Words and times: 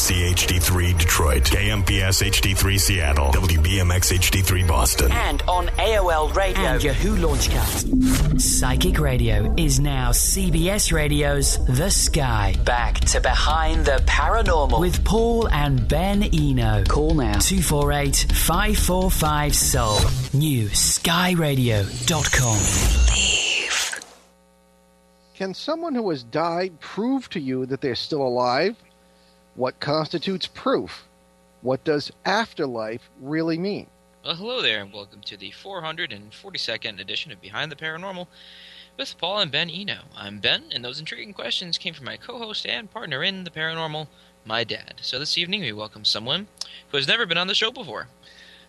KMC 0.00 0.32
HD3 0.32 0.98
Detroit, 0.98 1.42
KMPS 1.44 2.22
HD3 2.24 2.80
Seattle, 2.80 3.26
WBMX 3.32 4.16
HD3 4.16 4.66
Boston, 4.66 5.12
and 5.12 5.42
on 5.42 5.66
AOL 5.76 6.34
Radio 6.34 6.62
and 6.62 6.82
Yahoo 6.82 7.16
Launchcast. 7.18 8.40
Psychic 8.40 8.98
Radio 8.98 9.54
is 9.58 9.78
now 9.78 10.08
CBS 10.08 10.90
Radio's 10.90 11.62
The 11.66 11.90
Sky. 11.90 12.56
Back 12.64 13.00
to 13.00 13.20
Behind 13.20 13.84
the 13.84 14.02
Paranormal 14.06 14.80
with 14.80 15.04
Paul 15.04 15.48
and 15.50 15.86
Ben 15.86 16.22
Eno. 16.32 16.82
Call 16.84 17.12
now 17.12 17.38
248 17.38 18.24
545 18.32 19.54
Soul. 19.54 19.98
New 20.32 20.68
skyradio.com. 20.70 22.56
Can 25.34 25.52
someone 25.52 25.94
who 25.94 26.08
has 26.08 26.22
died 26.22 26.80
prove 26.80 27.28
to 27.30 27.40
you 27.40 27.66
that 27.66 27.82
they're 27.82 27.94
still 27.94 28.22
alive? 28.22 28.76
What 29.60 29.78
constitutes 29.78 30.46
proof? 30.46 31.06
What 31.60 31.84
does 31.84 32.10
afterlife 32.24 33.10
really 33.20 33.58
mean? 33.58 33.88
Well, 34.24 34.34
hello 34.36 34.62
there, 34.62 34.80
and 34.80 34.90
welcome 34.90 35.20
to 35.20 35.36
the 35.36 35.50
442nd 35.50 36.98
edition 36.98 37.30
of 37.30 37.42
Behind 37.42 37.70
the 37.70 37.76
Paranormal 37.76 38.26
with 38.96 39.18
Paul 39.18 39.40
and 39.40 39.52
Ben 39.52 39.68
Eno. 39.68 40.04
I'm 40.16 40.40
Ben, 40.40 40.64
and 40.72 40.82
those 40.82 40.98
intriguing 40.98 41.34
questions 41.34 41.76
came 41.76 41.92
from 41.92 42.06
my 42.06 42.16
co 42.16 42.38
host 42.38 42.64
and 42.64 42.90
partner 42.90 43.22
in 43.22 43.44
the 43.44 43.50
paranormal, 43.50 44.06
my 44.46 44.64
dad. 44.64 44.94
So 45.02 45.18
this 45.18 45.36
evening 45.36 45.60
we 45.60 45.72
welcome 45.72 46.06
someone 46.06 46.48
who 46.88 46.96
has 46.96 47.06
never 47.06 47.26
been 47.26 47.36
on 47.36 47.46
the 47.46 47.54
show 47.54 47.70
before. 47.70 48.08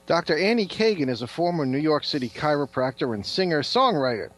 Dr. 0.08 0.38
Annie 0.38 0.68
Kagan 0.68 1.08
is 1.08 1.22
a 1.22 1.28
former 1.28 1.66
New 1.66 1.78
York 1.78 2.04
City 2.04 2.28
chiropractor 2.28 3.14
and 3.14 3.26
singer 3.26 3.62
songwriter. 3.62 4.32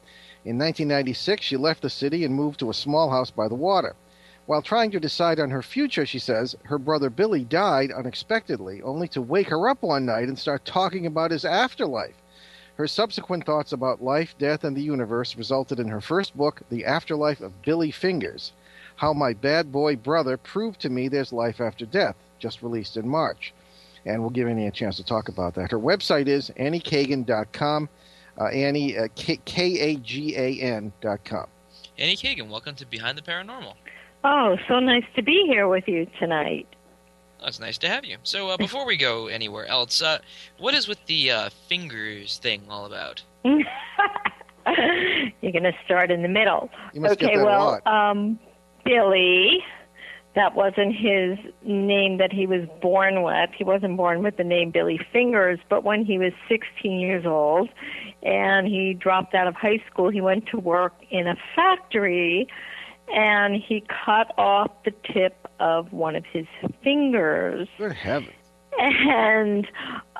In 0.45 0.59
1996, 0.59 1.44
she 1.44 1.58
left 1.58 1.81
the 1.81 1.89
city 1.89 2.23
and 2.23 2.35
moved 2.35 2.59
to 2.59 2.70
a 2.70 2.75
small 2.75 3.09
house 3.09 3.31
by 3.31 3.47
the 3.47 3.55
water. 3.55 3.95
While 4.45 4.61
trying 4.61 4.91
to 4.91 4.99
decide 4.99 5.39
on 5.39 5.49
her 5.49 5.61
future, 5.61 6.05
she 6.05 6.20
says, 6.20 6.55
her 6.63 6.77
brother 6.77 7.09
Billy 7.09 7.43
died 7.43 7.91
unexpectedly, 7.91 8.81
only 8.81 9.07
to 9.09 9.21
wake 9.21 9.49
her 9.49 9.69
up 9.69 9.81
one 9.81 10.05
night 10.05 10.27
and 10.27 10.38
start 10.38 10.66
talking 10.66 11.05
about 11.05 11.31
his 11.31 11.45
afterlife. 11.45 12.16
Her 12.75 12.88
subsequent 12.88 13.45
thoughts 13.45 13.71
about 13.71 14.03
life, 14.03 14.36
death, 14.38 14.64
and 14.64 14.75
the 14.75 14.81
universe 14.81 15.38
resulted 15.38 15.80
in 15.80 15.88
her 15.88 16.02
first 16.02 16.36
book, 16.36 16.61
The 16.69 16.86
Afterlife 16.86 17.39
of 17.39 17.61
Billy 17.61 17.91
Fingers 17.91 18.52
How 18.97 19.14
My 19.14 19.33
Bad 19.33 19.71
Boy 19.71 19.95
Brother 19.95 20.38
Proved 20.38 20.81
to 20.81 20.89
Me 20.89 21.08
There's 21.08 21.31
Life 21.31 21.61
After 21.61 21.86
Death, 21.86 22.16
just 22.39 22.64
released 22.64 22.97
in 22.97 23.08
March. 23.08 23.53
And 24.05 24.19
we'll 24.21 24.31
give 24.31 24.47
Annie 24.47 24.67
a 24.67 24.71
chance 24.71 24.97
to 24.97 25.05
talk 25.05 25.30
about 25.30 25.53
that. 25.55 25.71
Her 25.71 25.80
website 25.80 26.27
is 26.27 26.49
anniekagan.com 26.58 27.88
uh, 28.39 28.45
Annie, 28.45 28.97
uh, 28.97 29.08
K 29.16 29.39
A 29.80 29.95
G 29.97 30.36
A 30.36 30.59
N 30.59 30.91
dot 31.02 31.23
com. 31.23 31.47
Annie 31.97 32.17
Kagan, 32.17 32.49
welcome 32.49 32.75
to 32.75 32.86
Behind 32.86 33.17
the 33.17 33.21
Paranormal. 33.21 33.75
Oh, 34.23 34.57
so 34.67 34.79
nice 34.79 35.03
to 35.16 35.21
be 35.21 35.43
here 35.47 35.67
with 35.67 35.88
you 35.88 36.07
tonight. 36.19 36.67
It's 37.45 37.59
nice 37.59 37.77
to 37.79 37.89
have 37.89 38.05
you. 38.05 38.17
So, 38.23 38.49
uh, 38.49 38.57
before 38.57 38.85
we 38.85 38.95
go 38.95 39.27
anywhere 39.27 39.65
else, 39.65 40.02
uh, 40.02 40.19
what 40.57 40.73
is 40.73 40.88
with 40.88 41.05
the 41.07 41.31
uh, 41.31 41.49
fingers 41.67 42.38
thing 42.38 42.63
all 42.69 42.85
about? 42.85 43.21
You're 43.43 43.63
going 45.52 45.63
to 45.63 45.73
start 45.83 46.09
in 46.09 46.21
the 46.21 46.30
middle. 46.30 46.69
okay, 46.95 47.35
well, 47.35 47.81
um, 47.85 48.39
Billy, 48.85 49.61
that 50.35 50.55
wasn't 50.55 50.95
his 50.95 51.37
name 51.63 52.17
that 52.17 52.31
he 52.31 52.47
was 52.47 52.61
born 52.81 53.23
with. 53.23 53.49
He 53.58 53.65
wasn't 53.65 53.97
born 53.97 54.23
with 54.23 54.37
the 54.37 54.45
name 54.45 54.71
Billy 54.71 54.99
Fingers, 55.11 55.59
but 55.67 55.83
when 55.83 56.05
he 56.05 56.17
was 56.17 56.31
16 56.47 56.99
years 56.99 57.25
old, 57.25 57.67
and 58.23 58.67
he 58.67 58.93
dropped 58.93 59.35
out 59.35 59.47
of 59.47 59.55
high 59.55 59.83
school. 59.91 60.09
He 60.09 60.21
went 60.21 60.47
to 60.47 60.58
work 60.58 60.93
in 61.11 61.27
a 61.27 61.35
factory 61.55 62.47
and 63.14 63.56
he 63.56 63.83
cut 64.06 64.33
off 64.38 64.72
the 64.83 64.94
tip 65.14 65.47
of 65.59 65.94
one 65.94 66.16
of 66.16 66.25
his 66.25 66.45
fingers. 66.83 67.67
Good 67.78 67.94
heavens. 67.94 68.33
And 68.80 69.67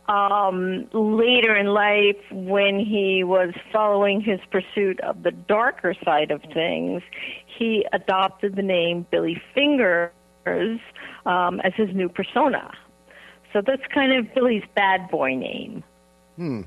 um, 0.08 0.88
later 0.94 1.56
in 1.56 1.68
life, 1.68 2.18
when 2.32 2.80
he 2.80 3.24
was 3.24 3.54
following 3.72 4.22
his 4.22 4.40
pursuit 4.52 5.00
of 5.02 5.24
the 5.24 5.32
darker 5.32 5.96
side 6.04 6.30
of 6.32 6.42
things, 6.54 7.02
he 7.46 7.86
adopted 7.94 8.56
the 8.56 8.62
name 8.62 9.08
Billy 9.10 9.42
Fingers 9.54 10.12
um, 11.26 11.62
as 11.62 11.74
his 11.76 11.90
new 11.96 12.10
persona. 12.10 12.72
So 13.54 13.62
that's 13.66 13.84
kind 13.94 14.12
of 14.14 14.34
Billy's 14.34 14.64
bad 14.76 15.10
boy 15.10 15.36
name. 15.36 15.84
Hmm 16.36 16.62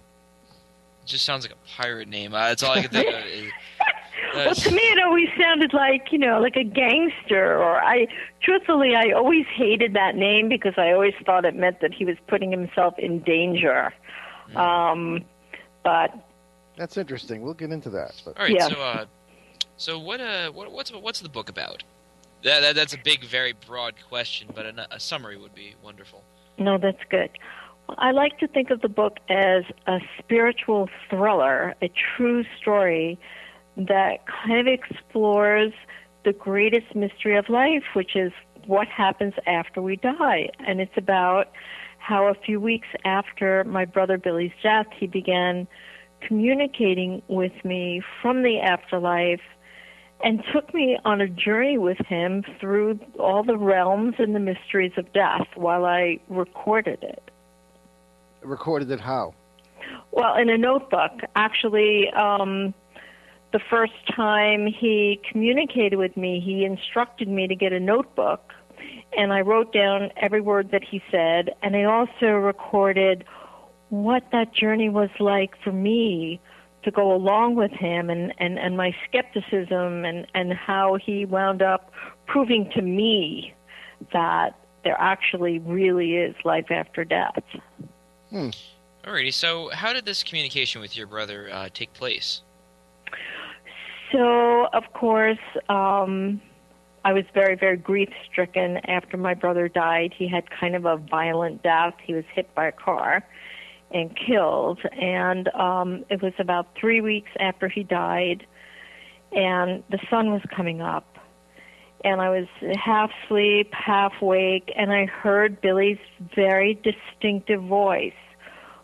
It 1.02 1.06
just 1.06 1.24
sounds 1.24 1.44
like 1.44 1.52
a 1.52 1.68
pirate 1.80 2.08
name. 2.08 2.32
Uh, 2.32 2.48
that's 2.48 2.62
all 2.62 2.72
I 2.72 2.82
can 2.82 2.90
think 2.90 3.08
of. 3.08 3.26
Is, 3.26 3.50
well, 4.34 4.54
to 4.54 4.70
me, 4.70 4.82
it 4.82 5.02
always 5.02 5.28
sounded 5.38 5.72
like 5.72 6.12
you 6.12 6.18
know, 6.18 6.40
like 6.40 6.56
a 6.56 6.64
gangster. 6.64 7.56
Or 7.56 7.82
I, 7.82 8.06
truthfully, 8.42 8.94
I 8.94 9.12
always 9.12 9.46
hated 9.54 9.94
that 9.94 10.16
name 10.16 10.48
because 10.48 10.74
I 10.76 10.92
always 10.92 11.14
thought 11.24 11.44
it 11.44 11.54
meant 11.54 11.80
that 11.80 11.92
he 11.92 12.04
was 12.04 12.16
putting 12.26 12.50
himself 12.50 12.98
in 12.98 13.20
danger. 13.20 13.92
Mm. 14.52 14.56
Um, 14.56 15.24
but 15.84 16.12
that's 16.76 16.96
interesting. 16.96 17.42
We'll 17.42 17.54
get 17.54 17.70
into 17.70 17.90
that. 17.90 18.20
But. 18.24 18.36
All 18.36 18.44
right. 18.44 18.54
Yeah. 18.54 18.68
So, 18.68 18.80
uh, 18.80 19.04
so 19.76 19.98
what? 19.98 20.20
Uh, 20.20 20.50
what, 20.50 20.70
what's 20.72 20.92
what's 20.92 21.20
the 21.20 21.28
book 21.28 21.48
about? 21.48 21.82
That, 22.42 22.60
that, 22.60 22.74
that's 22.76 22.94
a 22.94 22.98
big, 22.98 23.24
very 23.24 23.54
broad 23.66 23.94
question, 24.08 24.48
but 24.54 24.66
a, 24.66 24.86
a 24.94 25.00
summary 25.00 25.36
would 25.36 25.54
be 25.54 25.74
wonderful. 25.82 26.22
No, 26.58 26.78
that's 26.78 27.02
good. 27.10 27.30
I 27.98 28.10
like 28.10 28.38
to 28.38 28.48
think 28.48 28.70
of 28.70 28.80
the 28.82 28.88
book 28.88 29.18
as 29.28 29.64
a 29.86 30.00
spiritual 30.18 30.88
thriller, 31.08 31.74
a 31.82 31.90
true 32.16 32.44
story 32.60 33.18
that 33.76 34.26
kind 34.26 34.60
of 34.60 34.66
explores 34.66 35.72
the 36.24 36.32
greatest 36.32 36.94
mystery 36.94 37.36
of 37.36 37.48
life, 37.48 37.84
which 37.94 38.16
is 38.16 38.32
what 38.66 38.88
happens 38.88 39.34
after 39.46 39.80
we 39.80 39.96
die. 39.96 40.48
And 40.66 40.80
it's 40.80 40.96
about 40.96 41.50
how 41.98 42.26
a 42.28 42.34
few 42.34 42.60
weeks 42.60 42.88
after 43.04 43.64
my 43.64 43.84
brother 43.84 44.18
Billy's 44.18 44.52
death, 44.62 44.86
he 44.98 45.06
began 45.06 45.68
communicating 46.20 47.22
with 47.28 47.52
me 47.64 48.02
from 48.22 48.42
the 48.42 48.60
afterlife 48.60 49.42
and 50.24 50.42
took 50.52 50.72
me 50.72 50.98
on 51.04 51.20
a 51.20 51.28
journey 51.28 51.76
with 51.76 51.98
him 51.98 52.42
through 52.58 52.98
all 53.18 53.44
the 53.44 53.56
realms 53.56 54.14
and 54.18 54.34
the 54.34 54.40
mysteries 54.40 54.92
of 54.96 55.12
death 55.12 55.46
while 55.54 55.84
I 55.84 56.18
recorded 56.28 57.02
it 57.02 57.30
recorded 58.46 58.90
it 58.90 59.00
how? 59.00 59.34
Well, 60.10 60.36
in 60.36 60.48
a 60.48 60.56
notebook. 60.56 61.12
Actually, 61.34 62.10
um, 62.10 62.74
the 63.52 63.60
first 63.70 63.94
time 64.14 64.66
he 64.66 65.20
communicated 65.30 65.96
with 65.96 66.16
me, 66.16 66.40
he 66.40 66.64
instructed 66.64 67.28
me 67.28 67.46
to 67.46 67.54
get 67.54 67.72
a 67.72 67.80
notebook, 67.80 68.52
and 69.16 69.32
I 69.32 69.40
wrote 69.40 69.72
down 69.72 70.10
every 70.16 70.40
word 70.40 70.70
that 70.72 70.82
he 70.84 71.02
said, 71.10 71.54
and 71.62 71.76
I 71.76 71.84
also 71.84 72.26
recorded 72.26 73.24
what 73.88 74.24
that 74.32 74.52
journey 74.52 74.88
was 74.88 75.10
like 75.20 75.54
for 75.62 75.72
me 75.72 76.40
to 76.82 76.90
go 76.90 77.12
along 77.12 77.56
with 77.56 77.72
him 77.72 78.10
and, 78.10 78.32
and, 78.38 78.58
and 78.58 78.76
my 78.76 78.94
skepticism 79.08 80.04
and, 80.04 80.26
and 80.34 80.52
how 80.52 80.96
he 81.04 81.24
wound 81.24 81.62
up 81.62 81.92
proving 82.26 82.70
to 82.74 82.82
me 82.82 83.54
that 84.12 84.58
there 84.84 84.96
actually 84.98 85.58
really 85.58 86.16
is 86.16 86.34
life 86.44 86.70
after 86.70 87.04
death. 87.04 87.42
Hmm. 88.30 88.50
Alrighty, 89.04 89.32
so 89.32 89.70
how 89.70 89.92
did 89.92 90.04
this 90.04 90.22
communication 90.22 90.80
with 90.80 90.96
your 90.96 91.06
brother 91.06 91.48
uh, 91.52 91.68
take 91.72 91.92
place? 91.92 92.42
So, 94.12 94.66
of 94.72 94.84
course, 94.92 95.38
um, 95.68 96.40
I 97.04 97.12
was 97.12 97.24
very, 97.34 97.54
very 97.56 97.76
grief 97.76 98.08
stricken 98.30 98.78
after 98.88 99.16
my 99.16 99.34
brother 99.34 99.68
died. 99.68 100.12
He 100.16 100.28
had 100.28 100.50
kind 100.50 100.74
of 100.74 100.84
a 100.84 100.96
violent 100.96 101.62
death. 101.62 101.94
He 102.02 102.14
was 102.14 102.24
hit 102.34 102.52
by 102.54 102.66
a 102.66 102.72
car 102.72 103.24
and 103.92 104.10
killed. 104.16 104.80
And 105.00 105.48
um, 105.54 106.04
it 106.10 106.22
was 106.22 106.32
about 106.38 106.68
three 106.78 107.00
weeks 107.00 107.30
after 107.38 107.68
he 107.68 107.82
died, 107.82 108.46
and 109.32 109.82
the 109.90 109.98
sun 110.10 110.32
was 110.32 110.42
coming 110.54 110.80
up. 110.80 111.06
And 112.04 112.20
I 112.20 112.28
was 112.28 112.46
half 112.76 113.10
asleep, 113.24 113.72
half 113.72 114.12
awake, 114.20 114.72
and 114.76 114.92
I 114.92 115.06
heard 115.06 115.60
Billy's 115.60 115.98
very 116.34 116.74
distinctive 116.74 117.62
voice 117.62 118.12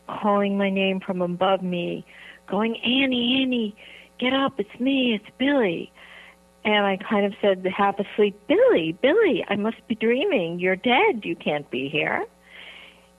calling 0.08 0.58
my 0.58 0.70
name 0.70 1.00
from 1.00 1.22
above 1.22 1.62
me, 1.62 2.04
going, 2.48 2.76
Annie, 2.78 3.42
Annie, 3.42 3.76
get 4.22 4.32
up, 4.32 4.58
it's 4.58 4.80
me, 4.80 5.14
it's 5.14 5.36
Billy. 5.36 5.92
And 6.64 6.86
I 6.86 6.96
kind 6.96 7.26
of 7.26 7.34
said, 7.42 7.66
half 7.76 7.98
asleep, 7.98 8.40
Billy, 8.46 8.96
Billy, 9.02 9.44
I 9.48 9.56
must 9.56 9.86
be 9.88 9.96
dreaming. 9.96 10.60
You're 10.60 10.76
dead. 10.76 11.24
You 11.24 11.34
can't 11.34 11.68
be 11.70 11.88
here. 11.88 12.24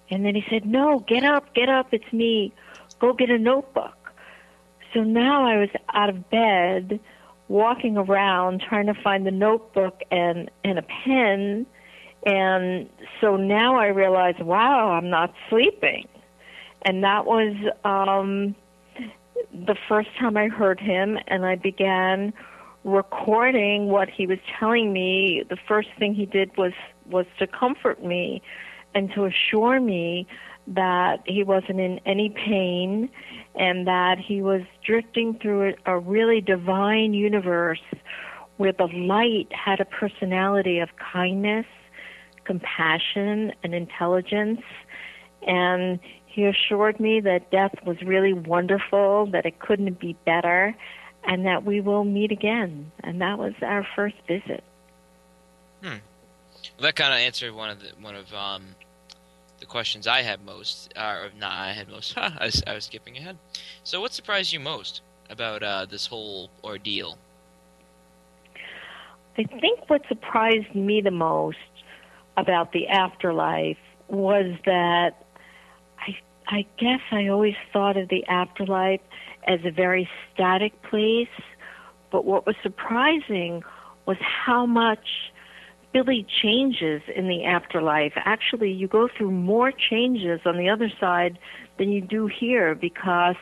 And 0.10 0.26
then 0.26 0.34
he 0.34 0.46
said, 0.50 0.66
No, 0.66 1.00
get 1.00 1.24
up, 1.24 1.54
get 1.54 1.68
up, 1.68 1.94
it's 1.94 2.12
me. 2.14 2.54
Go 3.00 3.14
get 3.14 3.30
a 3.30 3.38
notebook. 3.38 3.98
So 4.94 5.04
now 5.04 5.46
I 5.46 5.58
was 5.58 5.70
out 5.94 6.10
of 6.10 6.30
bed, 6.30 7.00
walking 7.50 7.98
around, 7.98 8.62
trying 8.62 8.86
to 8.86 8.94
find 8.94 9.26
the 9.26 9.32
notebook 9.32 10.04
and, 10.10 10.50
and 10.64 10.80
a 10.80 10.84
pen. 10.84 11.66
And 12.26 12.90
so 13.20 13.36
now 13.36 13.76
I 13.76 13.88
realize, 13.88 14.36
wow, 14.40 14.92
I'm 14.92 15.10
not 15.10 15.34
sleeping 15.50 16.08
and 16.84 17.04
that 17.04 17.26
was 17.26 17.56
um, 17.86 18.56
the 19.52 19.76
first 19.88 20.10
time 20.20 20.38
I 20.38 20.48
heard 20.48 20.80
him, 20.80 21.18
and 21.28 21.46
I 21.46 21.56
began 21.56 22.34
recording 22.84 23.88
what 23.88 24.10
he 24.10 24.28
was 24.28 24.40
telling 24.60 24.92
me. 24.94 25.44
The 25.50 25.58
first 25.68 25.90
thing 25.98 26.14
he 26.14 26.26
did 26.26 26.56
was 26.58 26.74
was 27.06 27.26
to 27.40 27.48
comfort 27.48 28.04
me 28.04 28.42
and 28.96 29.12
to 29.14 29.26
assure 29.26 29.80
me 29.80 30.28
that 30.68 31.22
he 31.26 31.44
wasn't 31.44 31.80
in 31.80 32.00
any 32.06 32.30
pain 32.30 33.10
and 33.56 33.86
that 33.88 34.18
he 34.18 34.42
was 34.42 34.62
drifting 34.86 35.38
through 35.42 35.74
a, 35.86 36.00
really 36.00 36.40
divine 36.40 37.14
universe 37.14 37.82
where 38.58 38.72
the 38.72 38.88
light 38.88 39.48
had 39.52 39.82
a 39.82 39.86
personality 39.86 40.80
of 40.80 40.90
kindness, 40.96 41.66
compassion, 42.46 43.52
and 43.64 43.76
intelligence. 43.76 44.62
And 45.48 46.00
he 46.26 46.46
assured 46.46 47.00
me 47.00 47.20
that 47.22 47.52
death 47.52 47.76
was 47.86 48.02
really 48.02 48.34
wonderful, 48.34 49.28
that 49.28 49.46
it 49.46 49.60
couldn't 49.60 50.00
be 50.00 50.16
better, 50.26 50.76
and 51.24 51.46
that 51.46 51.64
we 51.64 51.82
will 51.82 52.04
meet 52.04 52.32
again. 52.32 52.92
And 53.04 53.22
that 53.22 53.38
was 53.38 53.54
our 53.62 53.86
first 53.96 54.16
visit. 54.28 54.64
Hmm. 55.82 55.98
Well, 56.78 56.82
that 56.82 56.96
kind 56.96 57.14
of 57.14 57.20
answered 57.20 57.54
one 57.54 57.70
of 57.70 57.82
the 57.82 57.92
one 58.00 58.16
of 58.16 58.34
um, 58.34 58.76
the 59.60 59.66
questions 59.66 60.08
I 60.08 60.22
had 60.22 60.44
most, 60.44 60.94
or 60.98 61.30
not 61.38 61.52
I 61.52 61.74
had 61.74 61.90
most. 61.90 62.14
I, 62.18 62.46
was, 62.46 62.64
I 62.66 62.74
was 62.74 62.86
skipping 62.86 63.18
ahead. 63.18 63.38
So, 63.84 64.02
what 64.02 64.14
surprised 64.14 64.54
you 64.54 64.60
most 64.60 65.02
about 65.30 65.64
uh, 65.64 65.86
this 65.86 66.08
whole 66.08 66.50
ordeal? 66.64 67.18
I 69.38 69.44
think 69.44 69.90
what 69.90 70.02
surprised 70.08 70.76
me 70.76 71.02
the 71.02 71.12
most 71.12 71.58
about 72.38 72.72
the 72.72 72.88
afterlife 72.88 73.78
was 74.08 74.56
that 74.66 75.26
I 76.48 76.66
guess 76.78 77.00
I 77.12 77.28
always 77.28 77.56
thought 77.72 77.98
of 77.98 78.10
the 78.10 78.26
afterlife 78.28 79.02
as 79.48 79.60
a 79.66 79.72
very 79.72 80.10
static 80.34 80.82
place, 80.84 81.28
but 82.12 82.26
what 82.26 82.46
was 82.46 82.56
surprising 82.62 83.64
was 84.06 84.18
how 84.20 84.66
much 84.66 85.32
Billy 85.94 86.26
changes 86.42 87.02
in 87.16 87.28
the 87.28 87.46
afterlife. 87.46 88.14
Actually, 88.16 88.72
you 88.72 88.88
go 88.88 89.08
through 89.16 89.32
more 89.32 89.72
changes 89.72 90.42
on 90.46 90.58
the 90.58 90.68
other 90.68 90.92
side 91.00 91.38
than 91.78 91.92
you 91.92 92.02
do 92.02 92.28
here 92.28 92.74
because 92.76 93.36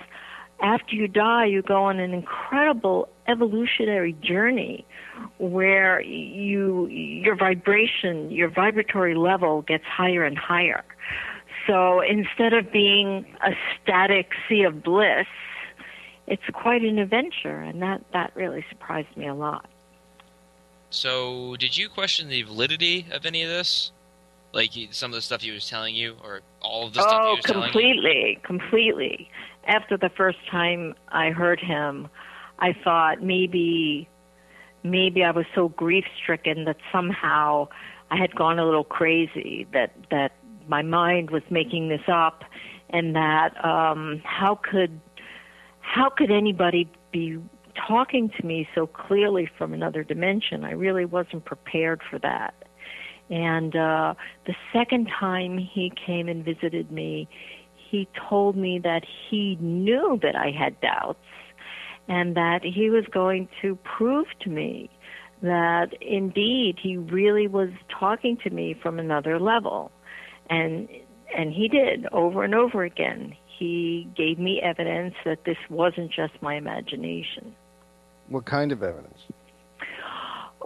after 0.61 0.95
you 0.95 1.07
die, 1.07 1.45
you 1.45 1.61
go 1.61 1.83
on 1.85 1.99
an 1.99 2.13
incredible 2.13 3.09
evolutionary 3.27 4.13
journey 4.21 4.85
where 5.37 6.01
you 6.01 6.87
your 6.87 7.35
vibration, 7.35 8.29
your 8.29 8.49
vibratory 8.49 9.15
level 9.15 9.61
gets 9.63 9.85
higher 9.85 10.23
and 10.23 10.37
higher. 10.37 10.83
So 11.71 12.01
instead 12.01 12.51
of 12.51 12.69
being 12.69 13.25
a 13.41 13.51
static 13.81 14.31
sea 14.49 14.63
of 14.63 14.83
bliss, 14.83 15.27
it's 16.27 16.43
quite 16.51 16.81
an 16.81 16.99
adventure, 16.99 17.61
and 17.61 17.81
that 17.81 18.01
that 18.11 18.35
really 18.35 18.65
surprised 18.69 19.15
me 19.15 19.27
a 19.27 19.33
lot. 19.33 19.69
So, 20.89 21.55
did 21.55 21.77
you 21.77 21.87
question 21.87 22.27
the 22.27 22.43
validity 22.43 23.05
of 23.13 23.25
any 23.25 23.43
of 23.43 23.49
this? 23.49 23.93
Like 24.51 24.71
some 24.91 25.11
of 25.11 25.15
the 25.15 25.21
stuff 25.21 25.43
he 25.43 25.51
was 25.51 25.69
telling 25.69 25.95
you, 25.95 26.17
or 26.21 26.41
all 26.61 26.87
of 26.87 26.93
the 26.93 27.03
stuff 27.03 27.21
oh, 27.23 27.29
he 27.29 27.35
was 27.37 27.45
telling 27.45 27.61
you? 27.61 27.71
completely, 27.71 28.39
completely. 28.43 29.29
After 29.65 29.95
the 29.95 30.09
first 30.09 30.39
time 30.49 30.93
I 31.07 31.29
heard 31.29 31.61
him, 31.61 32.09
I 32.59 32.73
thought 32.83 33.23
maybe, 33.23 34.09
maybe 34.83 35.23
I 35.23 35.31
was 35.31 35.45
so 35.55 35.69
grief 35.69 36.03
stricken 36.21 36.65
that 36.65 36.77
somehow 36.91 37.69
I 38.09 38.17
had 38.17 38.35
gone 38.35 38.59
a 38.59 38.65
little 38.65 38.83
crazy. 38.83 39.67
That 39.71 39.93
that 40.09 40.33
my 40.67 40.81
mind 40.81 41.31
was 41.31 41.43
making 41.49 41.89
this 41.89 42.01
up, 42.07 42.43
and 42.89 43.15
that 43.15 43.53
um, 43.63 44.21
how 44.23 44.55
could 44.55 44.99
how 45.79 46.09
could 46.09 46.31
anybody 46.31 46.89
be 47.11 47.39
talking 47.87 48.29
to 48.39 48.45
me 48.45 48.67
so 48.75 48.87
clearly 48.87 49.49
from 49.57 49.73
another 49.73 50.03
dimension? 50.03 50.63
I 50.63 50.71
really 50.71 51.05
wasn't 51.05 51.45
prepared 51.45 52.01
for 52.09 52.19
that. 52.19 52.53
And 53.29 53.75
uh, 53.75 54.13
the 54.45 54.55
second 54.73 55.07
time 55.07 55.57
he 55.57 55.91
came 56.05 56.27
and 56.27 56.43
visited 56.43 56.91
me, 56.91 57.29
he 57.75 58.07
told 58.29 58.55
me 58.57 58.79
that 58.79 59.03
he 59.29 59.57
knew 59.59 60.19
that 60.21 60.35
I 60.35 60.51
had 60.51 60.79
doubts 60.81 61.19
and 62.07 62.35
that 62.35 62.63
he 62.63 62.89
was 62.89 63.05
going 63.11 63.47
to 63.61 63.77
prove 63.83 64.27
to 64.41 64.49
me 64.49 64.89
that 65.41 65.93
indeed 66.01 66.77
he 66.81 66.97
really 66.97 67.47
was 67.47 67.69
talking 67.89 68.37
to 68.43 68.49
me 68.49 68.75
from 68.81 68.99
another 68.99 69.39
level. 69.39 69.91
And 70.51 70.87
and 71.35 71.53
he 71.53 71.67
did 71.67 72.05
over 72.11 72.43
and 72.43 72.53
over 72.53 72.83
again. 72.83 73.35
He 73.57 74.07
gave 74.15 74.37
me 74.37 74.61
evidence 74.61 75.15
that 75.23 75.45
this 75.45 75.57
wasn't 75.69 76.11
just 76.11 76.33
my 76.41 76.55
imagination. 76.55 77.55
What 78.27 78.45
kind 78.45 78.71
of 78.71 78.83
evidence? 78.83 79.19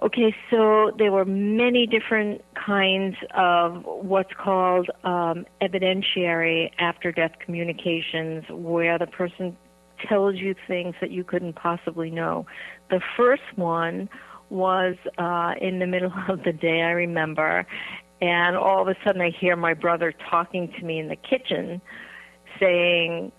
Okay, 0.01 0.35
so 0.49 0.91
there 0.97 1.11
were 1.11 1.23
many 1.23 1.87
different 1.87 2.41
kinds 2.53 3.15
of 3.33 3.83
what's 3.85 4.33
called 4.37 4.89
um, 5.03 5.45
evidentiary 5.61 6.69
after 6.79 7.11
death 7.11 7.31
communications, 7.39 8.43
where 8.49 8.97
the 8.97 9.07
person 9.07 9.55
tells 10.09 10.35
you 10.35 10.53
things 10.67 10.95
that 10.99 11.11
you 11.11 11.23
couldn't 11.23 11.55
possibly 11.55 12.11
know. 12.11 12.45
The 12.89 12.99
first 13.15 13.43
one 13.55 14.09
was 14.49 14.95
uh, 15.17 15.53
in 15.61 15.79
the 15.79 15.87
middle 15.87 16.13
of 16.29 16.43
the 16.43 16.53
day, 16.53 16.81
I 16.81 16.91
remember, 16.91 17.65
and 18.21 18.56
all 18.56 18.81
of 18.81 18.88
a 18.88 18.95
sudden 19.03 19.21
I 19.21 19.29
hear 19.29 19.56
my 19.56 19.73
brother 19.73 20.13
talking 20.29 20.71
to 20.79 20.85
me 20.85 21.00
in 21.00 21.07
the 21.07 21.15
kitchen 21.15 21.81
saying, 22.59 23.31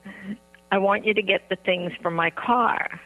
I 0.71 0.79
want 0.79 1.07
you 1.07 1.15
to 1.15 1.23
get 1.23 1.49
the 1.49 1.57
things 1.57 1.93
from 2.03 2.15
my 2.15 2.31
car. 2.31 3.01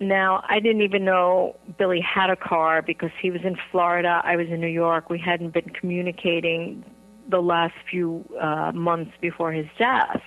Now, 0.00 0.42
I 0.48 0.60
didn't 0.60 0.82
even 0.82 1.04
know 1.04 1.56
Billy 1.78 2.00
had 2.00 2.30
a 2.30 2.36
car 2.36 2.80
because 2.80 3.10
he 3.20 3.30
was 3.30 3.42
in 3.44 3.56
Florida. 3.70 4.22
I 4.24 4.36
was 4.36 4.48
in 4.48 4.60
New 4.60 4.66
York. 4.66 5.10
We 5.10 5.18
hadn't 5.18 5.52
been 5.52 5.70
communicating 5.70 6.84
the 7.28 7.40
last 7.40 7.74
few 7.90 8.24
uh, 8.40 8.72
months 8.72 9.12
before 9.20 9.52
his 9.52 9.66
death. 9.78 10.22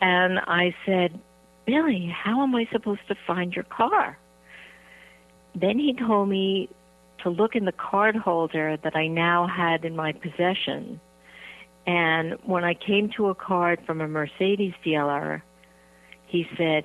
And 0.00 0.40
I 0.40 0.74
said, 0.84 1.18
Billy, 1.64 2.12
how 2.12 2.42
am 2.42 2.54
I 2.56 2.66
supposed 2.72 3.06
to 3.08 3.14
find 3.26 3.54
your 3.54 3.64
car? 3.64 4.18
Then 5.54 5.78
he 5.78 5.94
told 5.94 6.28
me 6.28 6.68
to 7.22 7.30
look 7.30 7.54
in 7.54 7.64
the 7.64 7.72
card 7.72 8.16
holder 8.16 8.76
that 8.82 8.96
I 8.96 9.06
now 9.06 9.46
had 9.46 9.84
in 9.84 9.96
my 9.96 10.12
possession. 10.12 11.00
And 11.86 12.34
when 12.44 12.64
I 12.64 12.74
came 12.74 13.10
to 13.16 13.28
a 13.28 13.34
card 13.34 13.80
from 13.86 14.00
a 14.00 14.08
Mercedes 14.08 14.74
dealer, 14.84 15.42
he 16.26 16.46
said, 16.56 16.84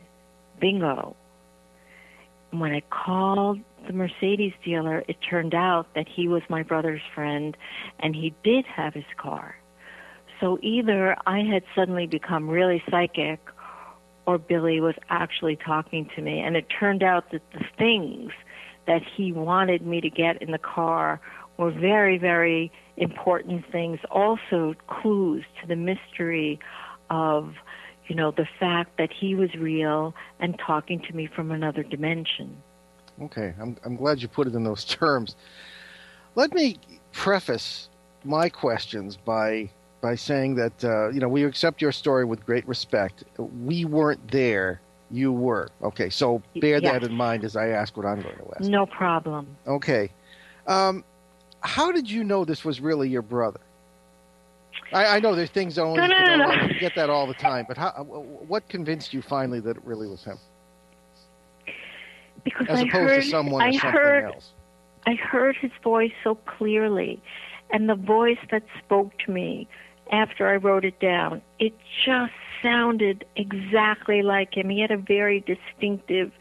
Bingo 0.59 1.15
when 2.51 2.71
I 2.71 2.81
called 2.89 3.59
the 3.85 3.93
Mercedes 3.93 4.53
dealer, 4.63 5.03
it 5.07 5.17
turned 5.29 5.53
out 5.53 5.93
that 5.95 6.07
he 6.07 6.27
was 6.27 6.41
my 6.49 6.63
brother's 6.63 7.01
friend 7.13 7.57
and 7.99 8.15
he 8.15 8.33
did 8.43 8.65
have 8.65 8.93
his 8.93 9.05
car. 9.17 9.55
So 10.39 10.59
either 10.61 11.15
I 11.25 11.39
had 11.39 11.63
suddenly 11.75 12.07
become 12.07 12.49
really 12.49 12.83
psychic 12.89 13.39
or 14.25 14.37
Billy 14.37 14.79
was 14.81 14.95
actually 15.09 15.55
talking 15.55 16.09
to 16.15 16.21
me. 16.21 16.39
And 16.39 16.55
it 16.55 16.67
turned 16.79 17.01
out 17.01 17.31
that 17.31 17.41
the 17.53 17.65
things 17.77 18.31
that 18.87 19.01
he 19.03 19.31
wanted 19.31 19.85
me 19.85 20.01
to 20.01 20.09
get 20.09 20.41
in 20.41 20.51
the 20.51 20.57
car 20.57 21.21
were 21.57 21.71
very, 21.71 22.17
very 22.17 22.71
important 22.97 23.63
things, 23.71 23.99
also 24.09 24.75
clues 24.87 25.43
to 25.61 25.67
the 25.67 25.75
mystery 25.75 26.59
of 27.09 27.53
you 28.07 28.15
know, 28.15 28.31
the 28.31 28.47
fact 28.59 28.97
that 28.97 29.11
he 29.11 29.35
was 29.35 29.53
real 29.55 30.15
and 30.39 30.57
talking 30.65 31.01
to 31.01 31.13
me 31.13 31.27
from 31.27 31.51
another 31.51 31.83
dimension. 31.83 32.57
Okay, 33.21 33.53
I'm, 33.59 33.77
I'm 33.85 33.95
glad 33.95 34.21
you 34.21 34.27
put 34.27 34.47
it 34.47 34.55
in 34.55 34.63
those 34.63 34.85
terms. 34.85 35.35
Let 36.35 36.53
me 36.53 36.77
preface 37.11 37.89
my 38.23 38.49
questions 38.49 39.17
by 39.17 39.69
by 39.99 40.13
saying 40.13 40.55
that 40.55 40.83
uh, 40.83 41.09
you 41.09 41.19
know 41.19 41.27
we 41.27 41.43
accept 41.43 41.81
your 41.81 41.91
story 41.91 42.23
with 42.23 42.45
great 42.45 42.67
respect. 42.67 43.23
We 43.37 43.85
weren't 43.85 44.31
there; 44.31 44.81
you 45.11 45.31
were. 45.31 45.69
Okay, 45.81 46.09
so 46.09 46.41
bear 46.59 46.79
yes. 46.79 46.91
that 46.91 47.03
in 47.03 47.13
mind 47.13 47.43
as 47.43 47.55
I 47.55 47.69
ask 47.69 47.95
what 47.95 48.05
I'm 48.05 48.21
going 48.21 48.35
to 48.35 48.51
ask. 48.59 48.69
No 48.69 48.85
problem. 48.85 49.47
Okay, 49.65 50.09
um, 50.67 51.03
how 51.61 51.91
did 51.91 52.09
you 52.09 52.23
know 52.23 52.45
this 52.45 52.63
was 52.63 52.79
really 52.79 53.09
your 53.09 53.21
brother? 53.21 53.59
I, 54.93 55.17
I 55.17 55.19
know 55.19 55.35
there's 55.35 55.49
things 55.49 55.77
only 55.77 55.99
no, 55.99 56.07
no, 56.07 56.35
no, 56.35 56.53
you 56.65 56.79
get 56.79 56.95
that 56.95 57.09
all 57.09 57.27
the 57.27 57.33
time, 57.33 57.65
but 57.67 57.77
how, 57.77 57.91
what 57.91 58.69
convinced 58.69 59.13
you 59.13 59.21
finally 59.21 59.59
that 59.61 59.77
it 59.77 59.83
really 59.83 60.07
was 60.07 60.23
him? 60.23 60.37
Because 62.43 62.67
As 62.69 62.79
I 62.79 62.81
opposed 62.83 62.93
heard, 62.93 63.23
to 63.23 63.29
someone 63.29 63.61
I 63.61 63.69
or 63.69 63.73
something 63.73 63.91
heard, 63.91 64.23
else. 64.25 64.51
I 65.05 65.15
heard 65.15 65.57
his 65.57 65.71
voice 65.83 66.13
so 66.23 66.35
clearly, 66.35 67.21
and 67.71 67.89
the 67.89 67.95
voice 67.95 68.37
that 68.51 68.63
spoke 68.79 69.17
to 69.25 69.31
me 69.31 69.67
after 70.11 70.47
I 70.47 70.55
wrote 70.55 70.85
it 70.85 70.99
down, 70.99 71.41
it 71.59 71.73
just 72.05 72.33
sounded 72.61 73.25
exactly 73.35 74.21
like 74.21 74.55
him. 74.55 74.69
He 74.69 74.81
had 74.81 74.91
a 74.91 74.97
very 74.97 75.41
distinctive, 75.41 76.31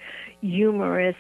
humorous, 0.41 1.17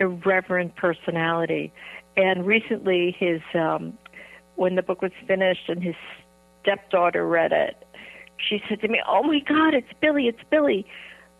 irreverent 0.00 0.76
personality. 0.76 1.72
And 2.16 2.46
recently, 2.46 3.16
his 3.18 3.40
um, 3.54 3.96
when 4.56 4.74
the 4.74 4.82
book 4.82 5.02
was 5.02 5.12
finished 5.26 5.68
and 5.68 5.82
his 5.82 5.94
stepdaughter 6.62 7.26
read 7.26 7.52
it, 7.52 7.86
she 8.36 8.62
said 8.68 8.80
to 8.80 8.88
me, 8.88 9.00
"Oh 9.06 9.22
my 9.22 9.40
God, 9.40 9.74
it's 9.74 9.92
Billy! 10.00 10.28
It's 10.28 10.42
Billy!" 10.50 10.84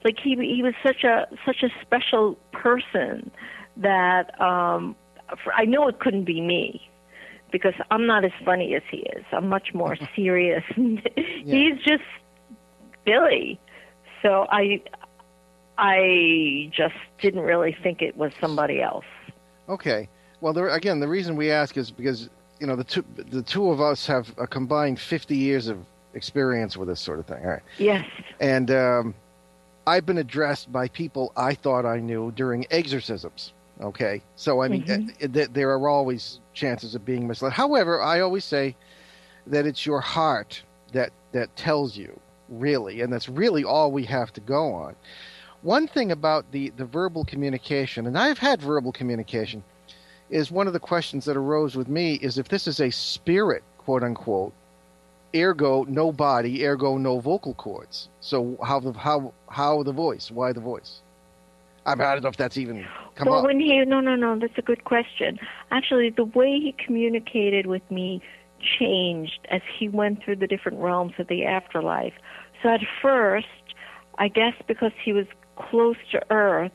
Like 0.05 0.19
he 0.23 0.35
he 0.37 0.63
was 0.63 0.75
such 0.83 1.05
a 1.05 1.27
such 1.45 1.63
a 1.63 1.69
special 1.83 2.39
person 2.53 3.31
that 3.77 4.41
um, 4.41 4.97
I 5.55 5.65
know 5.65 5.89
it 5.89 6.01
couldn't 6.01 6.25
be 6.25 6.41
me 6.41 6.89
because 7.53 7.75
I'm 7.91 8.07
not 8.07 8.25
as 8.25 8.33
funny 8.45 8.75
as 8.75 8.83
he 8.91 8.99
is. 8.99 9.25
I'm 9.33 9.49
much 9.49 9.73
more 9.75 9.97
serious. 10.17 10.65
He's 10.75 11.79
just 11.85 12.03
Billy. 13.05 13.61
So 14.23 14.47
I 14.51 14.83
I 15.79 16.71
just 16.75 16.95
didn't 17.21 17.41
really 17.41 17.77
think 17.83 18.03
it 18.03 18.17
was 18.17 18.33
somebody 18.41 18.81
else. 18.83 19.05
Okay. 19.69 20.09
Well, 20.41 20.53
there, 20.53 20.69
again, 20.69 21.01
the 21.01 21.09
reason 21.09 21.37
we 21.37 21.51
ask 21.51 21.77
is 21.77 21.91
because 21.91 22.29
you 22.61 22.67
know 22.67 22.77
the 22.77 22.85
two 22.85 23.05
the 23.17 23.43
two 23.43 23.71
of 23.71 23.81
us 23.81 24.07
have 24.07 24.33
a 24.39 24.47
combined 24.47 24.99
50 25.01 25.37
years 25.37 25.69
of 25.69 25.79
experience 26.15 26.77
with 26.77 26.89
this 26.89 27.01
sort 27.01 27.19
of 27.19 27.27
thing. 27.27 27.43
All 27.45 27.51
right. 27.51 27.63
Yes. 27.79 28.05
And 28.41 28.71
um, 28.71 29.15
I've 29.87 30.05
been 30.07 30.19
addressed 30.19 30.71
by 30.71 30.89
people 30.89 31.33
I 31.37 31.55
thought 31.55 31.87
I 31.87 31.99
knew 31.99 32.33
during 32.33 32.67
exorcisms. 32.71 33.53
Okay. 33.81 34.23
So 34.37 34.63
I 34.63 34.69
mean, 34.69 34.85
Mhm. 34.85 35.25
uh, 35.25 35.29
th- 35.33 35.49
there 35.53 35.71
are 35.71 35.89
always 35.89 36.41
chances 36.55 36.95
of 36.95 37.05
being 37.05 37.27
misled. 37.27 37.53
However, 37.53 38.01
I 38.01 38.21
always 38.21 38.45
say 38.45 38.77
that 39.47 39.67
it's 39.67 39.87
your 39.87 40.01
heart 40.01 40.63
that 40.93 41.11
that 41.33 41.55
tells 41.57 41.97
you 41.97 42.19
really, 42.49 43.01
and 43.01 43.13
that's 43.13 43.29
really 43.29 43.65
all 43.65 43.91
we 43.91 44.05
have 44.05 44.33
to 44.35 44.41
go 44.41 44.73
on. 44.73 44.95
One 45.63 45.87
thing 45.87 46.13
about 46.13 46.51
the 46.53 46.71
the 46.71 46.85
verbal 46.85 47.25
communication, 47.25 48.07
and 48.07 48.19
I've 48.19 48.39
had 48.39 48.61
verbal 48.61 48.93
communication, 48.93 49.63
is 50.31 50.51
one 50.51 50.67
of 50.67 50.73
the 50.73 50.81
questions 50.81 51.25
that 51.27 51.37
arose 51.37 51.77
with 51.77 51.89
me 51.89 52.15
is 52.15 52.39
if 52.39 52.49
this 52.49 52.67
is 52.67 52.81
a 52.81 52.91
spirit, 52.91 53.63
quote 53.79 54.03
unquote, 54.03 54.53
ergo 55.35 55.85
no 55.85 56.13
body, 56.13 56.67
ergo 56.67 56.97
no 56.99 57.21
vocal 57.21 57.55
cords. 57.55 58.09
So 58.21 58.57
how 58.65 58.81
the 58.81 58.93
how 58.93 59.33
how 59.49 59.83
the 59.83 59.93
voice? 59.93 60.31
Why 60.31 60.53
the 60.53 60.61
voice? 60.61 61.02
I, 61.85 61.95
mean, 61.95 62.07
I 62.07 62.13
don't 62.13 62.23
know 62.23 62.29
if 62.29 62.37
that's 62.37 62.57
even 62.57 62.87
come 63.15 63.29
well, 63.29 63.41
up. 63.41 63.45
when 63.45 63.61
he 63.61 63.85
no 63.85 64.01
no 64.01 64.15
no, 64.15 64.39
that's 64.39 64.57
a 64.57 64.63
good 64.63 64.85
question. 64.85 65.39
Actually, 65.71 66.11
the 66.11 66.25
way 66.25 66.61
he 66.61 66.75
communicated 66.85 67.67
with 67.67 67.89
me 67.91 68.23
changed 68.79 69.47
as 69.51 69.61
he 69.79 69.89
went 69.89 70.23
through 70.23 70.37
the 70.37 70.47
different 70.47 70.79
realms 70.79 71.15
of 71.19 71.27
the 71.29 71.45
afterlife. 71.45 72.15
So 72.63 72.69
at 72.69 72.81
first, 73.01 73.47
I 74.19 74.29
guess 74.29 74.55
because 74.69 74.93
he 75.05 75.13
was 75.13 75.27
close 75.57 75.97
to 76.13 76.23
Earth, 76.31 76.73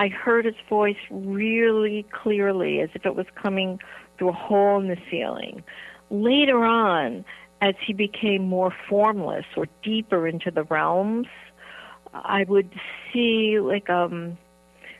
I 0.00 0.08
heard 0.08 0.44
his 0.44 0.54
voice 0.68 0.96
really 1.10 2.06
clearly, 2.12 2.80
as 2.80 2.90
if 2.94 3.06
it 3.06 3.14
was 3.14 3.26
coming 3.40 3.78
through 4.16 4.30
a 4.30 4.32
hole 4.32 4.80
in 4.80 4.88
the 4.88 4.96
ceiling. 5.10 5.62
Later 6.10 6.64
on, 6.64 7.24
as 7.60 7.74
he 7.84 7.92
became 7.92 8.42
more 8.42 8.72
formless 8.88 9.44
or 9.56 9.66
deeper 9.82 10.26
into 10.26 10.50
the 10.50 10.64
realms, 10.64 11.26
I 12.12 12.44
would 12.48 12.70
see 13.12 13.58
like 13.60 13.90
um 13.90 14.38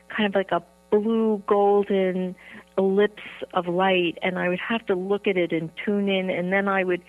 kind 0.09 0.27
of 0.27 0.35
like 0.35 0.51
a 0.51 0.63
blue 0.91 1.41
golden 1.47 2.35
ellipse 2.77 3.21
of 3.53 3.67
light 3.67 4.17
and 4.21 4.39
I 4.39 4.49
would 4.49 4.59
have 4.59 4.85
to 4.87 4.95
look 4.95 5.27
at 5.27 5.37
it 5.37 5.51
and 5.51 5.69
tune 5.85 6.09
in 6.09 6.29
and 6.29 6.51
then 6.51 6.67
I 6.67 6.83
would 6.83 7.01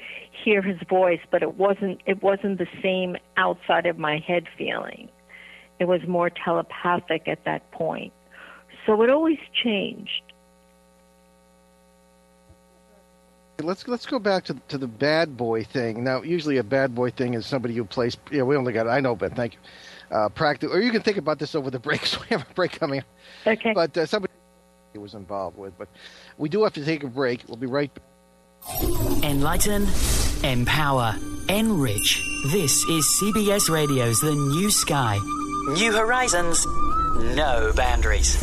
hear 0.45 0.63
his 0.63 0.79
voice 0.89 1.21
but 1.31 1.43
it 1.43 1.55
wasn't 1.57 2.01
it 2.07 2.23
wasn't 2.23 2.59
the 2.59 2.67
same 2.83 3.17
outside 3.37 3.87
of 3.87 3.99
my 3.99 4.19
head 4.19 4.47
feeling. 4.59 5.09
It 5.79 5.89
was 5.89 6.01
more 6.07 6.29
telepathic 6.29 7.27
at 7.27 7.45
that 7.45 7.71
point. 7.71 8.13
So 8.85 9.03
it 9.03 9.11
always 9.11 9.39
changed. 9.63 10.23
Let's 13.63 13.87
let's 13.87 14.07
go 14.07 14.19
back 14.19 14.45
to 14.45 14.55
to 14.69 14.79
the 14.79 14.87
bad 14.87 15.37
boy 15.37 15.65
thing. 15.65 16.03
Now, 16.03 16.23
usually 16.23 16.57
a 16.57 16.65
bad 16.65 16.95
boy 16.95 17.11
thing 17.11 17.35
is 17.35 17.47
somebody 17.47 17.75
who 17.75 17.85
plays. 17.85 18.17
Yeah, 18.31 18.43
we 18.43 18.57
only 18.57 18.73
got. 18.73 18.89
I 18.89 19.01
know, 19.01 19.15
but 19.15 19.37
Thank 19.37 19.55
you. 19.55 19.61
Uh, 20.11 20.29
practical, 20.29 20.75
or 20.75 20.81
you 20.81 20.91
can 20.91 21.03
think 21.03 21.17
about 21.17 21.39
this 21.39 21.55
over 21.55 21.71
the 21.71 21.79
break. 21.79 22.01
So 22.07 22.21
we 22.21 22.27
have 22.31 22.43
a 22.51 22.55
break 22.55 22.73
coming. 22.73 23.01
up. 23.01 23.07
Okay. 23.47 23.73
But 23.73 23.97
uh, 23.97 24.07
somebody 24.07 24.33
was 24.97 25.15
involved 25.15 25.57
with. 25.57 25.77
But 25.79 25.89
we 26.37 26.49
do 26.49 26.65
have 26.65 26.73
to 26.75 26.85
take 26.85 27.05
a 27.05 27.09
break. 27.09 27.45
We'll 27.47 27.57
be 27.57 27.67
right. 27.67 27.91
back. 27.95 28.05
Enlighten, 29.23 29.87
empower, 30.43 31.17
enrich. 31.49 32.23
This 32.53 32.73
is 32.85 33.07
CBS 33.23 33.71
Radio's 33.71 34.21
The 34.21 34.35
New 34.35 34.71
Sky. 34.71 35.19
New 35.75 35.93
horizons, 35.93 36.67
no 37.37 37.73
boundaries. 37.75 38.37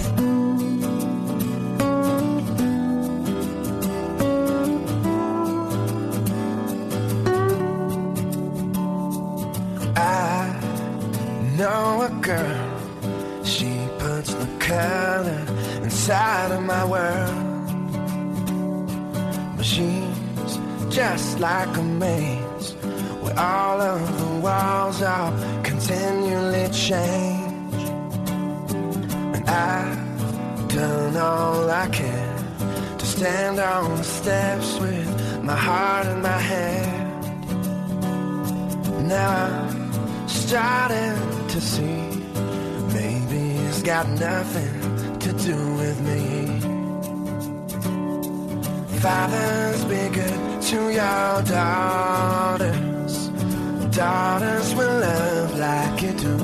Know 11.58 12.04
a 12.04 12.10
girl. 12.22 13.44
She 13.44 13.88
puts 13.98 14.32
the 14.34 14.48
color 14.60 15.44
inside 15.82 16.52
of 16.52 16.62
my 16.62 16.86
world. 16.86 17.44
But 19.58 19.66
she's 19.66 20.60
just 20.90 21.40
like 21.40 21.76
a 21.76 21.82
maze 21.82 22.74
where 23.22 23.40
all 23.40 23.82
of 23.82 24.00
the 24.20 24.40
walls 24.46 25.02
are 25.02 25.32
continually 25.64 26.70
change. 26.72 27.84
And 29.36 29.50
I've 29.50 30.68
done 30.68 31.18
all 31.18 31.70
I 31.72 31.88
can 31.88 32.98
to 33.00 33.06
stand 33.06 33.60
on 33.60 33.98
the 33.98 34.04
steps 34.04 34.78
with 34.80 35.44
my 35.44 35.56
heart 35.56 36.06
in 36.06 36.22
my 36.22 36.40
hand. 36.52 37.08
Now 39.08 39.30
I'm 39.46 40.28
starting 40.28 41.37
to 41.60 41.64
see 41.64 42.02
maybe 42.94 43.42
it's 43.66 43.82
got 43.82 44.08
nothing 44.10 44.74
to 45.18 45.34
do 45.34 45.58
with 45.82 46.00
me. 46.10 46.24
Fathers, 49.00 49.84
be 49.86 50.04
good 50.20 50.62
to 50.70 50.80
your 51.00 51.42
daughters. 51.56 53.30
Daughters 53.90 54.76
will 54.76 55.00
love 55.00 55.58
like 55.58 56.02
you 56.04 56.14
do. 56.26 56.38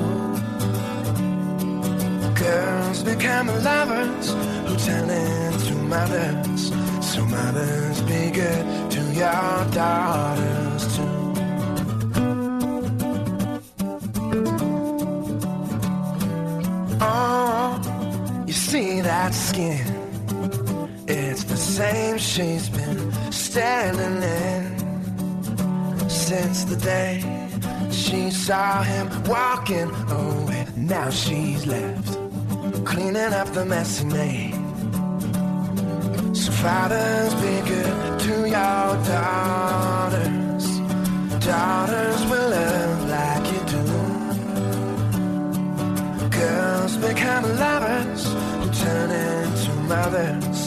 Girls 2.34 3.04
become 3.04 3.46
lovers 3.62 4.26
who 4.66 4.76
turn 4.86 5.10
into 5.10 5.74
mothers. 5.94 6.72
So 7.12 7.24
mothers, 7.24 8.00
be 8.02 8.30
good 8.32 8.90
to 8.90 9.02
your 9.12 9.64
daughters 9.80 10.63
skin? 19.32 19.86
It's 21.06 21.44
the 21.44 21.56
same 21.56 22.18
she's 22.18 22.68
been 22.68 23.12
standing 23.32 24.22
in 24.22 24.78
since 26.08 26.64
the 26.64 26.76
day 26.76 27.22
she 27.90 28.30
saw 28.30 28.82
him 28.82 29.08
walking 29.24 29.90
away. 30.10 30.66
Now 30.76 31.10
she's 31.10 31.66
left 31.66 32.18
cleaning 32.84 33.32
up 33.32 33.48
the 33.52 33.64
mess 33.64 33.98
he 33.98 34.06
made. 34.06 34.54
So 36.34 36.52
fathers, 36.52 37.34
be 37.34 37.60
good 37.68 38.20
to 38.20 38.34
your 38.56 38.96
daughters. 39.12 40.64
Daughters 41.44 42.20
will 42.30 42.50
love 42.50 43.08
like 43.16 43.46
you 43.52 43.60
do. 43.74 43.84
Girls 46.30 46.96
become 46.96 47.44
lovers 47.58 48.43
turn 48.84 49.10
into 49.10 49.72
mothers. 49.92 50.58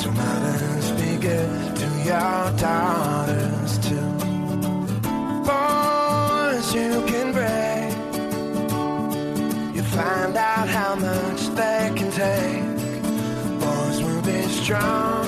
So 0.00 0.10
mothers, 0.12 0.86
be 1.00 1.16
good 1.16 1.76
to 1.80 1.88
your 2.10 2.42
daughters 2.66 3.72
too. 3.86 4.10
Boys, 5.48 6.66
you 6.78 6.90
can 7.10 7.28
break. 7.38 7.92
You 9.76 9.82
find 9.98 10.36
out 10.36 10.68
how 10.68 10.94
much 10.94 11.40
they 11.60 11.92
can 11.98 12.10
take. 12.24 12.64
Boys 13.64 13.98
will 14.04 14.22
be 14.22 14.42
strong, 14.62 15.26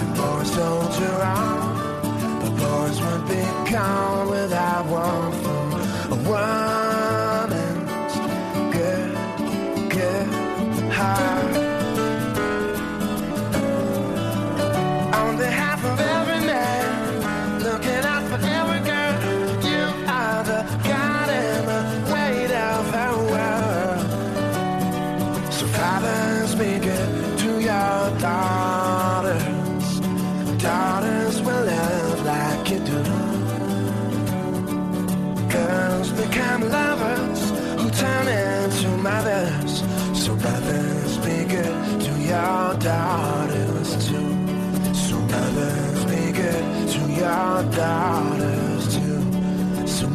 and 0.00 0.10
boys 0.18 0.50
soldier 0.54 1.16
on. 1.38 1.60
But 2.40 2.52
boys 2.64 2.96
would 3.04 3.24
be 3.34 3.44
gone 3.72 4.28
without 4.30 4.86
one 4.86 5.35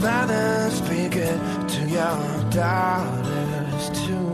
mothers, 0.02 0.82
be 0.82 1.08
good 1.10 1.70
to 1.70 1.82
your 1.88 2.50
daughters 2.50 3.90
too. 4.06 4.32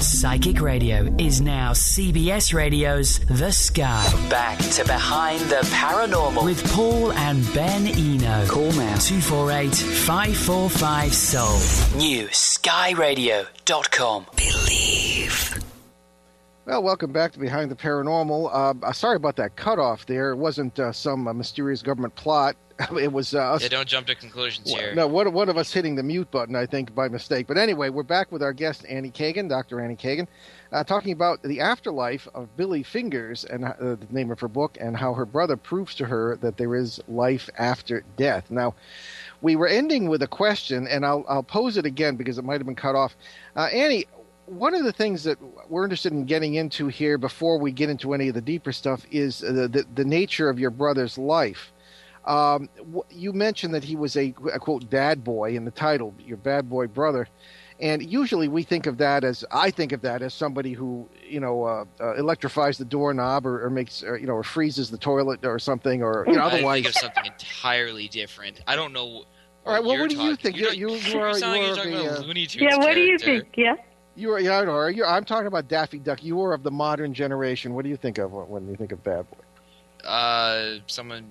Psychic 0.00 0.60
Radio 0.60 1.14
is 1.18 1.40
now 1.40 1.72
CBS 1.72 2.54
Radio's 2.54 3.18
The 3.18 3.50
Sky. 3.50 4.10
Back 4.30 4.58
to 4.58 4.84
Behind 4.84 5.40
the 5.50 5.62
Paranormal. 5.72 6.44
With 6.44 6.64
Paul 6.72 7.12
and 7.12 7.44
Ben 7.52 7.86
Eno. 7.86 8.46
Call 8.46 8.72
now. 8.72 8.96
248 8.96 9.74
545 9.74 11.14
Soul. 11.14 11.58
New 11.98 12.28
skyradio.com. 12.28 14.26
Believe. 14.36 15.03
Well, 16.66 16.82
welcome 16.82 17.12
back 17.12 17.32
to 17.32 17.38
Behind 17.38 17.70
the 17.70 17.74
Paranormal. 17.74 18.80
Uh, 18.82 18.92
sorry 18.94 19.16
about 19.16 19.36
that 19.36 19.54
cutoff 19.54 20.06
there. 20.06 20.30
It 20.30 20.36
wasn't 20.36 20.78
uh, 20.80 20.92
some 20.92 21.28
uh, 21.28 21.34
mysterious 21.34 21.82
government 21.82 22.14
plot. 22.14 22.56
it 22.98 23.12
was 23.12 23.34
uh, 23.34 23.52
us. 23.52 23.62
Yeah, 23.62 23.68
don't 23.68 23.86
jump 23.86 24.06
to 24.06 24.14
conclusions 24.14 24.72
here. 24.72 24.94
No, 24.94 25.06
one, 25.06 25.30
one 25.34 25.50
of 25.50 25.58
us 25.58 25.70
hitting 25.74 25.94
the 25.94 26.02
mute 26.02 26.30
button, 26.30 26.56
I 26.56 26.64
think, 26.64 26.94
by 26.94 27.08
mistake. 27.08 27.46
But 27.46 27.58
anyway, 27.58 27.90
we're 27.90 28.02
back 28.02 28.32
with 28.32 28.42
our 28.42 28.54
guest, 28.54 28.86
Annie 28.88 29.10
Kagan, 29.10 29.46
Dr. 29.46 29.78
Annie 29.78 29.94
Kagan, 29.94 30.26
uh, 30.72 30.84
talking 30.84 31.12
about 31.12 31.42
the 31.42 31.60
afterlife 31.60 32.26
of 32.34 32.56
Billy 32.56 32.82
Fingers, 32.82 33.44
and 33.44 33.66
uh, 33.66 33.74
the 33.78 33.98
name 34.08 34.30
of 34.30 34.40
her 34.40 34.48
book, 34.48 34.78
and 34.80 34.96
how 34.96 35.12
her 35.12 35.26
brother 35.26 35.58
proves 35.58 35.94
to 35.96 36.06
her 36.06 36.36
that 36.36 36.56
there 36.56 36.74
is 36.74 36.98
life 37.08 37.50
after 37.58 38.02
death. 38.16 38.50
Now, 38.50 38.74
we 39.42 39.54
were 39.54 39.68
ending 39.68 40.08
with 40.08 40.22
a 40.22 40.28
question, 40.28 40.88
and 40.88 41.04
I'll, 41.04 41.26
I'll 41.28 41.42
pose 41.42 41.76
it 41.76 41.84
again 41.84 42.16
because 42.16 42.38
it 42.38 42.44
might 42.44 42.54
have 42.54 42.66
been 42.66 42.74
cut 42.74 42.94
off. 42.94 43.14
Uh, 43.54 43.64
Annie, 43.66 44.06
one 44.46 44.74
of 44.74 44.84
the 44.84 44.92
things 44.92 45.24
that 45.24 45.38
we're 45.68 45.84
interested 45.84 46.12
in 46.12 46.24
getting 46.24 46.54
into 46.54 46.88
here 46.88 47.18
before 47.18 47.58
we 47.58 47.72
get 47.72 47.88
into 47.88 48.12
any 48.14 48.28
of 48.28 48.34
the 48.34 48.40
deeper 48.40 48.72
stuff 48.72 49.04
is 49.10 49.40
the, 49.40 49.68
the, 49.68 49.86
the 49.94 50.04
nature 50.04 50.48
of 50.48 50.58
your 50.58 50.70
brother's 50.70 51.16
life. 51.18 51.72
Um, 52.26 52.68
you 53.10 53.32
mentioned 53.32 53.74
that 53.74 53.84
he 53.84 53.96
was 53.96 54.16
a, 54.16 54.34
a, 54.52 54.58
quote 54.58 54.88
bad 54.88 55.22
boy 55.22 55.56
in 55.56 55.64
the 55.64 55.70
title, 55.70 56.14
your 56.18 56.38
bad 56.38 56.70
boy 56.70 56.86
brother, 56.86 57.28
and 57.80 58.02
usually 58.02 58.48
we 58.48 58.62
think 58.62 58.86
of 58.86 58.96
that 58.98 59.24
as 59.24 59.44
I 59.50 59.70
think 59.70 59.92
of 59.92 60.00
that 60.02 60.22
as 60.22 60.32
somebody 60.32 60.72
who 60.72 61.06
you 61.22 61.38
know 61.38 61.64
uh, 61.64 61.84
uh, 62.00 62.14
electrifies 62.14 62.78
the 62.78 62.84
doorknob 62.86 63.46
or, 63.46 63.66
or 63.66 63.68
makes 63.68 64.02
or, 64.02 64.16
you 64.16 64.26
know 64.26 64.32
or 64.32 64.42
freezes 64.42 64.90
the 64.90 64.96
toilet 64.96 65.44
or 65.44 65.58
something 65.58 66.02
or 66.02 66.24
you 66.26 66.34
know, 66.34 66.44
otherwise. 66.44 66.80
I 66.80 66.82
think 66.84 66.94
of 66.94 67.00
something 67.02 67.26
entirely 67.26 68.08
different. 68.08 68.62
I 68.66 68.74
don't 68.74 68.94
know. 68.94 69.24
All 69.66 69.74
right, 69.74 69.84
well, 69.84 69.98
what 69.98 70.08
do 70.08 70.16
you 70.16 70.36
think? 70.36 70.56
You, 70.56 70.70
you, 70.70 70.90
you, 70.94 70.94
are, 70.94 70.98
you 71.08 71.18
are 71.18 71.38
the, 71.38 71.46
uh, 71.46 72.22
yeah, 72.54 72.76
what 72.76 72.94
do 72.94 73.00
you 73.00 73.18
think? 73.18 73.48
Yeah. 73.54 73.76
You 74.16 74.32
are, 74.32 74.40
yeah, 74.40 74.60
are 74.60 74.90
you, 74.90 75.04
I'm 75.04 75.24
talking 75.24 75.48
about 75.48 75.68
Daffy 75.68 75.98
Duck. 75.98 76.22
You 76.22 76.40
are 76.42 76.52
of 76.52 76.62
the 76.62 76.70
modern 76.70 77.12
generation. 77.12 77.74
What 77.74 77.82
do 77.82 77.88
you 77.88 77.96
think 77.96 78.18
of 78.18 78.32
when 78.32 78.68
you 78.68 78.76
think 78.76 78.92
of 78.92 79.02
Bad 79.02 79.26
Boy? 79.30 80.08
Uh, 80.08 80.78
someone 80.86 81.26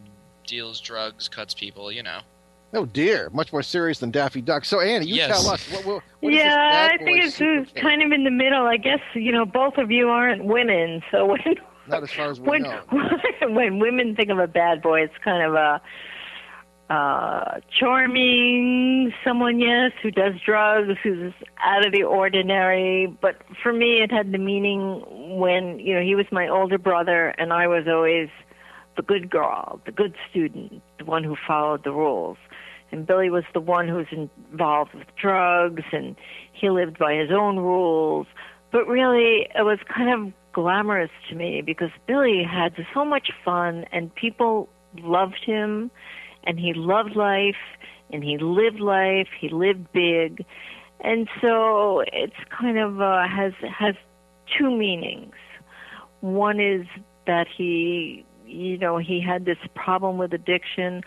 deals 0.46 0.82
drugs, 0.82 1.30
cuts 1.30 1.54
people, 1.54 1.92
you 1.92 2.04
know. 2.04 2.20
Oh 2.76 2.86
dear, 2.86 3.30
much 3.32 3.54
more 3.54 3.62
serious 3.62 4.00
than 4.00 4.10
Daffy 4.10 4.42
Duck. 4.42 4.66
So 4.66 4.82
Annie, 4.82 5.06
you 5.06 5.16
yes. 5.16 5.30
tell 5.30 5.52
us. 5.52 5.72
What, 5.72 5.86
what, 5.86 6.04
what 6.22 6.34
yeah, 6.34 6.90
I 6.92 6.98
think 7.04 7.24
it's 7.24 7.72
kind 7.74 8.02
of 8.02 8.12
in 8.12 8.24
the 8.24 8.32
middle. 8.32 8.66
I 8.66 8.78
guess 8.78 9.00
you 9.14 9.32
know 9.32 9.46
both 9.46 9.78
of 9.78 9.92
you 9.92 10.10
aren't 10.10 10.44
women, 10.44 11.04
so 11.12 11.26
when 11.28 11.56
not 11.88 12.02
as 12.02 12.12
far 12.12 12.32
as 12.32 12.40
we 12.40 12.48
when, 12.50 12.64
know. 12.64 12.82
when 13.50 13.78
women 13.78 14.16
think 14.16 14.30
of 14.30 14.40
a 14.40 14.48
bad 14.48 14.82
boy, 14.82 15.02
it's 15.02 15.18
kind 15.24 15.44
of 15.44 15.54
a 15.54 15.82
uh, 16.90 17.60
charming 17.80 19.14
someone, 19.24 19.60
yes, 19.60 19.92
who 20.02 20.12
does 20.12 20.34
drugs, 20.46 20.98
who's 21.02 21.34
out 21.64 21.86
of 21.86 21.92
the 21.92 22.04
ordinary. 22.04 23.08
But 23.22 23.42
for 23.62 23.74
me, 23.74 24.02
it 24.02 24.12
had 24.12 24.32
the 24.32 24.38
meaning 24.38 25.04
when, 25.40 25.80
you 25.80 25.96
know, 25.96 26.02
he 26.02 26.16
was 26.16 26.26
my 26.32 26.48
older 26.48 26.78
brother 26.78 27.30
and 27.38 27.54
I 27.54 27.68
was 27.68 27.86
always 27.88 28.30
the 28.96 29.02
good 29.02 29.30
girl, 29.30 29.82
the 29.86 29.92
good 29.92 30.14
student, 30.30 30.82
the 31.00 31.06
one 31.06 31.24
who 31.24 31.36
followed 31.48 31.84
the 31.84 31.92
rules. 31.92 32.38
And 32.92 33.08
Billy 33.08 33.30
was 33.30 33.44
the 33.54 33.62
one 33.62 33.88
who 33.88 33.96
was 33.96 34.08
involved 34.12 34.94
with 34.94 35.08
drugs 35.20 35.84
and 35.92 36.16
he 36.52 36.70
lived 36.70 37.00
by 37.00 37.16
his 37.16 37.32
own 37.32 37.58
rules. 37.58 38.28
But 38.72 38.88
really, 38.88 39.48
it 39.56 39.64
was 39.64 39.80
kind 39.88 40.28
of 40.28 40.34
glamorous 40.52 41.10
to 41.30 41.36
me 41.36 41.62
because 41.66 41.90
Billy 42.08 42.44
had 42.44 42.76
so 42.94 43.04
much 43.04 43.32
fun 43.44 43.86
and 43.92 44.14
people 44.14 44.70
loved 45.02 45.44
him 45.44 45.90
and 46.46 46.60
he 46.60 46.74
loved 46.74 47.16
life 47.16 47.56
and 48.12 48.24
he 48.24 48.38
lived 48.38 48.80
life. 48.80 49.28
He 49.40 49.50
lived 49.50 49.92
big, 49.92 50.46
and 51.02 51.28
so 51.42 52.04
it's 52.12 52.36
kind 52.50 52.78
of 52.78 53.02
uh, 53.02 53.28
has 53.28 53.54
has 53.62 53.96
two 54.58 54.72
meanings. 54.72 55.36
One 56.22 56.60
is 56.60 56.86
that 57.28 57.48
he, 57.48 58.26
you 58.46 58.78
know, 58.78 58.98
he 58.98 59.22
had 59.22 59.46
this 59.46 59.58
problem 59.76 60.18
with 60.18 60.34
addiction, 60.34 61.02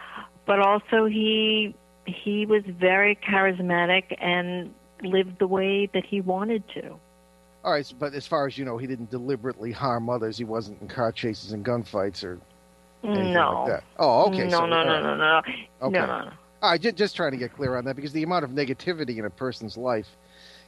but 0.46 0.58
also 0.58 1.06
he 1.06 1.74
he 2.06 2.46
was 2.46 2.62
very 2.66 3.16
charismatic 3.16 4.16
and 4.20 4.74
lived 5.02 5.38
the 5.38 5.46
way 5.46 5.88
that 5.92 6.04
he 6.04 6.20
wanted 6.20 6.62
to. 6.74 6.96
All 7.64 7.72
right, 7.72 7.94
but 7.98 8.14
as 8.14 8.26
far 8.26 8.46
as 8.46 8.56
you 8.56 8.64
know, 8.64 8.78
he 8.78 8.86
didn't 8.86 9.10
deliberately 9.10 9.72
harm 9.72 10.08
others. 10.08 10.38
He 10.38 10.44
wasn't 10.44 10.80
in 10.80 10.88
car 10.88 11.10
chases 11.10 11.52
and 11.52 11.64
gunfights 11.64 12.22
or 12.22 12.38
no. 13.06 13.66
Like 13.68 13.84
oh, 13.98 14.26
okay. 14.28 14.44
No, 14.44 14.58
so, 14.58 14.66
no, 14.66 14.84
no, 14.84 14.92
right. 14.92 15.02
no, 15.02 15.16
no, 15.16 15.38
okay. 15.38 15.68
no, 15.98 16.06
no, 16.06 16.24
no. 16.24 16.30
All 16.62 16.70
right, 16.70 16.80
just, 16.80 16.96
just 16.96 17.16
trying 17.16 17.32
to 17.32 17.36
get 17.36 17.52
clear 17.52 17.76
on 17.76 17.84
that 17.84 17.96
because 17.96 18.12
the 18.12 18.22
amount 18.22 18.44
of 18.44 18.50
negativity 18.50 19.18
in 19.18 19.24
a 19.24 19.30
person's 19.30 19.76
life 19.76 20.08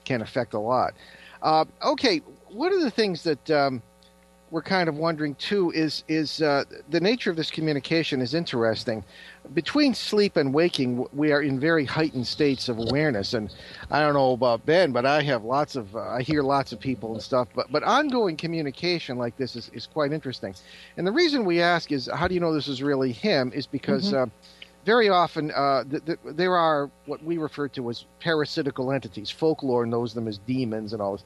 can 0.05 0.23
affect 0.23 0.55
a 0.55 0.59
lot. 0.59 0.95
Uh, 1.43 1.65
okay, 1.83 2.19
one 2.49 2.73
of 2.73 2.81
the 2.81 2.91
things 2.91 3.23
that 3.23 3.51
um, 3.51 3.83
we're 4.51 4.63
kind 4.63 4.89
of 4.89 4.97
wondering 4.97 5.35
too 5.35 5.71
is 5.73 6.05
is 6.09 6.41
uh, 6.43 6.65
the 6.89 7.01
nature 7.01 7.31
of 7.31 7.37
this 7.37 7.51
communication 7.51 8.21
is 8.21 8.35
interesting. 8.35 9.05
Between 9.55 9.95
sleep 9.95 10.37
and 10.37 10.53
waking, 10.53 11.07
we 11.13 11.33
are 11.33 11.43
in 11.43 11.59
very 11.59 11.85
heightened 11.85 12.27
states 12.27 12.69
of 12.69 12.79
awareness, 12.79 13.35
and 13.35 13.55
I 13.91 14.01
don't 14.01 14.15
know 14.15 14.33
about 14.33 14.67
Ben, 14.67 14.93
but 14.93 15.07
I 15.07 15.23
have 15.23 15.45
lots 15.45 15.77
of 15.77 15.95
uh, 15.95 16.01
I 16.01 16.23
hear 16.23 16.43
lots 16.43 16.73
of 16.73 16.81
people 16.81 17.13
and 17.13 17.23
stuff. 17.23 17.49
But 17.55 17.71
but 17.71 17.83
ongoing 17.83 18.37
communication 18.37 19.19
like 19.19 19.37
this 19.37 19.57
is, 19.57 19.71
is 19.73 19.87
quite 19.87 20.13
interesting. 20.13 20.55
And 20.97 21.07
the 21.07 21.13
reason 21.13 21.45
we 21.45 21.61
ask 21.61 21.93
is 21.93 22.09
how 22.13 22.29
do 22.29 22.35
you 22.35 22.41
know 22.41 22.53
this 22.55 22.69
is 22.69 22.83
really 22.83 23.13
him? 23.13 23.53
Is 23.55 23.67
because 23.67 24.13
Mm-hmm. 24.13 24.17
uh, 24.17 24.27
very 24.85 25.09
often 25.11 25.51
uh, 25.51 25.85
th- 25.85 26.05
th- 26.07 26.19
there 26.25 26.57
are 26.57 26.91
what 27.05 27.23
we 27.23 27.37
refer 27.37 27.69
to 27.69 27.91
as 27.91 28.07
parasitical 28.21 28.91
entities. 28.93 29.31
Folklore 29.31 29.85
knows 29.85 30.15
them 30.15 30.27
as 30.27 30.39
demons 30.39 30.93
and 30.95 31.03
all 31.03 31.13
this, 31.13 31.25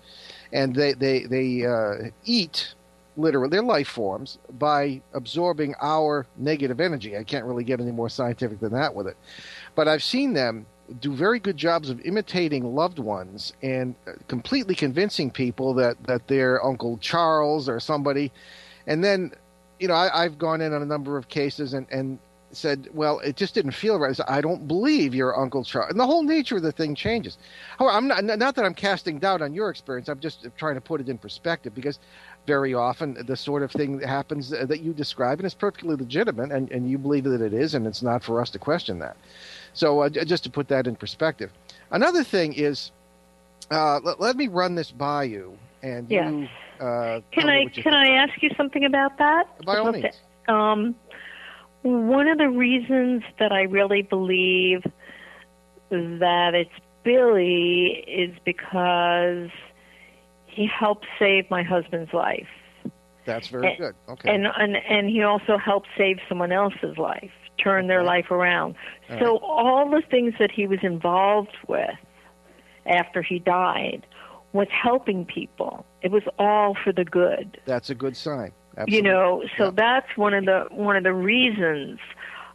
and 0.53 0.75
they 0.75 0.95
they 0.95 1.25
they 1.27 1.65
uh, 1.65 2.11
eat 2.25 2.75
literally 3.17 3.49
their 3.49 3.63
life 3.63 3.89
forms 3.89 4.39
by 4.59 5.01
absorbing 5.15 5.75
our 5.81 6.27
negative 6.37 6.81
energy. 6.81 7.17
I 7.17 7.25
can't 7.25 7.45
really 7.45 7.65
get 7.65 7.81
any 7.81 7.93
more 7.93 8.09
scientific 8.09 8.61
than 8.61 8.73
that 8.73 8.95
with 8.95 9.07
it, 9.07 9.17
but 9.75 9.89
I've 9.89 10.03
seen 10.03 10.33
them 10.33 10.67
do 11.01 11.15
very 11.15 11.39
good 11.39 11.57
jobs 11.57 11.91
of 11.91 12.01
imitating 12.03 12.75
loved 12.75 12.99
ones 12.99 13.53
and 13.63 13.95
completely 14.29 14.75
convincing 14.75 15.31
people 15.31 15.75
that 15.75 16.03
that 16.05 16.27
they're 16.29 16.65
Uncle 16.65 16.99
Charles 16.99 17.69
or 17.69 17.81
somebody, 17.81 18.33
and 18.87 19.03
then 19.03 19.33
you 19.79 19.89
know 19.89 19.95
I, 19.95 20.25
I've 20.25 20.39
gone 20.39 20.61
in 20.61 20.73
on 20.73 20.83
a 20.83 20.87
number 20.87 21.17
of 21.17 21.29
cases 21.29 21.75
and 21.75 21.87
and 21.91 22.19
said, 22.53 22.89
"Well, 22.93 23.21
it 23.21 23.37
just 23.37 23.55
didn't 23.55 23.73
feel 23.73 23.99
right." 23.99 24.11
I, 24.11 24.13
said, 24.13 24.27
I 24.29 24.41
don't 24.41 24.69
believe 24.69 25.15
your 25.15 25.39
Uncle 25.39 25.65
Charles, 25.65 25.91
and 25.91 26.01
the 26.01 26.07
whole 26.07 26.23
nature 26.23 26.57
of 26.57 26.63
the 26.63 26.73
thing 26.73 26.95
changes. 26.95 27.39
However, 27.79 27.97
I'm 27.97 28.09
not 28.09 28.25
not 28.25 28.55
that 28.55 28.65
I'm 28.65 28.75
casting 28.75 29.19
doubt 29.19 29.43
on 29.43 29.55
your 29.55 29.71
experience. 29.71 30.09
I'm 30.09 30.21
just 30.21 30.47
trying 30.57 30.75
to 30.75 30.81
put 30.81 31.01
it 31.01 31.09
in 31.09 31.19
perspective 31.19 31.75
because 31.75 31.99
very 32.47 32.75
often 32.75 33.15
the 33.27 33.37
sort 33.37 33.63
of 33.63 33.71
thing 33.71 33.99
that 33.99 34.09
happens 34.09 34.51
that 34.51 34.81
you 34.81 34.93
describe 34.93 35.39
and 35.39 35.47
it's 35.47 35.55
perfectly 35.55 35.95
legitimate, 35.97 36.51
and 36.51 36.71
and 36.71 36.91
you 36.91 36.99
believe 36.99 37.25
that 37.25 37.41
it 37.41 37.53
is, 37.55 37.75
and 37.75 37.87
it's 37.87 38.03
not 38.03 38.23
for 38.23 38.41
us 38.41 38.51
to 38.51 38.59
question 38.59 38.99
that. 38.99 39.17
So 39.75 40.01
uh, 40.01 40.09
just 40.09 40.45
to 40.45 40.51
put 40.51 40.69
that 40.69 40.87
in 40.87 40.97
perspective, 40.97 41.51
another 41.91 42.25
thing 42.25 42.53
is, 42.55 42.91
uh, 43.71 44.01
let, 44.03 44.21
let 44.21 44.37
me 44.37 44.49
run 44.49 44.75
this 44.75 44.91
by 44.91 45.25
you, 45.25 45.57
and 45.83 46.11
Yes. 46.11 46.31
you. 46.31 46.49
Uh, 46.85 47.21
Can 47.31 47.49
I 47.49 47.67
can 47.67 47.75
think. 47.85 47.87
I 47.95 48.09
ask 48.17 48.43
you 48.43 48.51
something 48.57 48.85
about 48.85 49.17
that? 49.19 49.47
By 49.65 49.77
all 49.79 49.93
means. 49.93 50.05
the- 50.47 50.53
Um, 50.53 50.97
one 51.83 52.27
of 52.27 52.39
the 52.39 52.49
reasons 52.49 53.23
that 53.39 53.53
I 53.53 53.63
really 53.63 54.03
believe 54.03 54.83
that 55.91 56.55
it's 56.55 56.71
Billy 57.05 58.05
is 58.07 58.35
because 58.45 59.51
he 60.53 60.67
helped 60.67 61.07
save 61.19 61.51
my 61.51 61.63
husband's 61.63 62.13
life, 62.13 62.49
That's 63.25 63.49
very 63.49 63.69
and- 63.69 63.79
good. 63.79 63.95
Okay. 64.09 64.35
and 64.35 64.47
and 64.47 64.77
and 64.77 65.09
he 65.09 65.23
also 65.23 65.57
helped 65.59 65.89
save 65.97 66.19
someone 66.29 66.53
else's 66.53 66.99
life, 66.99 67.31
turn 67.59 67.87
their 67.87 68.01
Okay. 68.01 68.07
life 68.09 68.31
around. 68.31 68.75
All 69.11 69.19
so 69.19 69.39
all 69.39 69.91
the 69.91 70.03
things 70.11 70.35
that 70.39 70.51
he 70.51 70.67
was 70.67 70.81
involved 70.83 71.57
with 71.69 71.91
after 72.87 73.23
he 73.23 73.39
died 73.39 74.07
was 74.53 74.69
helping 74.71 75.25
people. 75.25 75.87
It 76.03 76.11
was 76.11 76.25
all 76.39 76.75
for 76.75 76.93
the 76.93 77.05
good 77.05 77.59
That's 77.65 77.91
a 77.91 77.95
good 77.95 78.17
sign. 78.17 78.53
Absolutely. 78.77 78.97
you 78.97 79.03
know 79.03 79.43
so 79.59 79.65
Yeah. 79.67 79.71
that's 79.75 80.17
one 80.17 80.35
of 80.35 80.45
the 80.47 80.67
one 80.71 80.97
of 80.97 81.03
the 81.05 81.13
reasons 81.15 81.99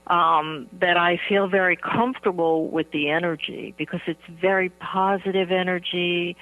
um, 0.07 0.67
that 0.79 0.95
I 0.97 1.19
feel 1.29 1.47
very 1.47 1.75
comfortable 1.75 2.69
with 2.69 2.89
the 2.91 3.10
energy 3.10 3.73
because 3.77 3.99
it's 4.07 4.25
very 4.41 4.69
positive 4.69 5.51
energy. 5.51 6.38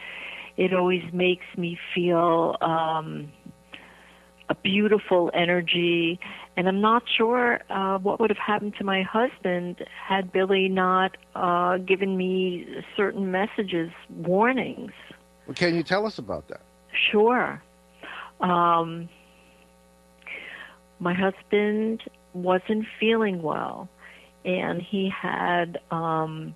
It 0.57 0.73
always 0.73 1.03
makes 1.11 1.45
me 1.57 1.77
feel 1.93 2.55
um, 2.61 3.31
a 4.49 4.55
beautiful 4.55 5.31
energy. 5.33 6.19
And 6.57 6.67
I'm 6.67 6.81
not 6.81 7.03
sure 7.17 7.59
uh, 7.69 7.97
what 7.99 8.19
would 8.19 8.29
have 8.29 8.37
happened 8.37 8.75
to 8.77 8.83
my 8.83 9.01
husband 9.01 9.85
had 10.07 10.31
Billy 10.31 10.69
not 10.69 11.17
uh, 11.35 11.77
given 11.77 12.15
me 12.15 12.65
certain 12.95 13.31
messages, 13.31 13.91
warnings. 14.09 14.91
Well, 15.45 15.55
can 15.55 15.75
you 15.75 15.83
tell 15.83 16.05
us 16.05 16.17
about 16.17 16.47
that? 16.47 16.61
Sure. 17.11 17.61
Um, 18.39 19.09
my 20.99 21.13
husband 21.13 22.03
wasn't 22.33 22.85
feeling 22.99 23.41
well, 23.41 23.89
and 24.45 24.81
he 24.81 25.09
had 25.09 25.79
um, 25.91 26.55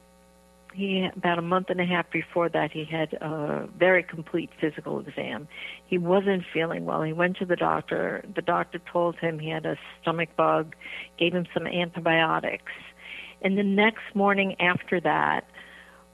he 0.79 1.07
about 1.15 1.37
a 1.37 1.41
month 1.41 1.69
and 1.69 1.79
a 1.79 1.85
half 1.85 2.09
before 2.11 2.49
that 2.49 2.71
he 2.71 2.85
had 2.85 3.13
a 3.13 3.67
very 3.77 4.01
complete 4.01 4.49
physical 4.59 4.99
exam. 4.99 5.47
He 5.85 5.97
wasn't 5.97 6.43
feeling 6.53 6.85
well. 6.85 7.03
He 7.03 7.13
went 7.13 7.37
to 7.37 7.45
the 7.45 7.55
doctor. 7.55 8.23
The 8.35 8.41
doctor 8.41 8.79
told 8.91 9.17
him 9.17 9.39
he 9.39 9.49
had 9.49 9.65
a 9.65 9.77
stomach 10.01 10.29
bug, 10.35 10.75
gave 11.17 11.33
him 11.33 11.45
some 11.53 11.67
antibiotics. 11.67 12.71
And 13.41 13.57
the 13.57 13.63
next 13.63 14.03
morning 14.13 14.55
after 14.59 14.99
that, 15.01 15.45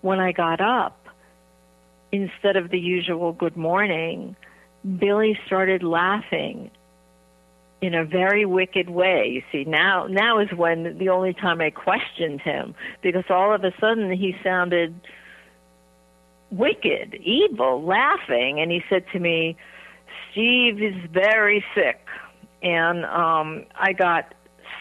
when 0.02 0.20
I 0.20 0.32
got 0.32 0.62
up, 0.62 1.08
instead 2.12 2.56
of 2.56 2.70
the 2.70 2.80
usual 2.80 3.34
good 3.34 3.58
morning, 3.58 4.36
Billy 5.00 5.40
started 5.46 5.84
laughing 5.84 6.72
in 7.86 7.94
a 7.94 8.04
very 8.04 8.46
wicked 8.46 8.90
way. 8.90 9.28
You 9.28 9.44
see, 9.52 9.70
now 9.70 10.08
now 10.08 10.40
is 10.40 10.52
when 10.52 10.98
the 10.98 11.10
only 11.10 11.34
time 11.34 11.62
I 11.62 11.70
questioned 11.70 12.42
him 12.42 12.74
because 13.02 13.26
all 13.30 13.54
of 13.54 13.64
a 13.64 13.72
sudden 13.80 14.12
he 14.12 14.36
sounded 14.44 15.00
wicked, 16.50 17.16
evil, 17.16 17.84
laughing, 17.84 18.60
and 18.60 18.72
he 18.72 18.82
said 18.90 19.06
to 19.14 19.20
me, 19.20 19.56
"Steve 20.32 20.82
is 20.82 20.96
very 21.12 21.64
sick," 21.76 22.06
and 22.64 23.06
um, 23.06 23.66
I 23.76 23.94
got 23.94 24.34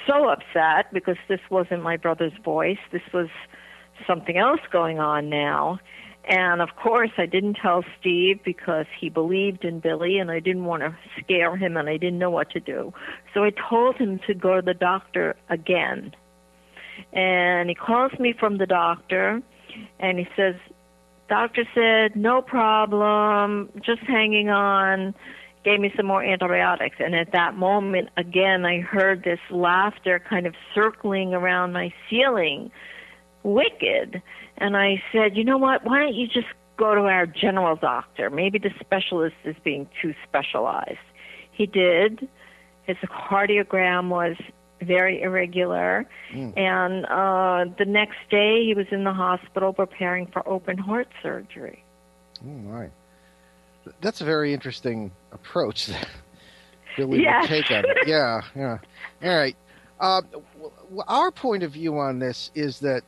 so 0.06 0.28
upset 0.28 0.92
because 0.92 1.16
this 1.28 1.40
wasn't 1.50 1.82
my 1.82 1.96
brother's 1.96 2.36
voice. 2.42 2.78
This 2.90 3.02
was 3.12 3.28
something 4.06 4.38
else 4.38 4.60
going 4.70 4.98
on 4.98 5.28
now. 5.28 5.78
And 6.28 6.62
of 6.62 6.70
course, 6.76 7.10
I 7.18 7.26
didn't 7.26 7.58
tell 7.60 7.84
Steve 8.00 8.40
because 8.44 8.86
he 8.98 9.10
believed 9.10 9.64
in 9.64 9.80
Billy 9.80 10.18
and 10.18 10.30
I 10.30 10.40
didn't 10.40 10.64
want 10.64 10.82
to 10.82 10.96
scare 11.20 11.56
him 11.56 11.76
and 11.76 11.88
I 11.88 11.98
didn't 11.98 12.18
know 12.18 12.30
what 12.30 12.50
to 12.50 12.60
do. 12.60 12.94
So 13.34 13.44
I 13.44 13.50
told 13.50 13.96
him 13.96 14.20
to 14.26 14.34
go 14.34 14.56
to 14.56 14.62
the 14.62 14.74
doctor 14.74 15.36
again. 15.50 16.14
And 17.12 17.68
he 17.68 17.74
calls 17.74 18.12
me 18.18 18.32
from 18.38 18.56
the 18.56 18.66
doctor 18.66 19.42
and 19.98 20.18
he 20.18 20.26
says, 20.36 20.54
Doctor 21.28 21.64
said, 21.74 22.16
no 22.16 22.42
problem, 22.42 23.70
just 23.84 24.02
hanging 24.02 24.50
on, 24.50 25.14
gave 25.64 25.80
me 25.80 25.92
some 25.96 26.06
more 26.06 26.22
antibiotics. 26.22 26.96
And 27.00 27.14
at 27.14 27.32
that 27.32 27.56
moment, 27.56 28.10
again, 28.16 28.64
I 28.66 28.80
heard 28.80 29.24
this 29.24 29.40
laughter 29.50 30.20
kind 30.28 30.46
of 30.46 30.54
circling 30.74 31.34
around 31.34 31.72
my 31.72 31.92
ceiling 32.08 32.70
wicked. 33.42 34.22
And 34.58 34.76
I 34.76 35.02
said, 35.12 35.36
you 35.36 35.44
know 35.44 35.58
what? 35.58 35.84
Why 35.84 35.98
don't 35.98 36.14
you 36.14 36.26
just 36.26 36.46
go 36.76 36.94
to 36.94 37.02
our 37.02 37.26
general 37.26 37.76
doctor? 37.76 38.30
Maybe 38.30 38.58
the 38.58 38.70
specialist 38.80 39.36
is 39.44 39.56
being 39.64 39.88
too 40.00 40.14
specialized. 40.28 40.98
He 41.52 41.66
did. 41.66 42.28
His 42.84 42.96
cardiogram 42.98 44.08
was 44.08 44.36
very 44.82 45.22
irregular. 45.22 46.06
Mm. 46.32 46.58
And 46.58 47.06
uh, 47.06 47.74
the 47.78 47.84
next 47.84 48.18
day, 48.30 48.64
he 48.64 48.74
was 48.74 48.86
in 48.90 49.04
the 49.04 49.12
hospital 49.12 49.72
preparing 49.72 50.26
for 50.26 50.46
open 50.48 50.78
heart 50.78 51.08
surgery. 51.22 51.84
Oh, 52.42 52.48
my. 52.48 52.88
That's 54.00 54.20
a 54.20 54.24
very 54.24 54.52
interesting 54.54 55.10
approach 55.32 55.88
yes. 56.98 57.06
would 57.06 57.48
take 57.48 57.70
on 57.70 57.84
it. 57.84 57.96
Yeah, 58.06 58.40
yeah. 58.56 58.78
All 59.22 59.36
right. 59.36 59.56
Uh, 60.00 60.22
our 61.06 61.30
point 61.30 61.62
of 61.62 61.72
view 61.72 61.98
on 61.98 62.18
this 62.18 62.50
is 62.54 62.80
that 62.80 63.02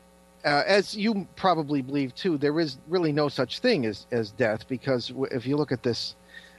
uh, 0.46 0.62
as 0.64 0.96
you 0.96 1.26
probably 1.34 1.82
believe 1.82 2.14
too, 2.14 2.38
there 2.38 2.58
is 2.60 2.78
really 2.86 3.10
no 3.10 3.28
such 3.28 3.58
thing 3.58 3.84
as, 3.84 4.06
as 4.12 4.30
death 4.30 4.66
because 4.68 5.12
if 5.32 5.44
you 5.44 5.56
look 5.56 5.72
at 5.72 5.82
this, 5.82 6.14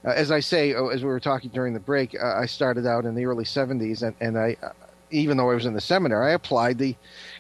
uh, 0.05 0.09
as 0.09 0.29
I 0.29 0.41
say, 0.41 0.73
uh, 0.73 0.87
as 0.87 1.03
we 1.03 1.07
were 1.07 1.21
talking 1.21 1.49
during 1.51 1.73
the 1.73 1.79
break, 1.79 2.13
uh, 2.21 2.35
I 2.35 2.45
started 2.47 2.85
out 2.85 3.05
in 3.05 3.15
the 3.15 3.25
early 3.25 3.45
70s, 3.45 4.03
and, 4.03 4.13
and 4.19 4.37
I, 4.37 4.57
uh, 4.61 4.69
even 5.09 5.37
though 5.37 5.49
I 5.49 5.55
was 5.55 5.65
in 5.65 5.73
the 5.73 5.79
seminar, 5.79 6.21
I 6.21 6.31
applied 6.31 6.77
the 6.77 6.93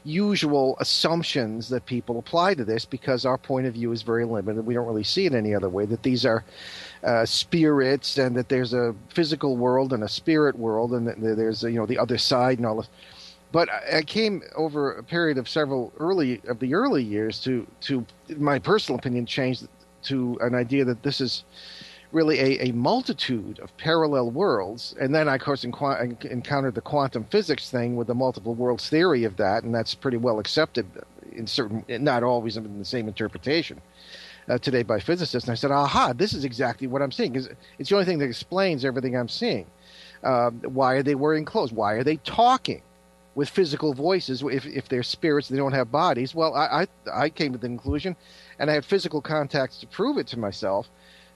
usual 0.05 0.77
assumptions 0.79 1.67
that 1.67 1.85
people 1.85 2.17
apply 2.17 2.53
to 2.53 2.63
this 2.63 2.85
because 2.85 3.25
our 3.25 3.37
point 3.37 3.67
of 3.67 3.73
view 3.73 3.91
is 3.91 4.03
very 4.03 4.23
limited. 4.23 4.65
We 4.65 4.73
don't 4.73 4.87
really 4.87 5.03
see 5.03 5.25
it 5.25 5.33
any 5.33 5.53
other 5.53 5.67
way. 5.67 5.85
That 5.85 6.01
these 6.01 6.25
are 6.25 6.45
uh, 7.03 7.25
spirits, 7.25 8.17
and 8.17 8.37
that 8.37 8.47
there's 8.47 8.73
a 8.73 8.95
physical 9.09 9.57
world 9.57 9.91
and 9.91 10.01
a 10.01 10.07
spirit 10.07 10.57
world, 10.57 10.93
and 10.93 11.07
that 11.07 11.19
there's 11.19 11.61
you 11.63 11.71
know 11.71 11.85
the 11.85 11.99
other 11.99 12.17
side 12.17 12.57
and 12.57 12.65
all 12.65 12.77
this 12.77 12.89
but 13.51 13.69
I 13.93 14.01
came 14.01 14.43
over 14.55 14.93
a 14.93 15.03
period 15.03 15.37
of 15.37 15.47
several 15.47 15.93
early 15.99 16.41
of 16.47 16.59
the 16.59 16.73
early 16.73 17.03
years 17.03 17.39
to 17.41 17.67
to 17.81 18.05
my 18.37 18.59
personal 18.59 18.99
opinion 18.99 19.25
changed 19.25 19.67
to 20.03 20.37
an 20.41 20.55
idea 20.55 20.85
that 20.85 21.03
this 21.03 21.21
is 21.21 21.43
really 22.11 22.39
a, 22.39 22.69
a 22.69 22.71
multitude 22.71 23.59
of 23.59 23.75
parallel 23.77 24.31
worlds. 24.31 24.95
And 24.99 25.13
then 25.13 25.27
I, 25.27 25.35
of 25.35 25.41
course, 25.41 25.63
encountered 25.65 26.75
the 26.75 26.81
quantum 26.81 27.25
physics 27.25 27.69
thing 27.69 27.95
with 27.95 28.07
the 28.07 28.15
multiple 28.15 28.55
worlds 28.55 28.89
theory 28.89 29.25
of 29.25 29.35
that, 29.37 29.63
and 29.63 29.75
that's 29.75 29.93
pretty 29.93 30.17
well 30.17 30.39
accepted 30.39 30.85
in 31.33 31.47
certain, 31.47 31.83
not 31.89 32.23
always 32.23 32.55
in 32.57 32.79
the 32.79 32.85
same 32.85 33.07
interpretation. 33.07 33.81
Uh, 34.49 34.57
today 34.57 34.81
by 34.81 34.97
physicists, 34.97 35.49
and 35.49 35.51
I 35.51 35.55
said, 35.55 35.71
"Aha! 35.71 36.13
This 36.13 36.33
is 36.33 36.45
exactly 36.45 36.87
what 36.87 37.01
I'm 37.01 37.11
seeing. 37.11 37.35
It's, 37.35 37.49
it's 37.77 37.89
the 37.89 37.95
only 37.95 38.05
thing 38.05 38.19
that 38.19 38.29
explains 38.29 38.85
everything 38.85 39.17
I'm 39.17 39.27
seeing. 39.27 39.65
Um, 40.23 40.61
why 40.61 40.93
are 40.93 41.03
they 41.03 41.15
wearing 41.15 41.43
clothes? 41.43 41.73
Why 41.73 41.95
are 41.95 42.03
they 42.03 42.15
talking? 42.17 42.81
With 43.37 43.49
physical 43.49 43.93
voices 43.93 44.41
if, 44.41 44.65
if 44.65 44.89
they're 44.89 45.03
spirits 45.03 45.47
they 45.47 45.57
don't 45.57 45.71
have 45.71 45.91
bodies. 45.91 46.33
Well 46.33 46.55
I, 46.55 46.65
I, 46.81 47.25
I 47.25 47.29
came 47.29 47.51
to 47.51 47.59
the 47.59 47.67
conclusion 47.67 48.15
and 48.57 48.67
i 48.67 48.73
had 48.73 48.83
physical 48.83 49.21
contacts 49.21 49.77
to 49.77 49.87
prove 49.87 50.17
it 50.17 50.25
to 50.27 50.39
myself 50.39 50.89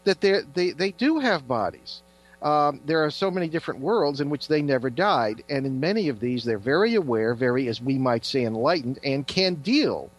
that 0.04 0.20
they 0.20 0.42
they 0.56 0.72
they 0.72 0.92
do 0.92 1.20
have 1.20 1.48
bodies. 1.48 2.02
Um, 2.42 2.82
there 2.88 3.06
are 3.06 3.12
so 3.12 3.30
many 3.30 3.48
different 3.48 3.82
worlds 3.82 4.20
in 4.20 4.32
which 4.32 4.48
they 4.48 4.64
never 4.64 4.90
died 4.90 5.44
and 5.48 5.64
in 5.64 5.80
many 5.80 6.10
of 6.10 6.20
these 6.20 6.44
they're 6.44 6.58
very 6.58 6.96
aware 6.96 7.36
very 7.36 7.68
as 7.68 7.80
we 7.80 8.00
might 8.00 8.26
say 8.26 8.46
enlightened 8.46 8.98
and 9.04 9.28
can 9.28 9.54
deal 9.54 10.10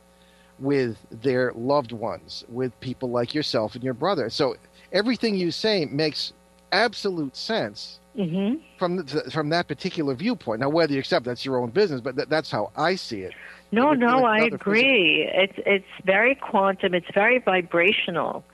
with 0.60 0.96
their 1.10 1.50
loved 1.56 1.90
ones 1.90 2.44
with 2.48 2.78
people 2.78 3.10
like 3.10 3.34
yourself 3.34 3.74
and 3.74 3.82
your 3.82 3.94
brother. 3.94 4.30
So 4.30 4.54
everything 4.92 5.34
you 5.34 5.50
say 5.50 5.84
makes 5.86 6.32
absolute 6.70 7.36
sense 7.36 7.98
mm-hmm. 8.16 8.60
from 8.78 8.96
the, 8.96 9.30
from 9.30 9.48
that 9.50 9.68
particular 9.68 10.14
viewpoint. 10.14 10.60
Now, 10.60 10.68
whether 10.68 10.92
you 10.92 10.98
accept 10.98 11.24
that's 11.24 11.44
your 11.44 11.58
own 11.58 11.70
business, 11.70 12.00
but 12.00 12.16
th- 12.16 12.28
that's 12.28 12.50
how 12.50 12.72
I 12.76 12.94
see 12.96 13.20
it. 13.20 13.32
No, 13.70 13.90
with, 13.90 14.00
no, 14.00 14.16
with 14.16 14.24
I 14.24 14.44
agree. 14.44 15.26
Physical. 15.26 15.42
It's 15.42 15.84
it's 15.84 16.06
very 16.06 16.34
quantum. 16.34 16.94
It's 16.94 17.10
very 17.14 17.38
vibrational. 17.38 18.44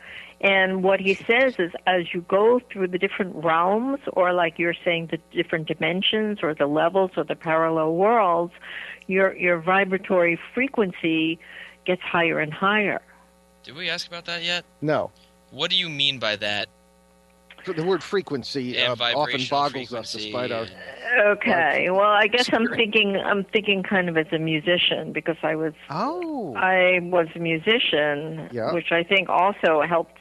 And 0.41 0.85
what 0.85 1.01
he 1.01 1.15
says 1.15 1.57
is, 1.59 1.73
as 1.87 2.15
you 2.15 2.21
go 2.29 2.61
through 2.71 2.89
the 2.89 2.99
different 2.99 3.35
realms, 3.45 3.99
or 4.13 4.33
like 4.33 4.57
you're 4.57 4.77
saying, 4.85 5.09
the 5.11 5.19
different 5.37 5.67
dimensions, 5.67 6.39
or 6.43 6.55
the 6.55 6.67
levels, 6.67 7.11
or 7.17 7.25
the 7.25 7.35
parallel 7.35 7.95
worlds, 7.95 8.53
your 9.09 9.35
your 9.37 9.59
vibratory 9.61 10.39
frequency 10.55 11.41
gets 11.85 12.03
higher 12.03 12.39
and 12.39 12.55
higher. 12.55 13.01
Did 13.65 13.75
we 13.75 13.91
ask 13.91 14.07
about 14.07 14.27
that 14.27 14.45
yet? 14.45 14.65
No. 14.81 15.11
What 15.51 15.71
do 15.71 15.77
you 15.77 15.89
mean 15.89 16.19
by 16.19 16.37
that? 16.37 16.69
The 17.73 17.85
word 17.85 18.03
frequency 18.03 18.79
uh, 18.79 18.95
often 18.95 19.41
boggles 19.51 19.93
us 19.95 20.13
despite 20.13 20.53
our 20.53 20.67
okay. 21.27 21.89
well 21.91 22.11
i 22.11 22.27
guess 22.27 22.49
i'm 22.53 22.69
thinking 22.69 23.17
i'm 23.17 23.45
thinking 23.45 23.83
kind 23.83 24.09
of 24.09 24.17
as 24.17 24.27
a 24.33 24.39
musician 24.39 25.13
because 25.13 25.37
i 25.43 25.55
was 25.55 25.73
oh. 25.91 26.55
I 26.57 27.01
was 27.03 27.29
a 27.35 27.39
musician 27.39 28.49
yeah. 28.53 28.73
which 28.73 28.93
i 28.93 29.03
think 29.03 29.29
also 29.29 29.83
helped 29.83 30.19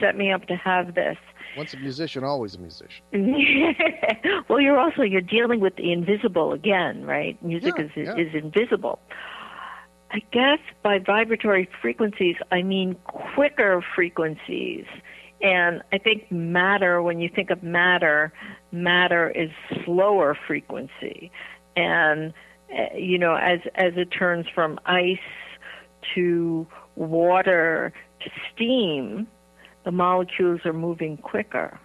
set 0.00 0.16
me 0.16 0.32
up 0.32 0.46
to 0.46 0.56
have 0.56 0.94
this. 0.94 1.16
Once 1.56 1.72
a 1.72 1.76
musician 1.76 2.24
always 2.24 2.54
a 2.54 2.58
musician. 2.58 3.04
Well 4.48 4.60
you're 4.60 4.78
also 4.78 5.02
you're 5.02 5.20
dealing 5.20 5.60
with 5.60 5.76
the 5.76 5.92
invisible 5.92 6.52
again 6.52 7.04
right? 7.04 7.40
Music 7.42 7.74
yeah, 7.78 7.84
is 7.84 7.90
yeah. 7.96 8.16
is 8.16 8.34
invisible. 8.34 8.98
I 10.10 10.20
guess 10.32 10.58
by 10.82 10.98
vibratory 10.98 11.68
frequencies 11.80 12.36
i 12.52 12.62
mean 12.62 12.94
quicker 13.04 13.84
frequencies 13.94 14.86
and 15.44 15.82
I 15.92 15.98
think 15.98 16.32
matter, 16.32 17.02
when 17.02 17.20
you 17.20 17.28
think 17.28 17.50
of 17.50 17.62
matter, 17.62 18.32
matter 18.72 19.30
is 19.30 19.50
slower 19.84 20.36
frequency. 20.46 21.30
And, 21.76 22.32
uh, 22.74 22.96
you 22.96 23.18
know, 23.18 23.34
as, 23.34 23.60
as 23.74 23.92
it 23.96 24.06
turns 24.06 24.46
from 24.54 24.80
ice 24.86 25.18
to 26.14 26.66
water 26.96 27.92
to 28.20 28.30
steam, 28.54 29.26
the 29.84 29.92
molecules 29.92 30.62
are 30.64 30.72
moving 30.72 31.18
quicker. 31.18 31.78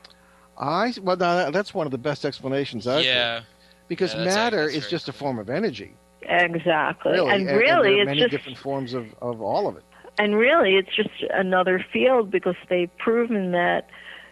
I 0.58 0.94
well, 1.02 1.18
that's 1.18 1.74
one 1.74 1.86
of 1.86 1.92
the 1.92 1.98
best 1.98 2.26
explanations 2.26 2.88
I've 2.88 3.04
yeah. 3.04 3.36
heard. 3.36 3.46
Because 3.90 4.14
yeah, 4.14 4.24
matter 4.24 4.70
is 4.70 4.88
just 4.88 5.10
a 5.10 5.14
form 5.14 5.38
of 5.38 5.50
energy. 5.50 5.96
Exactly, 6.22 7.14
really. 7.14 7.32
and, 7.34 7.50
and 7.50 7.58
really, 7.58 7.68
and 7.68 7.84
there 7.84 7.92
are 7.92 8.02
it's 8.02 8.06
many 8.08 8.20
just 8.22 8.32
different 8.32 8.58
forms 8.58 8.94
of, 8.94 9.08
of 9.22 9.42
all 9.42 9.68
of 9.68 9.78
it 9.78 9.84
and 10.20 10.36
really 10.36 10.76
it's 10.76 10.96
just 10.96 11.10
another 11.32 11.84
field 11.92 12.30
because 12.30 12.56
they've 12.70 12.96
proven 13.00 13.52
that 13.54 13.90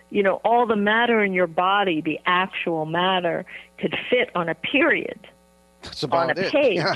you 0.09 0.23
know, 0.23 0.35
all 0.45 0.65
the 0.65 0.75
matter 0.77 1.21
in 1.21 1.33
your 1.33 1.47
body, 1.47 1.99
the 1.99 2.17
actual 2.25 2.85
matter, 2.85 3.45
could 3.77 3.93
fit 4.09 4.29
on 4.35 4.47
a 4.47 4.55
period 4.55 5.19
That's 5.81 6.03
about 6.03 6.29
on 6.29 6.37
a 6.37 6.41
it. 6.41 6.51
page. 6.53 6.75
Yeah. 6.77 6.93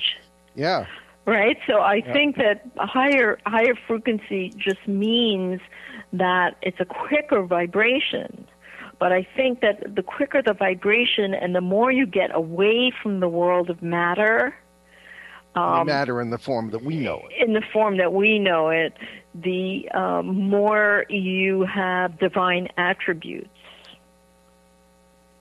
yeah. 0.56 0.86
Right? 1.25 1.58
So 1.67 1.80
I 1.80 1.95
Yeah. 1.95 2.13
think 2.13 2.38
that 2.38 2.65
a 2.77 2.86
higher 2.86 3.38
higher 3.45 3.75
frequency 3.88 4.54
just 4.58 4.88
means 4.88 5.60
that 6.13 6.56
it's 6.62 6.80
a 6.80 6.86
quicker 6.86 7.43
vibration. 7.43 8.47
But 8.97 9.12
I 9.12 9.27
think 9.36 9.60
that 9.62 9.93
the 9.95 10.04
quicker 10.04 10.41
the 10.41 10.54
vibration 10.54 11.34
and 11.34 11.54
the 11.54 11.62
more 11.62 11.91
you 11.91 12.06
get 12.06 12.34
away 12.34 12.91
from 13.04 13.19
the 13.19 13.27
world 13.27 13.69
of 13.69 13.82
matter, 13.82 14.56
um, 15.55 15.87
matter 15.87 16.21
in 16.21 16.29
the 16.29 16.37
form 16.37 16.71
that 16.71 16.83
we 16.83 16.97
know 16.97 17.21
it. 17.29 17.45
in 17.47 17.53
the 17.53 17.61
form 17.73 17.97
that 17.97 18.13
we 18.13 18.39
know 18.39 18.69
it, 18.69 18.93
the 19.35 19.89
um, 19.91 20.27
more 20.27 21.05
you 21.09 21.63
have 21.63 22.17
divine 22.19 22.67
attributes. 22.77 23.49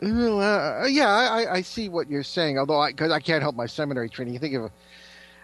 Uh, 0.03 0.87
yeah, 0.89 1.09
I, 1.09 1.43
I- 1.43 1.53
I 1.57 1.63
see 1.63 1.89
what 1.89 2.09
you're 2.11 2.23
saying. 2.23 2.59
Although, 2.59 2.87
because 2.87 3.13
I, 3.13 3.21
can't 3.21 3.43
help 3.43 3.55
my 3.55 3.67
seminary 3.67 4.09
training, 4.09 4.35
you 4.35 4.41
think 4.41 4.55
of 4.55 4.71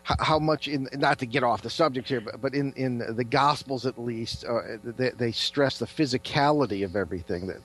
how, 0.03 0.17
how 0.19 0.39
much 0.39 0.67
in 0.67 0.89
not 0.95 1.19
to 1.19 1.27
get 1.27 1.43
off 1.45 1.63
the 1.63 1.71
subject 1.71 2.09
here, 2.09 2.21
but, 2.21 2.41
but 2.41 2.55
in 2.55 2.73
in 2.75 2.99
the 3.17 3.25
Gospels 3.25 3.85
at 3.87 3.99
least, 3.99 4.45
uh, 4.45 4.61
they, 4.83 5.11
they 5.11 5.33
stress 5.33 5.79
the 5.79 5.87
physicality 5.87 6.85
of 6.85 6.97
everything 6.97 7.47
that. 7.49 7.59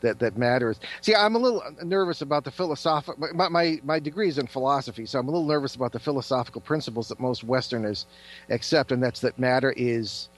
That, 0.00 0.20
that 0.20 0.38
matters. 0.38 0.78
See, 1.00 1.12
I'm 1.14 1.34
a 1.34 1.38
little 1.38 1.60
nervous 1.82 2.22
about 2.22 2.44
the 2.44 2.52
philosophical. 2.52 3.28
My, 3.34 3.48
my 3.48 3.80
my 3.82 3.98
degree 3.98 4.28
is 4.28 4.38
in 4.38 4.46
philosophy, 4.46 5.06
so 5.06 5.18
I'm 5.18 5.26
a 5.26 5.30
little 5.32 5.46
nervous 5.48 5.74
about 5.74 5.90
the 5.92 5.98
philosophical 5.98 6.60
principles 6.60 7.08
that 7.08 7.18
most 7.18 7.42
Westerners 7.42 8.06
accept, 8.48 8.92
and 8.92 9.02
that's 9.02 9.18
that 9.20 9.36
matter 9.40 9.74
is 9.76 10.28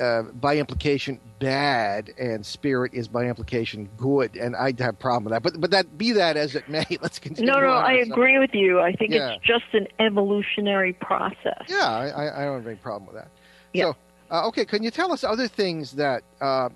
uh, 0.00 0.22
by 0.22 0.56
implication 0.56 1.20
bad 1.38 2.10
and 2.18 2.46
spirit 2.46 2.94
is 2.94 3.06
by 3.08 3.26
implication 3.26 3.86
good 3.98 4.34
and 4.36 4.56
i 4.56 4.68
have 4.78 4.80
a 4.80 4.92
problem 4.94 5.24
with 5.24 5.32
that 5.32 5.42
but 5.42 5.60
but 5.60 5.70
that 5.70 5.98
be 5.98 6.12
that 6.12 6.34
as 6.38 6.54
it 6.54 6.66
may 6.66 6.82
let's 7.02 7.18
continue 7.18 7.52
No, 7.52 7.60
no, 7.60 7.72
I 7.74 7.92
agree 7.94 8.38
with 8.38 8.54
you. 8.54 8.80
I 8.80 8.92
think 8.92 9.10
Yeah. 9.10 9.34
it's 9.34 9.44
just 9.44 9.66
an 9.74 9.86
evolutionary 9.98 10.94
process. 10.94 11.64
yeah 11.68 11.90
I, 11.90 12.06
I 12.08 12.40
I 12.40 12.44
don't 12.46 12.56
have 12.60 12.66
any 12.66 12.76
problem 12.76 13.06
with 13.12 13.16
that 13.22 13.28
Yeah. 13.74 13.84
so 13.92 13.96
uh, 14.30 14.48
okay 14.48 14.64
can 14.64 14.82
you 14.82 14.90
tell 14.90 15.12
us 15.12 15.24
other 15.24 15.46
things 15.46 15.92
that 15.92 16.22
uh, 16.40 16.70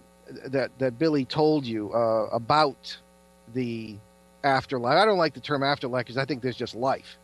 that 0.47 0.71
that 0.79 0.99
billy 0.99 1.25
told 1.25 1.65
you 1.65 1.93
uh, 1.93 2.29
about 2.33 2.97
the 3.55 3.97
afterlife 4.45 4.97
i 4.97 5.05
don't 5.05 5.19
like 5.19 5.35
the 5.35 5.41
term 5.41 5.63
afterlife 5.63 6.05
because 6.05 6.19
i 6.19 6.25
think 6.25 6.43
there's 6.43 6.57
just 6.57 6.75
life 6.75 7.17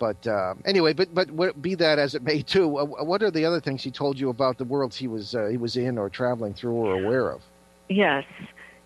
but 0.00 0.26
uh, 0.26 0.54
anyway, 0.64 0.94
but 0.94 1.14
but 1.14 1.30
what, 1.30 1.60
be 1.60 1.76
that 1.76 1.98
as 2.00 2.14
it 2.14 2.22
may, 2.22 2.40
too. 2.42 2.78
Uh, 2.78 3.04
what 3.04 3.22
are 3.22 3.30
the 3.30 3.44
other 3.44 3.60
things 3.60 3.84
he 3.84 3.90
told 3.90 4.18
you 4.18 4.30
about 4.30 4.56
the 4.56 4.64
worlds 4.64 4.96
he 4.96 5.06
was 5.06 5.34
uh, 5.34 5.46
he 5.46 5.58
was 5.58 5.76
in 5.76 5.98
or 5.98 6.08
traveling 6.08 6.54
through 6.54 6.72
or 6.72 7.04
aware 7.04 7.30
of? 7.30 7.42
Yes. 7.88 8.24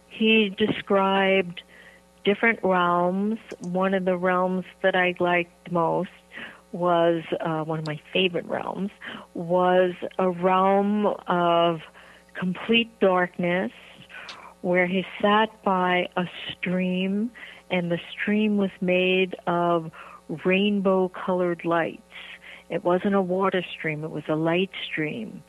He 0.09 0.54
described 0.59 1.62
different 2.24 2.59
realms. 2.62 3.38
One 3.61 3.94
of 3.94 4.04
the 4.04 4.16
realms 4.16 4.64
that 4.83 4.96
I 4.96 5.14
liked 5.20 5.70
most 5.70 6.11
was 6.72 7.22
uh, 7.40 7.62
one 7.62 7.78
of 7.78 7.87
my 7.87 8.00
favorite 8.12 8.46
realms 8.46 8.90
was 9.35 9.92
a 10.18 10.28
realm 10.28 11.07
of 11.28 11.80
complete 12.38 12.99
darkness 13.01 13.73
where 14.62 14.87
he 14.87 15.05
sat 15.20 15.62
by 15.62 16.09
a 16.16 16.25
stream 16.51 17.31
and 17.70 17.90
the 17.90 17.99
stream 18.12 18.57
was 18.57 18.70
made 18.81 19.35
of 19.47 19.90
rainbow 20.44 21.11
colored 21.11 21.64
lights. 21.64 22.01
It 22.70 22.85
wasn't 22.85 23.14
a 23.14 23.23
water 23.23 23.62
stream, 23.77 24.05
it 24.05 24.11
was 24.11 24.25
a 24.29 24.37
light 24.37 24.70
stream. 24.90 25.42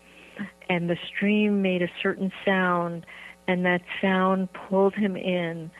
And 0.69 0.89
the 0.89 0.98
stream 1.08 1.62
made 1.62 1.82
a 1.82 1.88
certain 2.04 2.32
sound, 2.43 3.06
and 3.48 3.65
that 3.65 3.82
sound 4.02 4.50
pulled 4.52 4.95
him 4.95 5.15
in. 5.15 5.71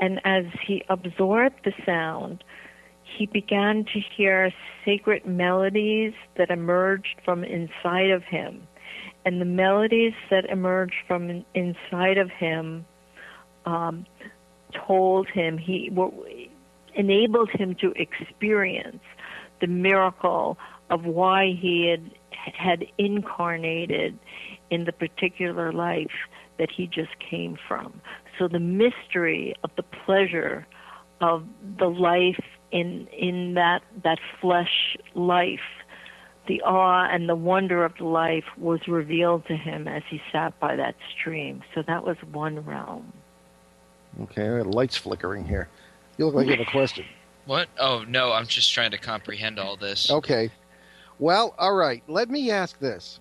And 0.00 0.20
as 0.24 0.44
he 0.66 0.82
absorbed 0.88 1.60
the 1.64 1.72
sound, 1.84 2.42
he 3.02 3.26
began 3.26 3.84
to 3.92 4.00
hear 4.16 4.52
sacred 4.84 5.26
melodies 5.26 6.14
that 6.36 6.50
emerged 6.50 7.16
from 7.24 7.44
inside 7.44 8.10
of 8.10 8.22
him. 8.24 8.66
And 9.24 9.40
the 9.40 9.46
melodies 9.46 10.14
that 10.30 10.46
emerged 10.46 10.94
from 11.06 11.44
inside 11.54 12.18
of 12.18 12.30
him 12.30 12.86
um, 13.66 14.06
told 14.86 15.28
him 15.28 15.58
he 15.58 15.90
enabled 16.94 17.50
him 17.50 17.74
to 17.76 17.92
experience 17.96 19.02
the 19.60 19.66
miracle 19.66 20.58
of 20.90 21.04
why 21.04 21.56
he 21.60 21.88
had 21.88 22.10
had 22.54 22.86
incarnated 22.96 24.18
in 24.70 24.84
the 24.84 24.92
particular 24.92 25.72
life 25.72 26.06
that 26.58 26.70
he 26.70 26.86
just 26.86 27.18
came 27.18 27.58
from. 27.66 28.00
So 28.38 28.48
the 28.48 28.60
mystery 28.60 29.54
of 29.64 29.70
the 29.76 29.82
pleasure 29.82 30.66
of 31.20 31.44
the 31.78 31.88
life 31.88 32.42
in 32.70 33.06
in 33.08 33.54
that 33.54 33.82
that 34.04 34.18
flesh 34.40 34.96
life, 35.14 35.77
the 36.48 36.62
awe 36.62 37.06
and 37.08 37.28
the 37.28 37.36
wonder 37.36 37.84
of 37.84 37.92
the 37.98 38.04
life 38.04 38.44
was 38.56 38.88
revealed 38.88 39.46
to 39.46 39.56
him 39.56 39.86
as 39.86 40.02
he 40.10 40.20
sat 40.32 40.58
by 40.58 40.74
that 40.76 40.96
stream. 41.16 41.62
So 41.74 41.82
that 41.86 42.04
was 42.04 42.16
one 42.32 42.64
realm. 42.64 43.12
Okay, 44.22 44.48
the 44.48 44.64
lights 44.64 44.96
flickering 44.96 45.44
here. 45.44 45.68
You 46.16 46.26
look 46.26 46.34
like 46.34 46.46
you 46.46 46.56
have 46.56 46.66
a 46.66 46.70
question. 46.70 47.04
What? 47.46 47.70
Oh 47.78 48.04
no, 48.06 48.30
I'm 48.30 48.46
just 48.46 48.74
trying 48.74 48.90
to 48.90 48.98
comprehend 48.98 49.58
all 49.58 49.74
this. 49.74 50.10
Okay. 50.10 50.50
Well, 51.18 51.54
all 51.58 51.72
right. 51.72 52.02
Let 52.06 52.28
me 52.28 52.50
ask 52.50 52.78
this. 52.78 53.20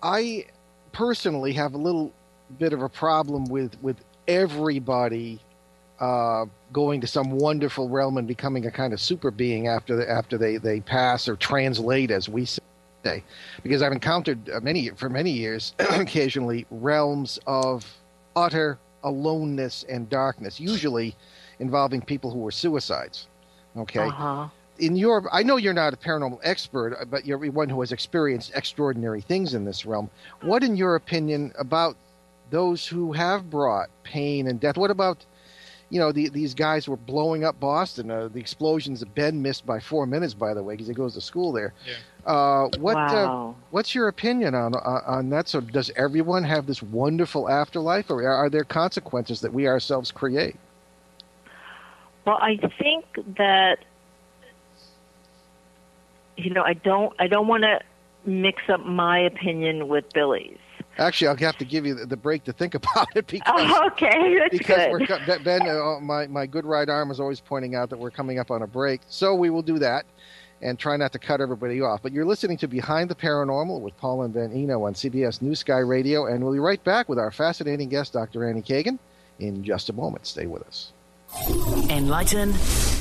I 0.00 0.46
personally 0.92 1.52
have 1.54 1.74
a 1.74 1.76
little 1.76 2.12
bit 2.56 2.72
of 2.72 2.82
a 2.82 2.88
problem 2.88 3.46
with 3.46 3.76
with 3.82 3.96
everybody 4.28 5.40
uh, 6.00 6.46
going 6.72 7.00
to 7.00 7.06
some 7.06 7.30
wonderful 7.32 7.88
realm 7.88 8.18
and 8.18 8.28
becoming 8.28 8.66
a 8.66 8.70
kind 8.70 8.92
of 8.92 9.00
super 9.00 9.30
being 9.30 9.68
after 9.68 9.96
the, 9.96 10.08
after 10.10 10.38
they, 10.38 10.56
they 10.58 10.80
pass 10.80 11.28
or 11.28 11.36
translate, 11.36 12.10
as 12.10 12.28
we 12.28 12.44
say, 12.46 13.22
because 13.62 13.82
I've 13.82 13.92
encountered 13.92 14.48
uh, 14.50 14.60
many 14.60 14.90
for 14.90 15.08
many 15.08 15.30
years, 15.30 15.74
occasionally 15.78 16.66
realms 16.70 17.38
of 17.46 17.86
utter 18.36 18.78
aloneness 19.04 19.84
and 19.88 20.08
darkness, 20.08 20.60
usually 20.60 21.16
involving 21.58 22.00
people 22.02 22.30
who 22.30 22.40
were 22.40 22.52
suicides. 22.52 23.26
Okay 23.76 24.00
Uh-huh. 24.08 24.48
in 24.78 24.94
your 24.96 25.28
i 25.32 25.42
know 25.42 25.56
you're 25.56 25.74
not 25.74 25.92
a 25.92 25.96
paranormal 25.96 26.38
expert 26.42 26.94
uh, 26.94 27.04
but 27.04 27.26
you're 27.26 27.38
one 27.50 27.68
who 27.68 27.80
has 27.80 27.90
experienced 27.92 28.52
extraordinary 28.54 29.20
things 29.20 29.54
in 29.54 29.64
this 29.64 29.84
realm 29.84 30.08
what 30.42 30.62
in 30.62 30.76
your 30.76 30.94
opinion 30.94 31.52
about 31.58 31.96
those 32.50 32.86
who 32.86 33.12
have 33.12 33.50
brought 33.50 33.88
pain 34.04 34.46
and 34.48 34.60
death 34.60 34.76
what 34.76 34.90
about 34.90 35.24
you 35.90 35.98
know 35.98 36.12
the, 36.12 36.28
these 36.28 36.54
guys 36.54 36.88
were 36.88 36.96
blowing 36.96 37.44
up 37.44 37.58
boston. 37.60 38.10
Uh, 38.10 38.28
the 38.28 38.40
explosions 38.40 39.00
that 39.00 39.14
ben 39.14 39.40
missed 39.40 39.64
by 39.64 39.80
four 39.80 40.06
minutes 40.06 40.34
by 40.34 40.54
the 40.54 40.62
way 40.62 40.74
because 40.74 40.88
he 40.88 40.94
goes 40.94 41.14
to 41.14 41.20
school 41.20 41.52
there. 41.52 41.72
Yeah. 41.86 42.32
uh, 42.32 42.68
what 42.78 42.96
uh, 42.96 43.52
what's 43.70 43.94
your 43.94 44.08
opinion 44.08 44.54
on, 44.54 44.74
on 44.74 45.02
on 45.06 45.30
that? 45.30 45.48
So 45.48 45.60
does 45.60 45.90
everyone 45.96 46.44
have 46.44 46.66
this 46.66 46.82
wonderful 46.82 47.48
afterlife 47.48 48.10
or 48.10 48.22
are, 48.22 48.34
are 48.34 48.50
there 48.50 48.64
consequences 48.64 49.40
that 49.40 49.52
we 49.52 49.66
ourselves 49.66 50.10
create? 50.10 50.56
Well, 52.24 52.38
I 52.40 52.58
think 52.78 53.06
that 53.38 53.78
you 56.36 56.50
know 56.50 56.62
I 56.62 56.74
don't 56.74 57.14
I 57.18 57.26
don't 57.26 57.48
want 57.48 57.62
to 57.62 57.80
mix 58.26 58.62
up 58.68 58.84
my 58.84 59.18
opinion 59.18 59.88
with 59.88 60.12
Billy's. 60.12 60.58
Actually 60.98 61.28
i'll 61.28 61.36
have 61.36 61.56
to 61.58 61.64
give 61.64 61.86
you 61.86 61.94
the, 61.94 62.06
the 62.06 62.16
break 62.16 62.44
to 62.44 62.52
think 62.52 62.74
about 62.80 63.08
it 63.16 63.26
because 63.26 63.44
Oh, 63.70 63.86
okay, 63.92 64.36
that's 64.38 64.56
because 64.58 64.76
good. 64.76 64.90
we're 64.90 65.26
Ben- 65.26 65.42
Ben, 65.42 65.68
uh, 65.68 65.98
my 66.00 66.26
my 66.26 66.46
good 66.46 66.64
right 66.64 66.88
arm 66.88 67.10
is 67.10 67.20
always 67.20 67.40
pointing 67.40 67.74
out 67.74 67.90
that 67.90 67.98
we're 67.98 68.10
coming 68.10 68.38
up 68.38 68.50
on 68.50 68.62
a 68.62 68.66
break, 68.66 69.00
so 69.08 69.34
we 69.34 69.50
will 69.50 69.62
do 69.62 69.78
that 69.78 70.04
and 70.60 70.76
try 70.78 70.96
not 70.96 71.12
to 71.12 71.18
cut 71.20 71.40
everybody 71.40 71.80
off. 71.80 72.02
But 72.02 72.10
you're 72.12 72.24
listening 72.24 72.56
to 72.58 72.66
Behind 72.66 73.08
the 73.08 73.14
Paranormal 73.14 73.80
with 73.80 73.96
Paul 73.96 74.22
and 74.22 74.34
Ben 74.34 74.50
Eno 74.52 74.82
on 74.84 74.94
CBS 74.94 75.40
New 75.40 75.54
Sky 75.54 75.78
Radio, 75.78 76.26
and 76.26 76.42
we'll 76.42 76.52
be 76.52 76.58
right 76.58 76.82
back 76.82 77.08
with 77.08 77.16
our 77.18 77.30
fascinating 77.30 77.88
guest, 77.88 78.12
Dr. 78.14 78.48
Annie 78.48 78.62
Kagan, 78.62 78.98
in 79.38 79.62
just 79.62 79.88
a 79.88 79.92
moment. 79.92 80.26
Stay 80.26 80.46
with 80.46 80.64
us. 80.64 80.90
Enlighten, 81.90 82.54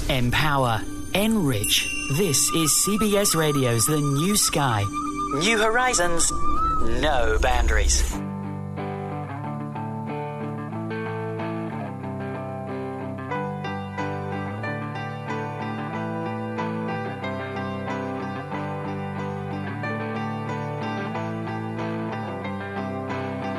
empower, 0.09 0.81
enrich. 1.15 1.89
This 2.17 2.37
is 2.51 2.69
CBS 2.87 3.35
Radio's 3.35 3.85
The 3.87 3.97
New 3.99 4.35
Sky. 4.37 4.83
New 5.33 5.57
horizons, 5.57 6.31
no 7.01 7.37
boundaries. 7.41 8.01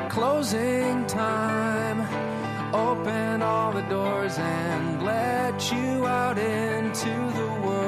Closing 0.08 1.06
time. 1.06 2.00
Open 2.74 3.42
all 3.42 3.72
the 3.72 3.82
doors 3.82 4.38
and 4.38 5.02
let 5.04 5.70
you 5.70 6.06
out 6.06 6.38
into 6.38 7.10
the 7.10 7.60
world 7.62 7.87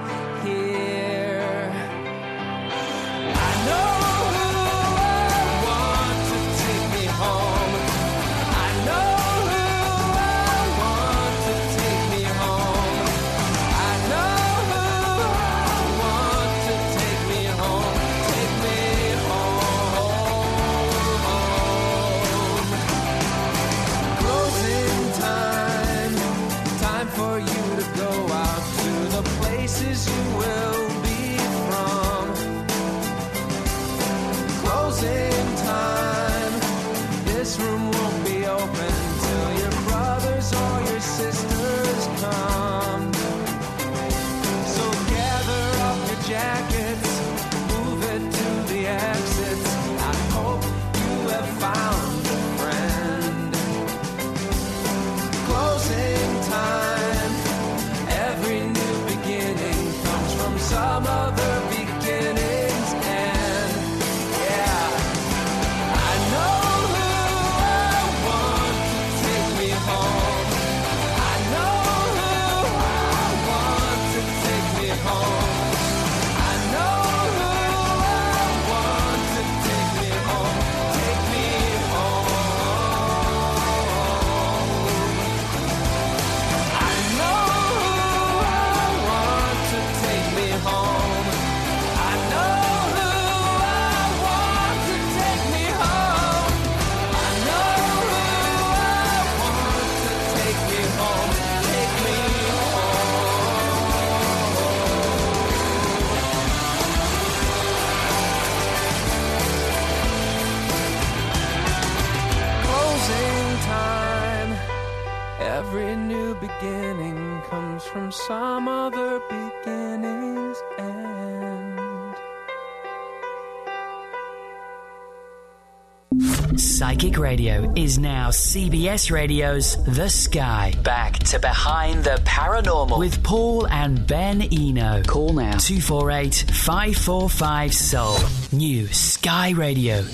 Radio 127.31 127.71
is 127.77 127.97
now 127.97 128.27
CBS 128.27 129.09
Radio's 129.09 129.81
The 129.85 130.09
Sky. 130.09 130.73
Back 130.83 131.17
to 131.29 131.39
Behind 131.39 132.03
the 132.03 132.19
Paranormal 132.25 132.99
with 132.99 133.23
Paul 133.23 133.67
and 133.67 134.05
Ben 134.05 134.41
Eno. 134.51 135.01
Call 135.03 135.31
now 135.31 135.57
248 135.57 136.43
545 136.53 137.73
Soul. 137.73 138.17
New 138.51 138.83
skyradio.com. 138.87 140.11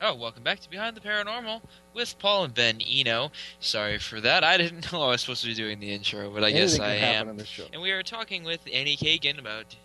Oh, 0.00 0.14
welcome 0.14 0.42
back 0.42 0.60
to 0.60 0.70
Behind 0.70 0.96
the 0.96 1.02
Paranormal 1.02 1.60
with 1.92 2.18
Paul 2.18 2.44
and 2.44 2.54
Ben 2.54 2.78
Eno. 2.80 3.30
Sorry 3.58 3.98
for 3.98 4.22
that. 4.22 4.42
I 4.42 4.56
didn't 4.56 4.90
know 4.92 5.02
I 5.02 5.08
was 5.08 5.20
supposed 5.20 5.42
to 5.42 5.48
be 5.48 5.54
doing 5.54 5.80
the 5.80 5.92
intro, 5.92 6.30
but 6.30 6.42
I 6.42 6.50
guess 6.50 6.80
I 6.80 6.94
am. 6.94 7.28
on 7.28 7.36
this 7.36 7.48
show. 7.48 7.66
And 7.74 7.82
we 7.82 7.90
are 7.90 8.02
talking 8.02 8.42
with 8.42 8.60
Annie 8.72 8.96
Kagan 8.96 9.38
about 9.38 9.76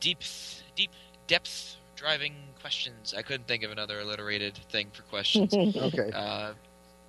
deep, 0.00 0.18
deep 0.74 0.90
depth 1.28 1.76
driving 1.94 2.34
questions. 2.64 3.12
I 3.14 3.20
couldn't 3.20 3.46
think 3.46 3.62
of 3.62 3.70
another 3.72 4.00
alliterated 4.00 4.54
thing 4.70 4.86
for 4.94 5.02
questions. 5.02 5.52
Okay. 5.76 6.10
uh, 6.14 6.52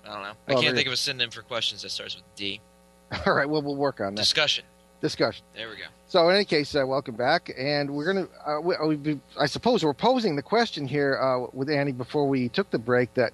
I 0.04 0.12
don't 0.12 0.22
know. 0.22 0.32
I 0.48 0.54
can't 0.60 0.76
think 0.76 0.86
of 0.86 0.92
a 0.92 0.98
synonym 0.98 1.30
for 1.30 1.40
questions 1.40 1.80
that 1.80 1.88
starts 1.88 2.14
with 2.14 2.24
D. 2.36 2.60
All 3.26 3.32
right. 3.32 3.48
Well, 3.48 3.62
we'll 3.62 3.74
work 3.74 4.02
on 4.02 4.14
that 4.14 4.20
Discussion. 4.20 4.64
discussion. 5.00 5.46
There 5.54 5.70
we 5.70 5.76
go. 5.76 5.84
So, 6.08 6.28
in 6.28 6.36
any 6.36 6.44
case, 6.44 6.74
uh, 6.76 6.86
welcome 6.86 7.14
back, 7.16 7.50
and 7.56 7.88
we're 7.90 8.04
gonna. 8.04 8.28
Uh, 8.46 8.60
we, 8.60 8.76
uh, 8.76 8.86
we, 8.86 9.18
I 9.40 9.46
suppose 9.46 9.82
we're 9.82 9.94
posing 9.94 10.36
the 10.36 10.42
question 10.42 10.86
here 10.86 11.18
uh, 11.18 11.46
with 11.54 11.70
Annie 11.70 11.92
before 11.92 12.28
we 12.28 12.50
took 12.50 12.70
the 12.70 12.78
break 12.78 13.14
that 13.14 13.32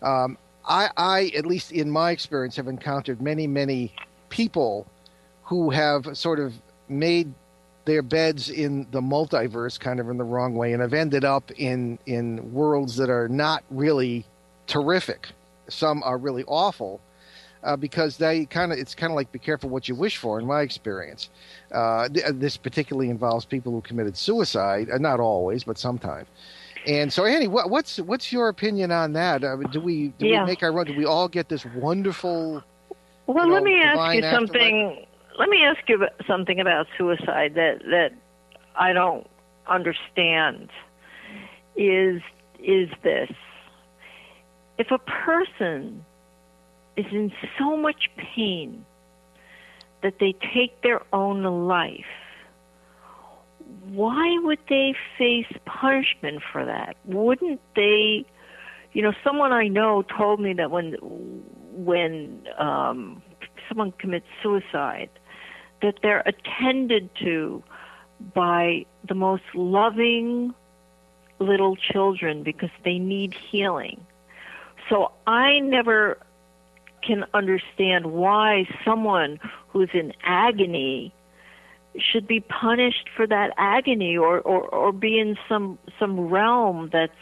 um, 0.00 0.38
I, 0.64 0.90
I, 0.96 1.32
at 1.36 1.44
least 1.44 1.72
in 1.72 1.90
my 1.90 2.12
experience, 2.12 2.54
have 2.54 2.68
encountered 2.68 3.20
many, 3.20 3.48
many 3.48 3.92
people 4.28 4.86
who 5.42 5.70
have 5.70 6.16
sort 6.16 6.38
of 6.38 6.54
made 6.88 7.34
their 7.84 8.02
beds 8.02 8.48
in 8.50 8.86
the 8.92 9.00
multiverse 9.00 9.78
kind 9.78 10.00
of 10.00 10.08
in 10.08 10.16
the 10.16 10.24
wrong 10.24 10.54
way 10.54 10.72
and 10.72 10.80
have 10.82 10.94
ended 10.94 11.24
up 11.24 11.50
in 11.52 11.98
in 12.06 12.52
worlds 12.52 12.96
that 12.96 13.10
are 13.10 13.28
not 13.28 13.62
really 13.70 14.24
terrific. 14.66 15.28
Some 15.68 16.02
are 16.02 16.18
really 16.18 16.44
awful. 16.46 17.00
Uh, 17.62 17.74
because 17.76 18.18
they 18.18 18.44
kind 18.44 18.72
of 18.72 18.78
it's 18.78 18.94
kind 18.94 19.10
of 19.10 19.16
like 19.16 19.32
be 19.32 19.38
careful 19.38 19.70
what 19.70 19.88
you 19.88 19.94
wish 19.94 20.18
for 20.18 20.38
in 20.38 20.44
my 20.46 20.60
experience 20.60 21.30
uh, 21.72 22.06
th- 22.10 22.26
this 22.34 22.58
particularly 22.58 23.08
involves 23.08 23.46
people 23.46 23.72
who 23.72 23.80
committed 23.80 24.14
suicide 24.18 24.90
uh, 24.90 24.98
not 24.98 25.18
always 25.18 25.64
but 25.64 25.78
sometimes 25.78 26.28
and 26.86 27.10
so 27.10 27.24
annie 27.24 27.48
what, 27.48 27.70
what's 27.70 27.96
what's 28.00 28.30
your 28.30 28.50
opinion 28.50 28.92
on 28.92 29.14
that 29.14 29.42
uh, 29.42 29.56
do 29.72 29.80
we 29.80 30.08
do 30.18 30.26
Yeah. 30.26 30.42
we 30.42 30.48
make 30.50 30.62
our 30.62 30.72
run 30.72 30.84
do 30.84 30.94
we 30.94 31.06
all 31.06 31.26
get 31.26 31.48
this 31.48 31.64
wonderful 31.76 32.62
Well, 33.26 33.46
you 33.46 33.52
let 33.54 33.62
me 33.62 33.80
ask 33.82 34.14
you 34.14 34.20
something. 34.24 35.06
Let 35.38 35.48
me 35.48 35.64
ask 35.64 35.88
you 35.88 36.06
something 36.26 36.60
about 36.60 36.86
suicide 36.96 37.54
that 37.54 37.80
that 37.90 38.12
I 38.76 38.92
don't 38.92 39.26
understand. 39.66 40.70
Is 41.76 42.22
is 42.62 42.88
this? 43.02 43.30
If 44.78 44.90
a 44.90 44.98
person 44.98 46.04
is 46.96 47.06
in 47.10 47.32
so 47.58 47.76
much 47.76 48.10
pain 48.16 48.84
that 50.02 50.18
they 50.20 50.34
take 50.54 50.82
their 50.82 51.00
own 51.12 51.42
life, 51.66 52.04
why 53.86 54.38
would 54.42 54.60
they 54.68 54.94
face 55.18 55.46
punishment 55.64 56.42
for 56.52 56.64
that? 56.64 56.96
Wouldn't 57.06 57.60
they? 57.74 58.24
You 58.92 59.02
know, 59.02 59.12
someone 59.24 59.52
I 59.52 59.66
know 59.66 60.02
told 60.16 60.38
me 60.40 60.52
that 60.54 60.70
when 60.70 60.92
when 61.72 62.46
um, 62.56 63.20
someone 63.68 63.92
commits 63.98 64.26
suicide, 64.42 65.10
that 65.84 65.96
they're 66.02 66.22
attended 66.24 67.10
to 67.22 67.62
by 68.34 68.86
the 69.06 69.14
most 69.14 69.42
loving 69.54 70.54
little 71.38 71.76
children 71.76 72.42
because 72.42 72.70
they 72.84 72.98
need 72.98 73.34
healing. 73.34 74.00
So 74.88 75.12
I 75.26 75.60
never 75.60 76.18
can 77.02 77.26
understand 77.34 78.06
why 78.06 78.66
someone 78.82 79.38
who's 79.68 79.90
in 79.92 80.14
agony 80.22 81.12
should 81.98 82.26
be 82.26 82.40
punished 82.40 83.10
for 83.14 83.26
that 83.26 83.52
agony 83.58 84.16
or, 84.16 84.40
or, 84.40 84.62
or 84.68 84.90
be 84.90 85.18
in 85.18 85.36
some 85.46 85.78
some 85.98 86.18
realm 86.18 86.88
that's 86.92 87.12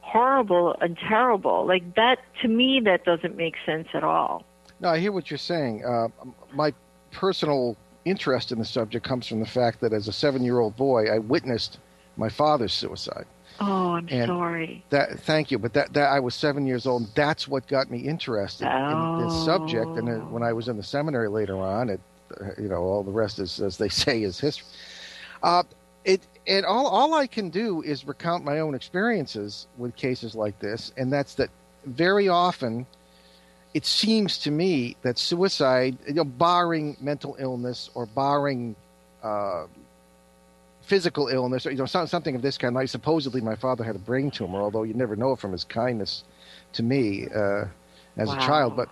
horrible 0.00 0.76
and 0.80 0.98
terrible. 0.98 1.64
Like 1.64 1.94
that 1.94 2.18
to 2.42 2.48
me 2.48 2.80
that 2.84 3.04
doesn't 3.04 3.36
make 3.36 3.54
sense 3.64 3.86
at 3.94 4.02
all. 4.02 4.44
no 4.80 4.88
i 4.88 4.98
hear 4.98 5.12
what 5.12 5.30
you're 5.30 5.38
saying 5.38 5.84
uh, 5.84 6.08
my 6.52 6.72
personal 7.12 7.76
interest 8.04 8.52
in 8.52 8.58
the 8.58 8.64
subject 8.64 9.06
comes 9.06 9.26
from 9.26 9.40
the 9.40 9.46
fact 9.46 9.80
that 9.80 9.92
as 9.92 10.08
a 10.08 10.12
seven 10.12 10.42
year 10.42 10.58
old 10.58 10.76
boy 10.76 11.06
i 11.10 11.18
witnessed 11.18 11.78
my 12.16 12.28
father's 12.28 12.72
suicide 12.72 13.26
Oh, 13.62 13.92
I'm 13.92 14.08
And 14.10 14.26
sorry. 14.28 14.82
That 14.88 15.20
thank 15.20 15.50
you, 15.50 15.58
but 15.58 15.74
that, 15.74 15.92
that 15.92 16.08
I 16.10 16.18
was 16.18 16.34
seven 16.34 16.66
years 16.66 16.86
old. 16.86 17.02
And 17.02 17.10
that's 17.14 17.46
what 17.46 17.66
got 17.66 17.90
me 17.90 17.98
interested 17.98 18.64
in 18.66 19.10
this 19.18 19.34
subject. 19.44 19.96
And 19.98 20.08
uh, 20.08 20.12
Oh. 20.12 20.18
when 20.30 20.42
I 20.42 20.54
was 20.54 20.68
in 20.68 20.78
the 20.78 20.82
seminary 20.82 21.28
later 21.28 21.56
on, 21.58 21.90
it, 21.90 22.00
you 22.58 22.68
know, 22.68 22.76
all 22.82 23.02
the 23.02 23.10
rest 23.10 23.38
is, 23.38 23.60
as 23.60 23.76
they 23.76 23.88
say, 24.04 24.22
is 24.22 24.40
history. 24.40 24.66
Uh, 25.42 25.62
it 26.06 26.26
and 26.46 26.64
all 26.64 26.86
all 26.86 27.12
I 27.12 27.26
can 27.26 27.50
do 27.50 27.82
is 27.82 28.06
recount 28.06 28.44
my 28.46 28.60
own 28.60 28.74
experiences 28.74 29.66
with 29.76 29.94
cases 29.94 30.34
like 30.34 30.58
this, 30.60 30.92
and 30.96 31.12
that's 31.12 31.34
that 31.34 31.50
very 31.84 32.28
often. 32.28 32.86
It 33.72 33.86
seems 33.86 34.38
to 34.38 34.50
me 34.50 34.96
that 35.02 35.18
suicide, 35.18 35.96
you 36.06 36.14
know, 36.14 36.24
barring 36.24 36.96
mental 37.00 37.36
illness 37.38 37.88
or 37.94 38.06
barring 38.06 38.74
uh, 39.22 39.66
physical 40.82 41.28
illness 41.28 41.66
or 41.66 41.70
you 41.70 41.76
know 41.76 41.86
something 41.86 42.34
of 42.34 42.42
this 42.42 42.58
kind. 42.58 42.74
Like 42.74 42.88
supposedly 42.88 43.40
my 43.40 43.54
father 43.54 43.84
had 43.84 43.94
a 43.94 44.00
brain 44.00 44.30
tumor, 44.30 44.60
although 44.60 44.82
you 44.82 44.94
never 44.94 45.14
know 45.14 45.32
it 45.32 45.38
from 45.38 45.52
his 45.52 45.62
kindness 45.62 46.24
to 46.72 46.82
me 46.82 47.28
uh, 47.34 47.66
as 48.16 48.32
a 48.32 48.36
child. 48.38 48.76
But 48.76 48.88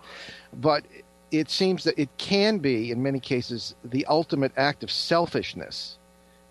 but 0.55 0.85
it 1.33 1.51
seems 1.51 1.83
that 1.85 1.99
it 1.99 2.09
can 2.19 2.59
be 2.59 2.93
in 2.93 3.03
many 3.03 3.19
cases 3.19 3.75
the 3.85 4.07
ultimate 4.07 4.53
act 4.57 4.85
of 4.85 4.93
selfishness, 4.93 5.99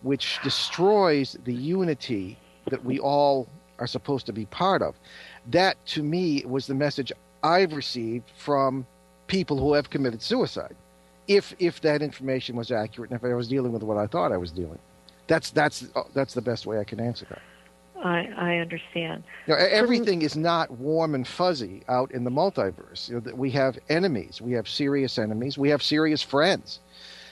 which 0.02 0.40
destroys 0.44 1.38
the 1.46 1.54
unity 1.54 2.38
that 2.70 2.84
we 2.84 3.00
all 3.00 3.48
are 3.80 3.88
supposed 3.88 4.26
to 4.26 4.34
be 4.34 4.46
part 4.48 4.82
of. 4.82 4.96
That 5.50 5.78
to 5.88 6.04
me 6.04 6.44
was 6.46 6.68
the 6.68 6.76
message 6.76 7.12
I've 7.44 7.74
received 7.74 8.32
from 8.38 8.86
people 9.28 9.58
who 9.58 9.74
have 9.74 9.90
committed 9.90 10.22
suicide. 10.22 10.76
If 11.28 11.54
if 11.60 11.82
that 11.82 12.02
information 12.02 12.56
was 12.56 12.72
accurate 12.72 13.12
and 13.12 13.20
if 13.20 13.26
I 13.26 13.34
was 13.34 13.48
dealing 13.48 13.72
with 13.72 13.84
what 13.84 13.98
I 13.98 14.08
thought 14.08 14.32
I 14.32 14.38
was 14.38 14.52
dealing. 14.52 14.80
That's 15.28 15.52
that's 15.52 15.86
uh, 15.96 16.04
that's 16.14 16.34
the 16.34 16.42
best 16.42 16.66
way 16.66 16.80
I 16.80 16.84
can 16.84 17.00
answer 17.00 17.26
that. 17.30 17.42
I 18.04 18.30
I 18.38 18.58
understand. 18.58 19.24
You 19.46 19.54
know, 19.54 19.60
everything 19.60 20.22
is 20.22 20.38
not 20.38 20.72
warm 20.72 21.16
and 21.16 21.28
fuzzy 21.28 21.84
out 21.90 22.12
in 22.12 22.24
the 22.24 22.32
multiverse. 22.32 23.10
You 23.10 23.22
know, 23.22 23.36
we 23.36 23.52
have 23.52 23.78
enemies, 23.90 24.42
we 24.42 24.54
have 24.54 24.70
serious 24.70 25.18
enemies, 25.18 25.58
we 25.58 25.70
have 25.70 25.84
serious 25.84 26.22
friends. 26.22 26.80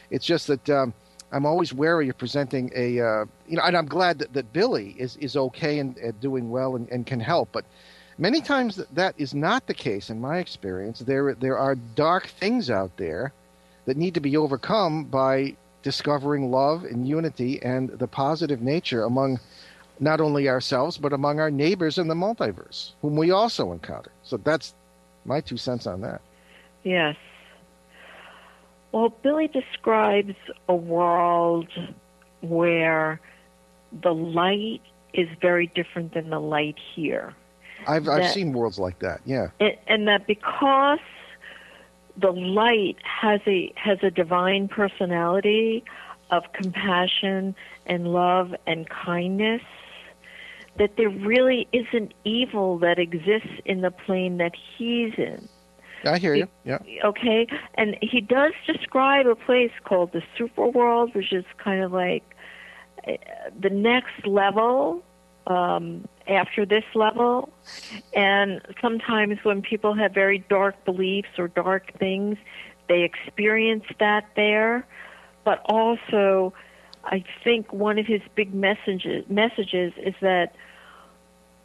It's 0.10 0.26
just 0.26 0.48
that 0.48 0.70
um, 0.70 0.94
I'm 1.32 1.46
always 1.46 1.74
wary 1.74 2.10
of 2.10 2.18
presenting 2.18 2.72
a, 2.76 3.00
uh, 3.00 3.26
you 3.48 3.58
know, 3.58 3.64
and 3.64 3.76
I'm 3.76 3.88
glad 3.88 4.20
that, 4.20 4.34
that 4.34 4.52
Billy 4.54 4.96
is 4.98 5.16
is 5.18 5.38
okay 5.38 5.80
and, 5.80 5.98
and 5.98 6.20
doing 6.20 6.50
well 6.50 6.76
and, 6.76 6.90
and 6.90 7.06
can 7.06 7.20
help, 7.20 7.50
but 7.52 7.66
many 8.18 8.42
times 8.42 8.82
that, 8.94 9.16
is 9.18 9.34
not 9.34 9.68
the 9.68 9.74
case 9.74 10.10
in 10.10 10.20
my 10.20 10.38
experience. 10.38 11.00
There 11.00 11.34
there 11.36 11.58
are 11.58 11.76
dark 11.76 12.28
things 12.28 12.70
out 12.70 12.96
there 12.98 13.34
that 13.86 13.98
need 13.98 14.14
to 14.16 14.20
be 14.20 14.38
overcome 14.38 15.06
by 15.06 15.56
discovering 15.84 16.50
love 16.50 16.84
and 16.84 17.08
unity 17.08 17.62
and 17.62 17.90
the 17.90 18.08
positive 18.08 18.62
nature 18.62 19.04
among 19.04 19.40
not 20.00 20.20
only 20.20 20.50
ourselves 20.50 20.98
but 20.98 21.14
among 21.14 21.40
our 21.40 21.52
neighbors 21.52 21.98
in 21.98 22.08
the 22.08 22.16
multiverse 22.16 22.92
whom 23.02 23.16
we 23.16 23.30
also 23.30 23.72
encounter 23.72 24.12
so 24.24 24.36
that's 24.38 24.74
my 25.26 25.40
two 25.40 25.56
cents 25.56 25.86
on 25.86 26.02
that 26.02 26.20
Yes. 26.86 27.16
Well, 28.92 29.10
Billy 29.10 29.48
describes 29.48 30.36
a 30.70 30.76
world 30.76 31.68
where 32.42 33.20
the 34.04 34.14
light 34.14 34.82
is 35.14 35.28
very 35.42 35.68
different 35.68 36.14
than 36.14 36.30
the 36.30 36.40
light 36.40 36.78
here. 36.96 37.34
I've 37.88 38.08
i've 38.08 38.32
seen 38.32 38.54
worlds 38.54 38.80
like 38.80 39.00
that 39.00 39.22
yeah. 39.26 39.48
And, 39.60 39.78
and 39.88 40.08
that 40.08 40.28
because 40.28 41.00
the 42.18 42.32
light 42.32 42.98
has 43.04 43.42
a 43.46 43.74
has 43.76 44.00
a 44.04 44.12
divine 44.12 44.68
personality 44.68 45.84
of 46.32 46.44
compassion 46.54 47.56
and 47.86 48.08
love 48.08 48.56
and 48.66 48.90
kindness 48.90 49.62
that 50.78 50.98
there 50.98 51.10
really 51.10 51.68
isn't 51.72 52.14
evil 52.24 52.78
that 52.80 53.00
exists 53.00 53.62
in 53.66 53.82
the 53.82 53.92
plane 53.92 54.38
that 54.38 54.54
he's 54.78 55.14
in. 55.18 55.48
I 56.06 56.18
hear 56.18 56.36
you 56.36 56.48
yeah. 56.64 56.80
Okay? 57.04 57.48
And 57.76 57.98
he 58.02 58.22
does 58.22 58.54
describe 58.68 59.26
a 59.26 59.36
place 59.36 59.72
called 59.84 60.12
the 60.12 60.22
super 60.38 60.68
world 60.68 61.16
which 61.16 61.34
is 61.34 61.46
kind 61.58 61.84
of 61.84 61.92
like 61.92 62.24
uh, 63.08 63.14
the 63.60 63.70
next 63.70 64.26
level 64.26 65.04
um, 65.48 66.08
after 66.28 66.66
this 66.66 66.84
level. 66.94 67.50
And 68.14 68.62
sometimes 68.82 69.40
when 69.44 69.62
people 69.62 69.94
have 69.94 70.14
very 70.14 70.40
dark 70.50 70.84
beliefs 70.86 71.30
or 71.38 71.48
dark 71.48 71.98
things 71.98 72.38
they 72.88 73.02
experience 73.02 73.86
that 74.00 74.26
there. 74.36 74.86
But 75.44 75.62
also 75.66 76.54
i 77.06 77.24
think 77.44 77.72
one 77.72 78.00
of 78.00 78.06
his 78.06 78.22
big 78.36 78.54
messages 78.54 79.24
messages 79.30 79.94
is 79.98 80.16
that 80.22 80.56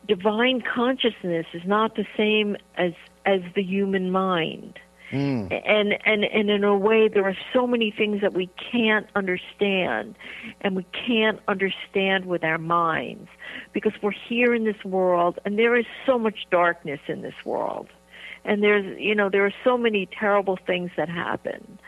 divine 0.07 0.63
consciousness 0.63 1.47
is 1.53 1.63
not 1.65 1.97
the 1.97 2.07
same 2.17 2.57
as 2.77 2.93
as 3.25 3.41
the 3.55 3.63
human 3.63 4.11
mind 4.11 4.79
Mm. 5.13 5.51
and 5.67 5.99
and 6.07 6.23
and 6.25 6.51
in 6.51 6.63
a 6.63 6.77
way 6.77 7.09
there 7.09 7.25
are 7.25 7.37
so 7.53 7.67
many 7.67 7.91
things 7.91 8.21
that 8.21 8.33
we 8.33 8.49
can't 8.71 9.09
understand 9.17 10.15
and 10.61 10.77
we 10.77 10.87
can't 10.93 11.41
understand 11.49 12.27
with 12.27 12.45
our 12.45 12.59
minds 12.59 13.29
because 13.73 13.93
we're 14.03 14.13
here 14.13 14.55
in 14.55 14.63
this 14.63 14.85
world 14.85 15.41
and 15.45 15.59
there 15.59 15.75
is 15.75 15.87
so 16.07 16.17
much 16.17 16.47
darkness 16.53 17.01
in 17.09 17.23
this 17.23 17.35
world. 17.45 17.89
And 18.45 18.63
there's 18.63 19.01
you 19.01 19.17
know 19.17 19.29
there 19.29 19.45
are 19.45 19.55
so 19.65 19.77
many 19.77 20.07
terrible 20.07 20.57
things 20.65 20.93
that 20.97 21.09
happen. 21.09 21.79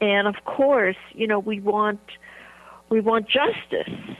And 0.00 0.26
of 0.26 0.44
course 0.44 0.96
you 1.12 1.28
know 1.28 1.38
we 1.38 1.60
want 1.60 2.00
we 2.88 3.00
want 3.00 3.28
justice. 3.28 4.16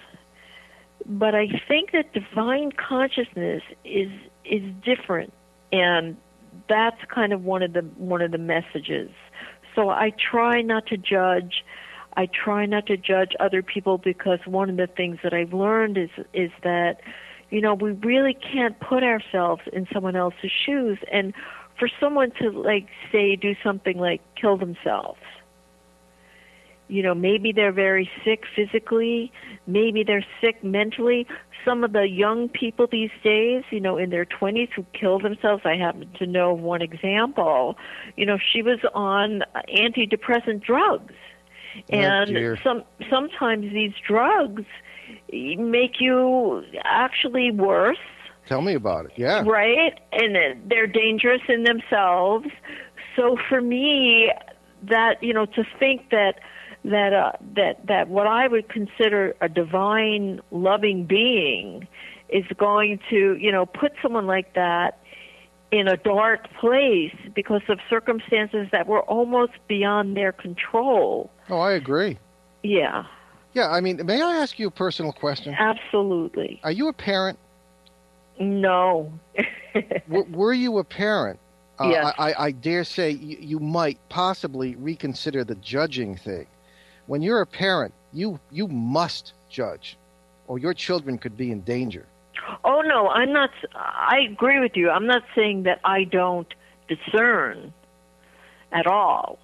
But 1.06 1.34
i 1.34 1.48
think 1.66 1.90
that 1.90 2.12
divine 2.12 2.70
consciousness 2.70 3.62
is 3.84 4.12
is 4.44 4.62
different 4.84 5.32
and 5.72 6.16
that's 6.68 7.00
kind 7.12 7.32
of 7.32 7.44
one 7.44 7.62
of 7.62 7.72
the 7.72 7.82
one 7.96 8.22
of 8.22 8.30
the 8.30 8.38
messages. 8.38 9.10
So 9.74 9.90
i 9.90 10.10
try 10.10 10.62
not 10.62 10.86
to 10.86 10.96
judge. 10.96 11.64
I 12.16 12.26
try 12.26 12.64
not 12.64 12.86
to 12.86 12.96
judge 12.96 13.32
other 13.40 13.62
people 13.62 13.98
because 13.98 14.38
one 14.46 14.70
of 14.70 14.76
the 14.76 14.86
things 14.86 15.18
that 15.22 15.34
i've 15.34 15.52
learned 15.52 15.98
is 15.98 16.10
is 16.32 16.50
that 16.62 17.00
you 17.50 17.60
know 17.60 17.74
we 17.74 17.92
really 17.92 18.34
can't 18.34 18.78
put 18.80 19.02
ourselves 19.02 19.62
in 19.72 19.86
someone 19.92 20.16
else's 20.16 20.52
shoes. 20.64 20.98
And 21.12 21.34
for 21.78 21.88
someone 22.00 22.30
to 22.40 22.50
like 22.50 22.88
say 23.10 23.36
do 23.36 23.54
something 23.62 23.98
like 23.98 24.20
kill 24.36 24.56
themselves 24.56 25.18
you 26.88 27.02
know 27.02 27.14
maybe 27.14 27.52
they're 27.52 27.72
very 27.72 28.10
sick 28.24 28.44
physically 28.54 29.32
maybe 29.66 30.04
they're 30.04 30.24
sick 30.40 30.62
mentally 30.62 31.26
some 31.64 31.82
of 31.82 31.92
the 31.92 32.08
young 32.08 32.48
people 32.48 32.86
these 32.90 33.10
days 33.22 33.62
you 33.70 33.80
know 33.80 33.96
in 33.96 34.10
their 34.10 34.24
20s 34.24 34.68
who 34.74 34.84
kill 34.98 35.18
themselves 35.18 35.62
i 35.64 35.76
happen 35.76 36.10
to 36.18 36.26
know 36.26 36.52
one 36.52 36.82
example 36.82 37.76
you 38.16 38.26
know 38.26 38.38
she 38.52 38.62
was 38.62 38.78
on 38.94 39.42
antidepressant 39.74 40.62
drugs 40.62 41.14
oh, 41.92 41.96
and 41.96 42.28
dear. 42.28 42.58
some 42.62 42.82
sometimes 43.10 43.72
these 43.72 43.94
drugs 44.06 44.64
make 45.32 46.00
you 46.00 46.62
actually 46.84 47.50
worse 47.50 47.96
tell 48.46 48.60
me 48.60 48.74
about 48.74 49.06
it 49.06 49.12
yeah 49.16 49.42
right? 49.46 49.98
And 50.12 50.70
they're 50.70 50.86
dangerous 50.86 51.40
in 51.48 51.64
themselves. 51.64 52.46
So 53.16 53.36
for 53.48 53.60
me, 53.60 54.30
that 54.88 55.22
you 55.22 55.32
know, 55.32 55.46
to 55.46 55.64
think 55.78 56.10
that 56.10 56.40
that 56.84 57.12
uh, 57.12 57.32
that 57.56 57.86
that 57.86 58.08
what 58.08 58.26
I 58.26 58.46
would 58.48 58.68
consider 58.68 59.34
a 59.40 59.48
divine, 59.48 60.40
loving 60.50 61.04
being 61.04 61.86
is 62.28 62.44
going 62.56 63.00
to 63.10 63.36
you 63.38 63.50
know 63.52 63.66
put 63.66 63.92
someone 64.02 64.26
like 64.26 64.54
that 64.54 64.98
in 65.70 65.88
a 65.88 65.96
dark 65.96 66.48
place 66.60 67.14
because 67.34 67.62
of 67.68 67.78
circumstances 67.90 68.68
that 68.70 68.86
were 68.86 69.00
almost 69.02 69.52
beyond 69.66 70.16
their 70.16 70.30
control. 70.32 71.30
oh 71.50 71.58
i 71.58 71.72
agree 71.72 72.16
Yeah, 72.62 73.04
yeah 73.54 73.70
i 73.70 73.80
mean 73.80 74.00
may 74.04 74.22
i 74.22 74.36
ask 74.36 74.58
you 74.58 74.68
a 74.68 74.70
personal 74.70 75.12
question 75.12 75.54
absolutely. 75.58 76.60
are 76.62 76.70
you 76.70 76.88
a 76.88 76.92
parent 76.92 77.38
No. 78.38 79.12
were, 80.08 80.24
were 80.24 80.52
you 80.52 80.78
a 80.78 80.84
parent 80.84 81.38
uh, 81.80 81.88
Yes. 81.88 82.14
I, 82.18 82.30
I, 82.32 82.44
I 82.46 82.50
dare 82.52 82.84
say 82.84 83.10
you, 83.10 83.36
you 83.40 83.58
might 83.58 83.98
possibly 84.08 84.76
reconsider 84.76 85.42
the 85.42 85.56
judging 85.56 86.16
thing. 86.16 86.46
When 87.06 87.22
you're 87.22 87.40
a 87.40 87.46
parent, 87.46 87.92
you 88.12 88.40
you 88.50 88.68
must 88.68 89.32
judge, 89.50 89.96
or 90.46 90.58
your 90.58 90.74
children 90.74 91.18
could 91.18 91.36
be 91.36 91.50
in 91.50 91.60
danger. 91.62 92.06
Oh 92.64 92.82
no, 92.82 93.08
I'm 93.08 93.32
not. 93.32 93.50
I 93.74 94.20
agree 94.30 94.60
with 94.60 94.76
you. 94.76 94.90
I'm 94.90 95.06
not 95.06 95.22
saying 95.34 95.64
that 95.64 95.80
I 95.84 96.04
don't 96.04 96.52
discern 96.88 97.72
at 98.72 98.86
all, 98.86 99.38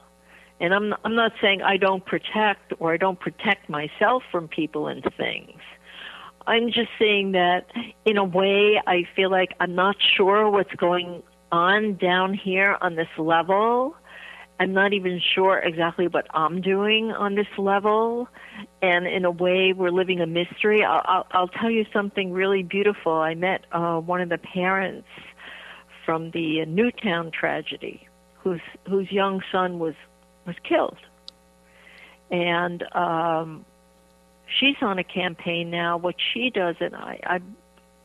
and 0.60 0.74
I'm 0.74 0.94
I'm 1.04 1.14
not 1.14 1.32
saying 1.40 1.62
I 1.62 1.76
don't 1.76 2.04
protect 2.04 2.72
or 2.78 2.92
I 2.92 2.96
don't 2.96 3.18
protect 3.20 3.68
myself 3.68 4.22
from 4.30 4.48
people 4.48 4.88
and 4.88 5.02
things. 5.16 5.60
I'm 6.46 6.68
just 6.72 6.90
saying 6.98 7.32
that 7.32 7.66
in 8.04 8.16
a 8.16 8.24
way 8.24 8.80
I 8.86 9.06
feel 9.14 9.30
like 9.30 9.54
I'm 9.60 9.74
not 9.74 9.96
sure 10.16 10.50
what's 10.50 10.74
going 10.74 11.22
on 11.52 11.96
down 11.96 12.34
here 12.34 12.76
on 12.80 12.94
this 12.96 13.08
level, 13.18 13.94
I'm 14.60 14.74
not 14.74 14.92
even 14.92 15.22
sure 15.34 15.58
exactly 15.58 16.06
what 16.06 16.26
I'm 16.34 16.60
doing 16.60 17.12
on 17.12 17.34
this 17.34 17.46
level, 17.56 18.28
and 18.82 19.06
in 19.06 19.24
a 19.24 19.30
way, 19.30 19.72
we're 19.72 19.90
living 19.90 20.20
a 20.20 20.26
mystery. 20.26 20.84
I'll, 20.84 21.00
I'll, 21.06 21.26
I'll 21.30 21.48
tell 21.48 21.70
you 21.70 21.86
something 21.94 22.30
really 22.30 22.62
beautiful. 22.62 23.12
I 23.12 23.34
met 23.34 23.64
uh, 23.72 23.98
one 24.00 24.20
of 24.20 24.28
the 24.28 24.36
parents 24.36 25.08
from 26.04 26.30
the 26.32 26.66
Newtown 26.66 27.30
tragedy, 27.30 28.06
whose 28.40 28.60
whose 28.86 29.10
young 29.10 29.42
son 29.50 29.78
was 29.78 29.94
was 30.46 30.56
killed, 30.62 30.98
and 32.30 32.82
um, 32.94 33.64
she's 34.58 34.76
on 34.82 34.98
a 34.98 35.04
campaign 35.04 35.70
now. 35.70 35.96
What 35.96 36.16
she 36.34 36.50
does, 36.50 36.76
and 36.80 36.94
I, 36.94 37.18
I 37.22 37.40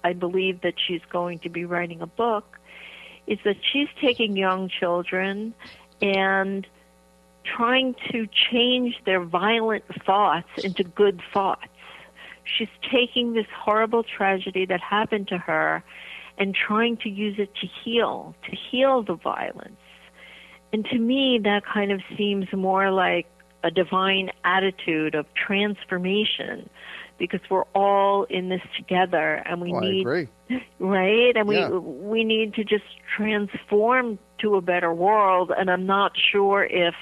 I 0.09 0.13
believe 0.13 0.61
that 0.61 0.75
she's 0.87 1.01
going 1.11 1.39
to 1.39 1.49
be 1.49 1.65
writing 1.65 1.99
a 1.99 2.07
book, 2.07 2.59
is 3.27 3.39
that 3.43 3.57
she's 3.73 3.89
taking 3.99 4.37
young 4.37 4.69
children 4.69 5.53
and 6.01 6.65
trying 7.43 7.95
to 8.11 8.27
change 8.27 8.95
their 9.05 9.23
violent 9.23 9.83
thoughts 10.05 10.47
into 10.63 10.83
good 10.83 11.21
thoughts. 11.33 11.67
She's 12.43 12.69
taking 12.91 13.33
this 13.33 13.47
horrible 13.55 14.03
tragedy 14.03 14.65
that 14.65 14.81
happened 14.81 15.27
to 15.29 15.37
her 15.37 15.83
and 16.37 16.53
trying 16.53 16.97
to 16.97 17.09
use 17.09 17.39
it 17.39 17.53
to 17.55 17.67
heal, 17.67 18.35
to 18.49 18.55
heal 18.55 19.03
the 19.03 19.15
violence. 19.15 19.77
And 20.73 20.85
to 20.85 20.97
me, 20.97 21.39
that 21.43 21.65
kind 21.65 21.91
of 21.91 22.01
seems 22.17 22.51
more 22.51 22.91
like 22.91 23.27
a 23.63 23.71
divine 23.71 24.29
attitude 24.43 25.15
of 25.15 25.25
transformation 25.33 26.69
because 27.17 27.39
we're 27.49 27.63
all 27.73 28.23
in 28.25 28.49
this 28.49 28.61
together 28.77 29.35
and 29.45 29.61
we 29.61 29.73
Oh, 29.73 29.77
I 29.77 29.81
need 29.91 30.05
right 30.79 31.35
and 31.35 31.51
Yeah. 31.51 31.69
we 31.69 31.79
we 31.79 32.23
need 32.23 32.53
to 32.55 32.63
just 32.63 32.83
transform 33.15 34.19
to 34.39 34.55
a 34.55 34.61
better 34.61 34.93
world 34.93 35.51
and 35.57 35.69
i'm 35.69 35.85
not 35.85 36.11
sure 36.31 36.63
if 36.63 36.95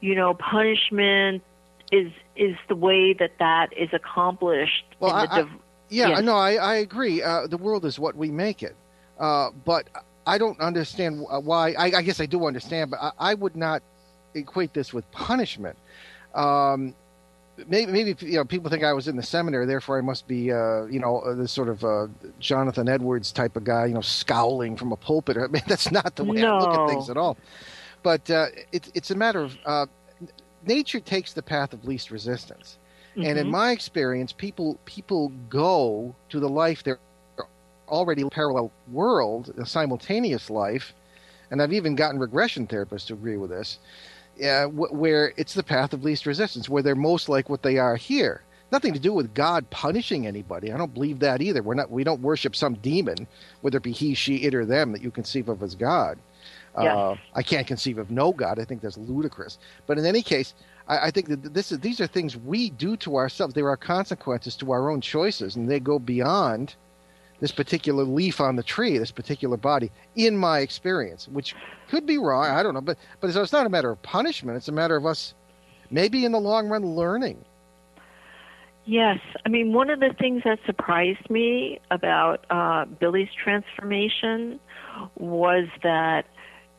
you 0.00 0.14
know 0.14 0.34
punishment 0.34 1.42
is 1.90 2.10
is 2.36 2.56
the 2.68 2.74
way 2.76 3.12
that 3.12 3.32
that 3.38 3.72
is 3.76 3.90
accomplished 3.92 4.84
Well, 5.00 5.10
in 5.16 5.26
the 5.26 5.32
I- 5.32 5.36
I- 5.36 5.42
div- 5.42 5.50
Yeah, 5.90 6.08
Yes. 6.08 6.22
no, 6.22 6.36
I, 6.36 6.54
I 6.54 6.74
agree. 6.76 7.22
Uh, 7.22 7.46
the 7.46 7.58
world 7.58 7.84
is 7.84 7.98
what 7.98 8.16
we 8.16 8.30
make 8.30 8.62
it. 8.62 8.74
Uh, 9.20 9.50
but 9.66 9.88
I 10.26 10.38
don't 10.38 10.58
understand 10.58 11.20
why. 11.28 11.72
I, 11.78 11.86
I 11.98 12.02
guess 12.02 12.18
I 12.18 12.24
do 12.24 12.46
understand, 12.46 12.90
but 12.92 12.98
I, 13.02 13.12
I 13.18 13.34
would 13.34 13.54
not 13.56 13.82
equate 14.34 14.72
this 14.72 14.94
with 14.94 15.04
punishment. 15.12 15.76
Um, 16.34 16.94
maybe, 17.66 17.92
maybe 17.92 18.14
you 18.20 18.36
know, 18.36 18.44
people 18.44 18.70
think 18.70 18.84
I 18.84 18.92
was 18.92 19.08
in 19.08 19.16
the 19.16 19.22
seminary, 19.22 19.66
therefore 19.66 19.98
I 19.98 20.00
must 20.00 20.26
be, 20.26 20.52
uh, 20.52 20.84
you 20.86 21.00
know, 21.00 21.20
uh, 21.20 21.34
this 21.34 21.52
sort 21.52 21.68
of 21.68 21.84
uh, 21.84 22.08
Jonathan 22.38 22.88
Edwards 22.88 23.32
type 23.32 23.56
of 23.56 23.64
guy, 23.64 23.86
you 23.86 23.94
know, 23.94 24.00
scowling 24.00 24.76
from 24.76 24.92
a 24.92 24.96
pulpit. 24.96 25.36
I 25.38 25.48
mean, 25.48 25.62
that's 25.66 25.90
not 25.90 26.16
the 26.16 26.24
way 26.24 26.44
I 26.44 26.50
look 26.50 26.74
at 26.74 26.84
things 26.84 27.08
at 27.10 27.16
all. 27.16 27.36
But 28.02 28.30
uh, 28.30 28.46
it's 28.72 28.90
it's 28.94 29.10
a 29.10 29.14
matter 29.14 29.40
of 29.42 29.58
uh, 29.64 29.86
nature 30.66 31.00
takes 31.00 31.32
the 31.32 31.42
path 31.42 31.72
of 31.72 31.84
least 31.84 32.10
resistance. 32.10 32.78
And 33.22 33.38
in 33.38 33.48
Mhm. 33.48 33.50
my 33.50 33.70
experience, 33.72 34.32
people 34.32 34.78
people 34.84 35.30
go 35.48 36.14
to 36.30 36.40
the 36.40 36.48
life 36.48 36.82
they're 36.82 36.98
already 37.88 38.24
parallel 38.24 38.72
world, 38.90 39.52
a 39.58 39.66
simultaneous 39.66 40.50
life, 40.50 40.94
and 41.50 41.60
I've 41.62 41.72
even 41.72 41.94
gotten 41.94 42.18
regression 42.18 42.66
therapists 42.66 43.06
to 43.08 43.14
agree 43.14 43.36
with 43.36 43.50
this, 43.50 43.78
uh, 44.42 44.66
wh- 44.66 44.92
where 44.92 45.32
it's 45.36 45.54
the 45.54 45.62
path 45.62 45.92
of 45.92 46.04
least 46.04 46.26
resistance, 46.26 46.68
where 46.68 46.82
they're 46.82 46.94
most 46.94 47.28
like 47.28 47.48
what 47.48 47.62
they 47.62 47.78
are 47.78 47.96
here. 47.96 48.42
Nothing 48.70 48.94
to 48.94 48.98
do 48.98 49.12
with 49.12 49.34
God 49.34 49.68
punishing 49.68 50.26
anybody. 50.26 50.72
I 50.72 50.78
don't 50.78 50.94
believe 50.94 51.18
that 51.18 51.42
either. 51.42 51.62
We're 51.62 51.74
not. 51.74 51.90
We 51.90 52.04
don't 52.04 52.22
worship 52.22 52.56
some 52.56 52.74
demon, 52.74 53.26
whether 53.60 53.76
it 53.76 53.82
be 53.82 53.92
he, 53.92 54.14
she, 54.14 54.36
it, 54.36 54.54
or 54.54 54.64
them, 54.64 54.92
that 54.92 55.02
you 55.02 55.10
conceive 55.10 55.48
of 55.50 55.62
as 55.62 55.74
God. 55.74 56.18
Yes. 56.80 56.96
Uh, 56.96 57.16
I 57.34 57.42
can't 57.42 57.66
conceive 57.66 57.98
of 57.98 58.10
no 58.10 58.32
God. 58.32 58.58
I 58.58 58.64
think 58.64 58.80
that's 58.80 58.96
ludicrous. 58.96 59.58
But 59.86 59.98
in 59.98 60.06
any 60.06 60.22
case, 60.22 60.54
I, 60.88 61.08
I 61.08 61.10
think 61.10 61.28
that 61.28 61.52
this 61.52 61.70
is 61.70 61.80
these 61.80 62.00
are 62.00 62.06
things 62.06 62.36
we 62.36 62.70
do 62.70 62.96
to 62.98 63.16
ourselves. 63.16 63.52
There 63.52 63.68
are 63.68 63.76
consequences 63.76 64.56
to 64.56 64.72
our 64.72 64.90
own 64.90 65.02
choices, 65.02 65.56
and 65.56 65.70
they 65.70 65.80
go 65.80 65.98
beyond 65.98 66.74
this 67.42 67.50
particular 67.50 68.04
leaf 68.04 68.40
on 68.40 68.54
the 68.54 68.62
tree, 68.62 68.96
this 68.98 69.10
particular 69.10 69.56
body. 69.56 69.90
In 70.14 70.36
my 70.36 70.60
experience, 70.60 71.26
which 71.26 71.56
could 71.90 72.06
be 72.06 72.16
wrong, 72.16 72.46
I 72.46 72.62
don't 72.62 72.72
know. 72.72 72.80
But 72.80 72.96
but 73.20 73.32
so 73.32 73.42
it's 73.42 73.52
not 73.52 73.66
a 73.66 73.68
matter 73.68 73.90
of 73.90 74.00
punishment. 74.02 74.56
It's 74.56 74.68
a 74.68 74.72
matter 74.72 74.94
of 74.94 75.04
us, 75.04 75.34
maybe 75.90 76.24
in 76.24 76.30
the 76.30 76.40
long 76.40 76.68
run, 76.68 76.86
learning. 76.86 77.44
Yes, 78.84 79.18
I 79.44 79.48
mean 79.48 79.72
one 79.72 79.90
of 79.90 79.98
the 79.98 80.14
things 80.18 80.42
that 80.44 80.60
surprised 80.64 81.28
me 81.28 81.80
about 81.90 82.46
uh, 82.48 82.84
Billy's 82.84 83.28
transformation 83.42 84.60
was 85.16 85.66
that 85.82 86.26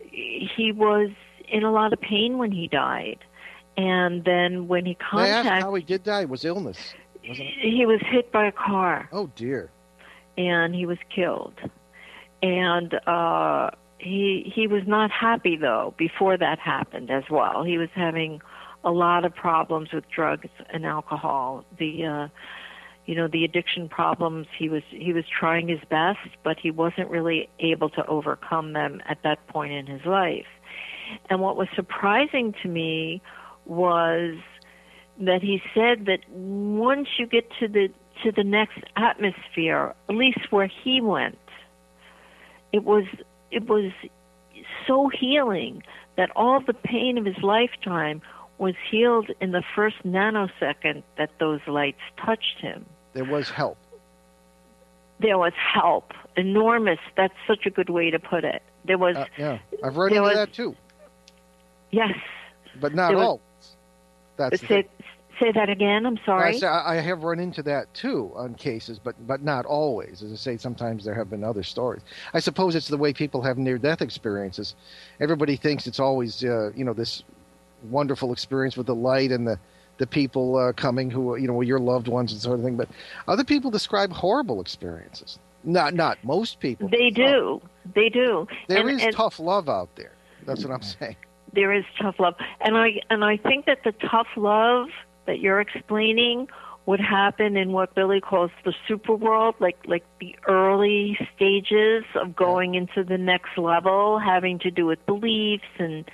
he 0.10 0.72
was 0.74 1.10
in 1.50 1.64
a 1.64 1.72
lot 1.72 1.92
of 1.92 2.00
pain 2.00 2.38
when 2.38 2.54
he 2.54 2.70
died, 2.70 3.20
and 3.76 4.24
then 4.24 4.70
when 4.70 4.86
he 4.86 4.98
May 5.12 5.24
I 5.24 5.28
ask 5.28 5.44
contacted, 5.44 5.64
how 5.64 5.74
he 5.74 5.84
did 5.84 6.04
die? 6.04 6.22
It 6.22 6.30
was 6.30 6.46
illness, 6.46 6.94
he 7.22 7.86
was 7.86 8.00
hit 8.10 8.32
by 8.32 8.46
a 8.46 8.52
car 8.54 9.10
Oh 9.12 9.28
dear. 9.36 9.70
And 10.38 10.74
he 10.74 10.86
was 10.86 10.98
killed, 11.14 11.60
and 12.42 12.94
uh, 13.08 13.72
he 14.00 14.52
he 14.54 14.68
was 14.68 14.84
not 14.86 15.12
happy 15.12 15.56
though 15.56 15.94
before 15.98 16.38
that 16.38 16.60
happened 16.60 17.10
as 17.10 17.24
well. 17.30 17.64
He 17.64 17.78
was 17.78 17.90
having 17.94 18.42
a 18.84 18.92
lot 18.92 19.26
of 19.26 19.34
problems 19.34 19.94
with 19.94 20.04
drugs 20.14 20.50
and 20.72 20.86
alcohol. 20.86 21.66
The 21.78 22.06
uh, 22.06 22.28
you 23.06 23.16
know 23.16 23.28
the 23.28 23.46
addiction 23.46 23.90
problems. 23.90 24.48
He 24.58 24.70
was 24.70 24.84
he 24.90 25.14
was 25.14 25.26
trying 25.28 25.68
his 25.68 25.80
best, 25.90 26.20
but 26.44 26.58
he 26.60 26.72
wasn't 26.72 27.10
really 27.10 27.50
able 27.60 27.90
to 27.92 28.06
overcome 28.08 28.74
them 28.74 29.02
at 29.08 29.24
that 29.24 29.46
point 29.48 29.74
in 29.74 29.88
his 29.88 30.06
life. 30.06 30.46
And 31.30 31.40
what 31.40 31.58
was 31.58 31.68
surprising 31.76 32.54
to 32.64 32.68
me 32.68 33.22
was 33.66 34.36
that 35.20 35.42
he 35.42 35.62
said 35.74 36.06
that 36.06 36.20
once 36.30 37.08
you 37.18 37.28
get 37.28 37.50
to 37.60 37.68
the 37.68 37.90
to 38.24 38.32
the 38.32 38.44
next 38.44 38.80
atmosphere, 38.96 39.94
at 40.10 40.16
least 40.16 40.52
where 40.52 40.68
he 40.68 41.02
went, 41.02 41.38
it 42.72 42.84
was 42.84 43.06
it 43.52 43.68
was 43.68 43.92
so 44.88 45.10
healing 45.10 45.84
that 46.18 46.30
all 46.36 46.60
the 46.60 46.74
pain 46.74 47.18
of 47.18 47.26
his 47.26 47.38
lifetime 47.44 48.22
was 48.58 48.76
healed 48.90 49.30
in 49.42 49.52
the 49.52 49.64
first 49.76 49.98
nanosecond 50.04 51.04
that 51.18 51.30
those 51.40 51.60
lights 51.68 52.00
touched 52.24 52.60
him. 52.60 52.86
There 53.14 53.26
was 53.26 53.50
help. 53.50 53.78
There 55.20 55.38
was 55.38 55.54
help, 55.56 56.14
enormous. 56.36 57.00
That's 57.16 57.34
such 57.48 57.66
a 57.66 57.70
good 57.70 57.90
way 57.90 58.10
to 58.10 58.20
put 58.20 58.44
it. 58.44 58.62
There 58.86 58.98
was 58.98 59.16
Uh, 59.16 59.26
yeah, 59.38 59.60
I've 59.84 59.96
read 59.98 60.12
into 60.12 60.24
was- 60.24 60.36
that 60.36 60.54
too, 60.54 60.76
yes. 61.92 62.16
but 62.80 62.94
not 62.94 63.14
was- 63.14 63.24
all. 63.24 63.42
That's 64.38 64.60
thing. 64.62 64.86
Say 65.44 65.52
that 65.52 65.70
again. 65.70 66.06
I'm 66.06 66.18
I, 66.24 66.26
sorry. 66.26 66.58
say, 66.58 66.68
I 66.68 66.94
I 66.94 67.02
have 67.02 67.24
run 67.24 67.38
into 67.38 67.62
that 67.64 67.94
too 67.94 68.32
on 68.34 68.56
cases, 68.56 68.98
but 68.98 69.16
but 69.28 69.44
not 69.44 69.66
always. 69.66 70.24
As 70.24 70.32
I 70.32 70.36
say, 70.36 70.58
sometimes 70.58 71.04
there 71.04 71.14
have 71.14 71.30
been 71.30 71.44
other 71.44 71.64
stories. 71.64 72.02
I 72.34 72.40
suppose 72.40 72.76
it's 72.76 72.88
the 72.88 72.98
way 72.98 73.12
people 73.12 73.42
have 73.42 73.58
near-death 73.58 74.02
experiences. 74.02 74.74
Everybody 75.20 75.58
thinks 75.58 75.86
it's 75.86 76.00
always 76.00 76.46
uh, 76.46 76.72
you 76.76 76.86
know 76.86 76.94
this 76.94 77.24
wonderful 77.90 78.32
experience 78.32 78.78
with 78.78 78.88
the 78.88 78.96
light 78.96 79.32
and 79.32 79.46
the 79.46 79.60
the 79.98 80.08
people 80.08 80.56
uh, 80.56 80.72
coming 80.72 81.10
who 81.12 81.36
you 81.36 81.48
know 81.48 81.60
your 81.60 81.80
loved 81.80 82.08
ones 82.08 82.32
and 82.32 82.42
sort 82.42 82.60
of 82.60 82.64
thing. 82.64 82.78
But 82.78 82.88
other 83.28 83.44
people 83.44 83.70
describe 83.70 84.14
horrible 84.14 84.62
experiences. 84.62 85.40
Not 85.66 85.94
not 85.94 86.24
most 86.24 86.62
people. 86.62 86.88
They 86.88 87.10
do. 87.10 87.62
They 87.94 88.08
do. 88.08 88.48
There 88.70 88.88
and, 88.88 88.98
is 88.98 89.04
and 89.04 89.14
tough 89.14 89.40
love 89.40 89.68
out 89.68 89.94
there. 89.98 90.14
That's 90.46 90.64
what 90.64 90.74
I'm 90.74 90.82
saying. 90.82 91.18
there 91.54 91.74
is 91.74 91.84
tough 92.02 92.16
love, 92.20 92.36
and 92.62 92.78
I 92.78 93.02
and 93.10 93.26
I 93.26 93.38
think 93.38 93.66
that 93.66 93.84
the 93.84 93.92
tough 93.92 94.28
love 94.38 94.88
that 95.26 95.40
you're 95.40 95.60
explaining 95.60 96.48
would 96.86 97.00
happen 97.00 97.56
in 97.56 97.72
what 97.72 97.96
Billy 97.96 98.20
calls 98.20 98.52
the 98.66 98.74
super 98.88 99.16
world, 99.16 99.56
like 99.60 99.78
like 99.88 100.04
the 100.20 100.36
early 100.48 101.18
stages 101.36 102.04
of 102.16 102.36
going 102.36 102.76
into 102.76 103.04
the 103.04 103.18
next 103.18 103.58
level, 103.58 104.20
having 104.20 104.60
to 104.60 104.72
do 104.72 104.86
with 104.86 105.04
beliefs 105.06 105.64
and 105.78 106.10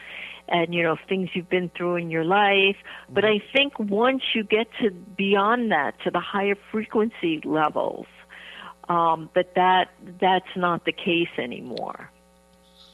and 0.47 0.74
you 0.74 0.84
know 0.84 0.95
things 1.07 1.30
you've 1.34 1.49
been 1.49 1.70
through 1.76 1.95
in 1.95 2.12
your 2.12 2.24
life. 2.24 2.76
But 3.10 3.26
I 3.26 3.41
think 3.53 3.80
once 3.80 4.22
you 4.36 4.43
get 4.43 4.68
to 4.82 4.91
beyond 4.91 5.72
that, 5.72 5.99
to 6.03 6.12
the 6.12 6.20
higher 6.20 6.55
frequency 6.72 7.41
levels, 7.43 8.05
um, 8.88 9.30
that 9.34 9.55
that 9.55 9.89
that's 10.20 10.55
not 10.55 10.86
the 10.86 10.91
case 10.91 11.30
anymore. 11.38 12.12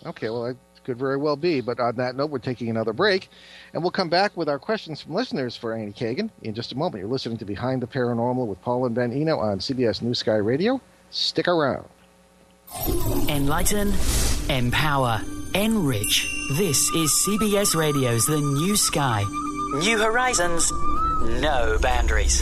Okay, 0.05 0.29
well, 0.29 0.45
it 0.45 0.57
could 0.85 0.97
very 0.97 1.17
well 1.17 1.35
be. 1.35 1.61
But 1.61 1.79
on 1.79 1.95
that 1.97 2.15
note, 2.15 2.29
we're 2.29 2.39
taking 2.39 2.69
another 2.69 2.93
break, 2.93 3.29
and 3.73 3.81
we'll 3.83 3.91
come 3.91 4.09
back 4.09 4.37
with 4.37 4.47
our 4.47 4.59
questions 4.59 5.01
from 5.01 5.13
listeners 5.13 5.57
for 5.57 5.73
Annie 5.73 5.91
Kagan 5.91 6.29
in 6.43 6.53
just 6.53 6.71
a 6.71 6.77
moment. 6.77 7.01
You're 7.01 7.11
listening 7.11 7.37
to 7.39 7.45
Behind 7.45 7.81
the 7.81 7.87
Paranormal 7.87 8.47
with 8.47 8.61
Paul 8.61 8.85
and 8.85 8.95
Ben 8.95 9.11
Eno 9.11 9.37
on 9.39 9.59
CBS 9.59 10.01
New 10.01 10.13
Sky 10.13 10.35
Radio. 10.35 10.79
Stick 11.09 11.47
around. 11.47 11.85
Enlighten, 13.29 13.93
empower, 14.49 15.21
enrich. 15.53 16.27
This 16.57 16.77
is 16.95 17.11
CBS 17.27 17.75
Radio's 17.75 18.25
The 18.25 18.39
New 18.39 18.75
Sky. 18.75 19.23
New 19.79 19.97
horizons, 19.97 20.71
no 21.41 21.77
boundaries. 21.81 22.41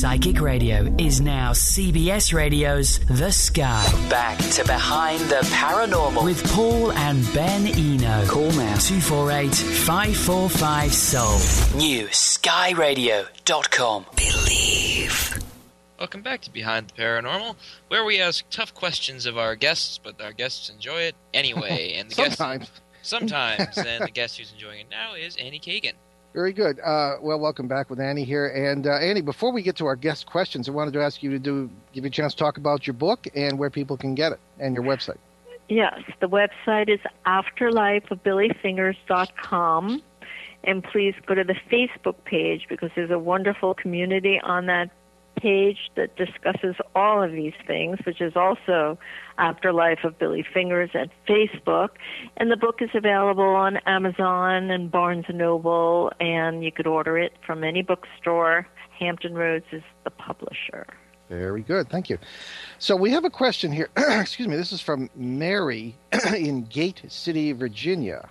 Psychic 0.00 0.40
Radio 0.40 0.90
is 0.96 1.20
now 1.20 1.52
CBS 1.52 2.32
Radio's 2.32 3.00
The 3.00 3.30
Sky. 3.30 3.84
Back 4.08 4.38
to 4.52 4.64
Behind 4.64 5.20
the 5.28 5.46
Paranormal 5.52 6.24
with 6.24 6.42
Paul 6.54 6.90
and 6.92 7.22
Ben 7.34 7.66
Eno. 7.66 8.26
Call 8.26 8.50
now 8.52 8.78
248 8.78 9.54
545 9.54 10.94
Soul. 10.94 11.78
New 11.78 12.06
skyradio.com. 12.06 14.06
Believe. 14.16 15.38
Welcome 15.98 16.22
back 16.22 16.40
to 16.40 16.50
Behind 16.50 16.88
the 16.88 16.94
Paranormal, 16.94 17.56
where 17.88 18.02
we 18.02 18.22
ask 18.22 18.46
tough 18.48 18.72
questions 18.72 19.26
of 19.26 19.36
our 19.36 19.54
guests, 19.54 20.00
but 20.02 20.18
our 20.22 20.32
guests 20.32 20.70
enjoy 20.70 21.02
it 21.02 21.14
anyway. 21.34 21.92
And 21.98 22.10
the 22.10 22.14
Sometimes. 22.14 22.60
guest 22.60 22.80
sometimes, 23.02 23.76
and 23.86 24.06
the 24.06 24.10
guest 24.10 24.38
who's 24.38 24.50
enjoying 24.50 24.80
it 24.80 24.90
now 24.90 25.12
is 25.12 25.36
Annie 25.36 25.60
Kagan. 25.60 25.92
Very 26.32 26.52
good. 26.52 26.78
Uh, 26.78 27.16
well, 27.20 27.40
welcome 27.40 27.66
back 27.66 27.90
with 27.90 27.98
Annie 27.98 28.22
here. 28.22 28.46
And 28.46 28.86
uh, 28.86 28.92
Annie, 28.92 29.20
before 29.20 29.50
we 29.52 29.62
get 29.62 29.74
to 29.76 29.86
our 29.86 29.96
guest 29.96 30.26
questions, 30.26 30.68
I 30.68 30.72
wanted 30.72 30.92
to 30.94 31.02
ask 31.02 31.24
you 31.24 31.30
to 31.30 31.40
do 31.40 31.68
give 31.92 32.04
you 32.04 32.08
a 32.08 32.10
chance 32.10 32.34
to 32.34 32.38
talk 32.38 32.56
about 32.56 32.86
your 32.86 32.94
book 32.94 33.26
and 33.34 33.58
where 33.58 33.70
people 33.70 33.96
can 33.96 34.14
get 34.14 34.30
it 34.32 34.38
and 34.60 34.72
your 34.74 34.84
website. 34.84 35.18
Yes, 35.68 35.98
the 36.20 36.28
website 36.28 36.88
is 36.88 37.00
afterlifeofbillyfingers.com. 37.26 40.02
And 40.62 40.84
please 40.84 41.14
go 41.26 41.34
to 41.34 41.42
the 41.42 41.56
Facebook 41.72 42.22
page 42.24 42.66
because 42.68 42.90
there's 42.94 43.10
a 43.10 43.18
wonderful 43.18 43.72
community 43.74 44.38
on 44.42 44.66
that 44.66 44.90
page 45.40 45.90
that 45.96 46.16
discusses 46.16 46.76
all 46.94 47.22
of 47.22 47.32
these 47.32 47.54
things, 47.66 47.98
which 48.04 48.20
is 48.20 48.34
also 48.36 48.98
Afterlife 49.38 50.04
of 50.04 50.18
Billy 50.18 50.44
Fingers 50.54 50.90
at 50.94 51.10
Facebook. 51.26 51.90
And 52.36 52.50
the 52.50 52.56
book 52.56 52.80
is 52.80 52.90
available 52.94 53.44
on 53.44 53.78
Amazon 53.86 54.70
and 54.70 54.90
Barnes 54.90 55.26
Noble, 55.32 56.12
and 56.20 56.62
you 56.64 56.72
could 56.72 56.86
order 56.86 57.18
it 57.18 57.32
from 57.46 57.64
any 57.64 57.82
bookstore. 57.82 58.66
Hampton 58.98 59.34
Roads 59.34 59.66
is 59.72 59.82
the 60.04 60.10
publisher. 60.10 60.86
Very 61.30 61.62
good. 61.62 61.88
Thank 61.88 62.10
you. 62.10 62.18
So 62.78 62.96
we 62.96 63.10
have 63.12 63.24
a 63.24 63.30
question 63.30 63.70
here. 63.70 63.88
Excuse 63.96 64.48
me. 64.48 64.56
This 64.56 64.72
is 64.72 64.80
from 64.80 65.08
Mary 65.14 65.96
in 66.36 66.64
Gate 66.64 67.02
City, 67.08 67.52
Virginia. 67.52 68.28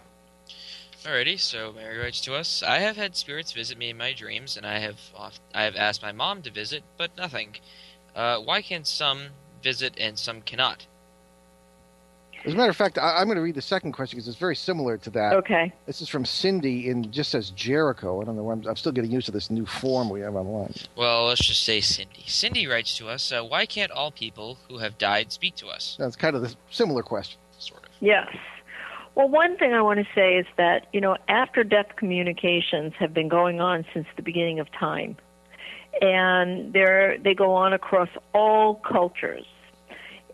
Alrighty, 1.06 1.40
so 1.40 1.72
Mary 1.72 1.98
writes 1.98 2.20
to 2.22 2.36
us. 2.36 2.62
I 2.62 2.80
have 2.80 2.98
had 2.98 3.16
spirits 3.16 3.54
visit 3.54 3.78
me 3.78 3.90
in 3.90 3.98
my 3.98 4.12
dreams, 4.12 4.58
and 4.58 4.66
I 4.66 4.80
have 4.80 5.00
oft- 5.16 5.42
I 5.54 5.64
have 5.64 5.76
asked 5.76 6.02
my 6.02 6.12
mom 6.12 6.42
to 6.42 6.52
visit, 6.52 6.84
but 6.98 7.16
nothing. 7.16 7.56
Uh, 8.16 8.40
why 8.40 8.62
can 8.62 8.84
some 8.84 9.30
visit 9.64 9.94
and 9.98 10.20
some 10.20 10.42
cannot? 10.42 10.88
As 12.46 12.54
a 12.54 12.56
matter 12.56 12.70
of 12.70 12.78
fact, 12.78 12.98
I, 12.98 13.22
am 13.22 13.28
going 13.28 13.36
to 13.36 13.42
read 13.42 13.56
the 13.56 13.62
second 13.62 13.92
question 13.92 14.18
because 14.18 14.28
it's 14.28 14.38
very 14.38 14.56
similar 14.56 14.98
to 15.00 15.10
that. 15.12 15.34
Okay. 15.34 15.74
This 15.86 16.02
is 16.02 16.08
from 16.08 16.24
Cindy 16.24 16.90
in 16.90 17.12
just 17.12 17.32
says 17.32 17.50
Jericho. 17.52 18.22
I 18.22 18.26
don't 18.26 18.38
know. 18.38 18.50
I'm, 18.50 18.66
I'm 18.66 18.78
still 18.78 18.94
getting 18.94 19.12
used 19.12 19.26
to 19.26 19.32
this 19.32 19.50
new 19.50 19.66
form 19.66 20.10
we 20.10 20.22
have 20.22 20.36
online. 20.36 20.74
Well, 20.96 21.26
let's 21.26 21.46
just 21.46 21.64
say 21.64 21.82
Cindy. 21.82 22.24
Cindy 22.28 22.66
writes 22.66 22.98
to 22.98 23.10
us. 23.10 23.32
Uh, 23.32 23.44
why 23.44 23.66
can't 23.66 23.92
all 23.92 24.12
people 24.12 24.58
who 24.70 24.78
have 24.78 24.98
died 24.98 25.34
speak 25.34 25.56
to 25.58 25.68
us? 25.68 25.98
That's 26.00 26.16
kind 26.16 26.36
of 26.36 26.42
the 26.42 26.56
similar 26.72 27.04
question. 27.04 27.40
Sort 27.58 27.84
of. 27.84 27.90
Yes. 28.00 28.28
Well, 29.16 29.28
one 29.28 29.58
thing 29.58 29.74
I 29.74 29.82
want 29.82 30.00
to 30.00 30.08
say 30.16 30.38
is 30.38 30.46
that, 30.58 30.88
you 30.94 31.02
know, 31.02 31.18
after 31.28 31.64
death 31.64 31.96
communications 31.98 32.94
have 33.00 33.14
been 33.14 33.28
going 33.28 33.60
on 33.60 33.86
since 33.94 34.08
the 34.16 34.22
beginning 34.22 34.60
of 34.60 34.72
time. 34.72 35.18
And 36.02 36.72
they're, 36.72 37.18
they 37.18 37.34
go 37.34 37.54
on 37.54 37.74
across 37.74 38.10
all 38.34 38.76
cultures. 38.76 39.46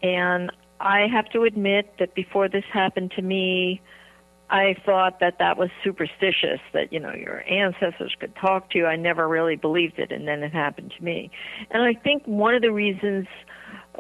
And 0.04 0.52
I 0.80 1.08
have 1.08 1.30
to 1.30 1.44
admit 1.44 1.96
that 2.00 2.14
before 2.14 2.50
this 2.50 2.66
happened 2.72 3.12
to 3.16 3.22
me, 3.22 3.82
I 4.50 4.76
thought 4.86 5.22
that 5.22 5.40
that 5.40 5.58
was 5.58 5.70
superstitious, 5.84 6.60
that, 6.74 6.94
you 6.94 7.00
know, 7.00 7.14
your 7.14 7.44
ancestors 7.50 8.16
could 8.20 8.36
talk 8.36 8.70
to 8.72 8.78
you. 8.78 8.86
I 8.86 8.96
never 8.96 9.28
really 9.28 9.56
believed 9.56 9.98
it, 9.98 10.12
and 10.12 10.28
then 10.28 10.44
it 10.44 10.54
happened 10.54 10.94
to 10.98 11.04
me. 11.04 11.32
And 11.72 11.82
I 11.82 11.94
think 11.94 12.24
one 12.26 12.54
of 12.54 12.62
the 12.62 12.72
reasons 12.72 13.28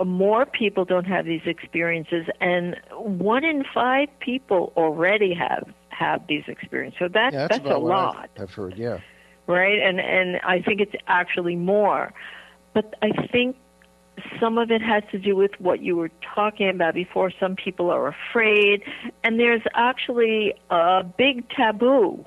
more 0.04 0.46
people 0.46 0.84
don't 0.86 1.06
have 1.06 1.26
these 1.26 1.41
experiences, 1.46 2.26
and 2.41 2.76
one 2.91 3.43
in 3.46 3.64
five 3.74 4.10
people 4.20 4.74
already 4.76 5.34
have 5.34 5.68
have 5.89 6.28
these 6.28 6.43
experiences. 6.48 7.00
So 7.00 7.08
that, 7.10 7.32
Yeah, 7.32 7.48
that's, 7.48 7.60
that's 7.64 7.76
a 7.76 7.80
what 7.80 7.96
I've- 7.96 8.18
lot, 8.18 8.30
I've 8.39 8.52
heard. 8.52 8.76
Yeah. 8.78 9.00
right? 9.48 9.80
And 9.80 10.00
and 10.00 10.38
I 10.43 10.62
think 10.62 10.82
it's 10.82 10.96
actually 11.08 11.56
more, 11.56 12.14
but 12.74 12.93
I 13.02 13.12
think 13.32 13.56
some 14.39 14.58
of 14.58 14.72
it 14.72 14.82
has 14.82 15.04
to 15.12 15.20
do 15.20 15.36
with 15.36 15.52
what 15.60 15.82
you 15.82 15.96
were 15.96 16.10
talking 16.34 16.70
about 16.70 16.93
before. 16.93 17.32
Some 17.39 17.56
people 17.56 17.89
are 17.91 18.08
afraid, 18.08 18.82
and 19.24 19.39
there's 19.39 19.62
actually 19.74 20.54
a 20.70 21.04
big 21.04 21.48
taboo. 21.50 22.26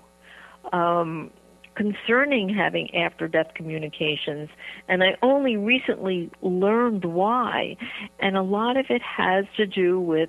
Um, 0.73 1.31
concerning 1.79 2.49
having 2.49 2.93
after 2.93 3.29
death 3.29 3.55
communications 3.55 4.51
and 4.89 5.03
I 5.05 5.16
only 5.22 5.57
recently 5.57 6.29
learned 6.43 7.05
why. 7.05 7.76
And 8.18 8.37
a 8.37 8.43
lot 8.43 8.76
of 8.76 8.87
it 8.91 9.01
has 9.01 9.45
to 9.57 9.64
do 9.64 10.01
with 10.01 10.29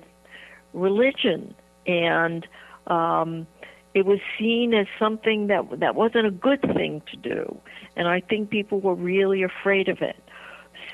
religion. 0.72 1.54
And 1.86 2.46
um 2.86 3.48
it 3.92 4.06
was 4.06 4.20
seen 4.38 4.72
as 4.72 4.86
something 4.96 5.48
that 5.48 5.80
that 5.80 5.96
wasn't 5.96 6.26
a 6.28 6.30
good 6.30 6.62
thing 6.62 7.02
to 7.10 7.16
do. 7.16 7.60
And 7.96 8.06
I 8.06 8.20
think 8.20 8.50
people 8.50 8.80
were 8.80 8.94
really 8.94 9.42
afraid 9.42 9.88
of 9.88 10.00
it. 10.00 10.22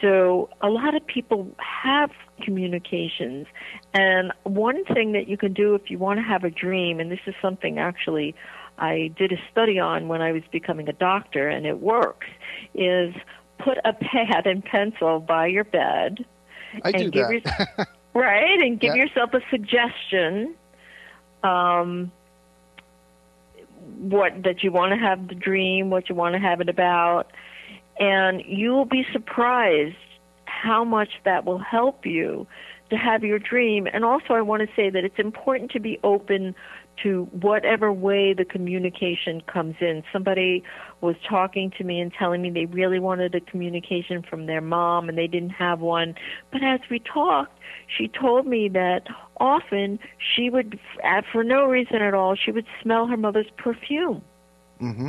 So 0.01 0.49
a 0.63 0.69
lot 0.69 0.95
of 0.95 1.07
people 1.07 1.51
have 1.59 2.11
communications. 2.43 3.47
And 3.93 4.33
one 4.45 4.85
thing 4.87 5.13
that 5.13 5.29
you 5.29 5.37
can 5.37 5.53
do 5.53 5.75
if 5.75 5.91
you 5.91 5.99
want 5.99 6.19
to 6.19 6.23
have 6.23 6.45
a 6.45 6.51
dream 6.51 6.99
and 6.99 7.11
this 7.11 7.21
is 7.27 7.35
something 7.43 7.79
actually 7.79 8.35
I 8.79 9.11
did 9.17 9.33
a 9.33 9.39
study 9.51 9.79
on 9.79 10.09
when 10.09 10.21
I 10.23 10.33
was 10.33 10.43
becoming 10.53 10.89
a 10.89 10.93
doctor, 10.93 11.49
and 11.49 11.67
it 11.67 11.81
works, 11.81 12.27
is 12.75 13.15
put 13.59 13.79
a 13.85 13.93
pad 13.93 14.47
and 14.47 14.65
pencil 14.65 15.21
by 15.21 15.47
your 15.47 15.65
bed. 15.65 16.25
I 16.83 16.93
do 16.93 17.05
and 17.05 17.13
give 17.13 17.29
that. 17.45 17.69
your- 17.79 17.87
right, 18.23 18.61
and 18.61 18.79
give 18.79 18.95
Yeah. 18.97 19.05
yourself 19.05 19.33
a 19.35 19.41
suggestion. 19.51 20.55
Um, 21.43 22.11
what 23.99 24.43
that 24.43 24.63
you 24.63 24.73
want 24.73 24.93
to 24.93 24.99
have 24.99 25.29
the 25.29 25.35
dream, 25.35 25.91
what 25.91 26.09
you 26.09 26.15
want 26.15 26.35
to 26.35 26.41
have 26.41 26.61
it 26.61 26.69
about, 26.69 27.31
and 27.99 28.43
you 28.47 28.71
will 28.73 28.85
be 28.85 29.07
surprised 29.13 29.97
how 30.45 30.85
much 30.85 31.11
that 31.25 31.45
will 31.45 31.59
help 31.59 32.05
you 32.05 32.47
to 32.91 32.97
have 32.97 33.25
your 33.25 33.39
dream. 33.39 33.87
And 33.93 34.05
also, 34.05 34.35
I 34.35 34.41
want 34.43 34.63
to 34.69 34.75
say 34.77 34.91
that 34.91 35.05
it's 35.05 35.19
important 35.19 35.71
to 35.73 35.81
be 35.81 35.99
open 36.05 36.55
to 37.03 37.25
whatever 37.33 37.93
way 37.93 38.33
the 38.33 38.45
communication 38.45 39.43
comes 39.43 39.77
in. 39.81 40.03
Somebody 40.13 40.63
was 41.01 41.15
talking 41.29 41.71
to 41.79 41.85
me 41.85 42.01
and 42.01 42.13
telling 42.13 42.41
me 42.43 42.51
they 42.51 42.65
really 42.67 42.99
wanted 42.99 43.35
a 43.35 43.41
communication 43.41 44.23
from 44.23 44.47
their 44.47 44.63
mom 44.63 45.09
and 45.09 45.19
they 45.19 45.27
didn't 45.27 45.51
have 45.51 45.81
one. 45.81 46.15
But 46.51 46.63
as 46.63 46.81
we 46.91 47.01
talked, 47.01 47.53
she 47.97 48.09
told 48.09 48.47
me 48.47 48.69
that 48.71 49.03
often 49.39 49.99
she 50.19 50.49
would, 50.49 50.79
uh, 51.05 51.23
for 51.31 51.45
no 51.45 51.67
reason 51.67 51.97
at 51.97 52.15
all, 52.15 52.35
she 52.35 52.51
would 52.51 52.67
smell 52.83 53.07
her 53.07 53.17
mother's 53.17 53.51
perfume. 53.59 54.23
hmm 54.79 55.09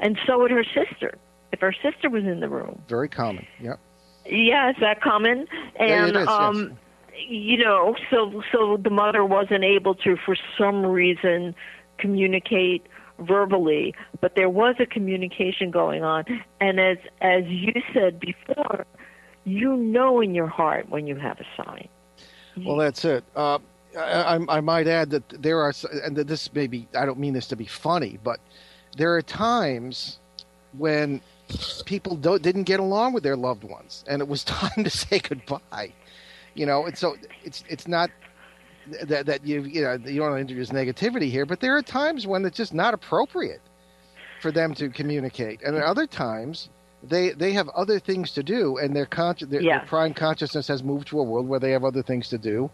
And 0.00 0.18
so 0.26 0.38
would 0.40 0.50
her 0.50 0.64
sister, 0.64 1.16
if 1.52 1.60
her 1.60 1.72
sister 1.82 2.10
was 2.10 2.24
in 2.24 2.40
the 2.40 2.48
room. 2.48 2.82
Very 2.88 3.08
common. 3.08 3.46
Yeah. 3.60 3.74
Yeah, 4.26 4.70
is 4.70 4.76
that 4.80 5.00
common? 5.00 5.46
Yeah, 5.80 6.04
And 6.06 6.16
it 6.16 6.20
is, 6.20 6.28
um 6.28 6.56
yes. 6.70 6.78
You 7.28 7.58
know, 7.58 7.96
so 8.10 8.42
so 8.52 8.76
the 8.76 8.90
mother 8.90 9.24
wasn't 9.24 9.64
able 9.64 9.94
to 9.96 10.16
for 10.16 10.36
some 10.56 10.84
reason 10.84 11.54
communicate 11.98 12.86
verbally, 13.18 13.94
but 14.20 14.36
there 14.36 14.48
was 14.48 14.76
a 14.78 14.86
communication 14.86 15.70
going 15.70 16.04
on. 16.04 16.24
And 16.60 16.78
as 16.80 16.98
as 17.20 17.44
you 17.46 17.72
said 17.92 18.20
before, 18.20 18.86
you 19.44 19.76
know 19.76 20.20
in 20.20 20.34
your 20.34 20.46
heart 20.46 20.88
when 20.88 21.06
you 21.06 21.16
have 21.16 21.38
a 21.40 21.62
sign. 21.62 21.88
Well, 22.64 22.76
that's 22.76 23.04
it. 23.04 23.24
Uh, 23.36 23.58
I, 23.96 24.38
I, 24.48 24.60
might 24.60 24.86
add 24.86 25.10
that 25.10 25.28
there 25.28 25.60
are, 25.60 25.72
and 26.04 26.16
that 26.16 26.26
this 26.26 26.52
may 26.52 26.66
be, 26.66 26.86
I 26.96 27.06
don't 27.06 27.18
mean 27.18 27.32
this 27.32 27.46
to 27.48 27.56
be 27.56 27.66
funny, 27.66 28.18
but 28.22 28.40
there 28.96 29.14
are 29.14 29.22
times 29.22 30.18
when 30.76 31.20
people 31.86 32.16
don't, 32.16 32.42
didn't 32.42 32.64
get 32.64 32.80
along 32.80 33.12
with 33.12 33.22
their 33.22 33.36
loved 33.36 33.64
ones, 33.64 34.04
and 34.06 34.20
it 34.20 34.28
was 34.28 34.44
time 34.44 34.84
to 34.84 34.90
say 34.90 35.18
goodbye. 35.18 35.92
You 36.58 36.66
know, 36.66 36.86
and 36.86 36.98
so 36.98 37.14
it's 37.44 37.62
it's 37.68 37.86
not 37.86 38.10
that 39.04 39.26
that 39.26 39.46
you 39.46 39.62
you 39.62 39.82
know 39.82 39.92
you 39.92 40.18
don't 40.18 40.30
want 40.30 40.34
to 40.34 40.40
introduce 40.40 40.70
negativity 40.70 41.30
here, 41.30 41.46
but 41.46 41.60
there 41.60 41.76
are 41.76 41.82
times 41.82 42.26
when 42.26 42.44
it's 42.44 42.56
just 42.56 42.74
not 42.74 42.94
appropriate 42.94 43.60
for 44.42 44.50
them 44.50 44.74
to 44.74 44.88
communicate, 44.88 45.62
and 45.62 45.76
at 45.76 45.84
other 45.84 46.04
times 46.04 46.68
they 47.04 47.30
they 47.30 47.52
have 47.52 47.68
other 47.70 48.00
things 48.00 48.32
to 48.32 48.42
do, 48.42 48.76
and 48.78 48.96
their 48.96 49.06
conscious 49.06 49.48
their, 49.48 49.62
their 49.62 49.86
prime 49.86 50.12
consciousness 50.12 50.66
has 50.66 50.82
moved 50.82 51.06
to 51.08 51.20
a 51.20 51.22
world 51.22 51.46
where 51.46 51.60
they 51.60 51.70
have 51.70 51.84
other 51.84 52.02
things 52.02 52.28
to 52.30 52.38
do, 52.38 52.68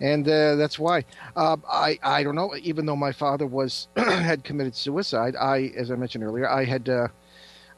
and 0.00 0.28
uh, 0.28 0.56
that's 0.56 0.76
why 0.76 1.04
uh, 1.36 1.56
I 1.70 2.00
I 2.02 2.24
don't 2.24 2.34
know. 2.34 2.52
Even 2.60 2.84
though 2.84 2.96
my 2.96 3.12
father 3.12 3.46
was 3.46 3.86
had 3.96 4.42
committed 4.42 4.74
suicide, 4.74 5.36
I 5.36 5.72
as 5.76 5.92
I 5.92 5.94
mentioned 5.94 6.24
earlier, 6.24 6.48
I 6.48 6.64
had 6.64 6.88
uh, 6.88 7.06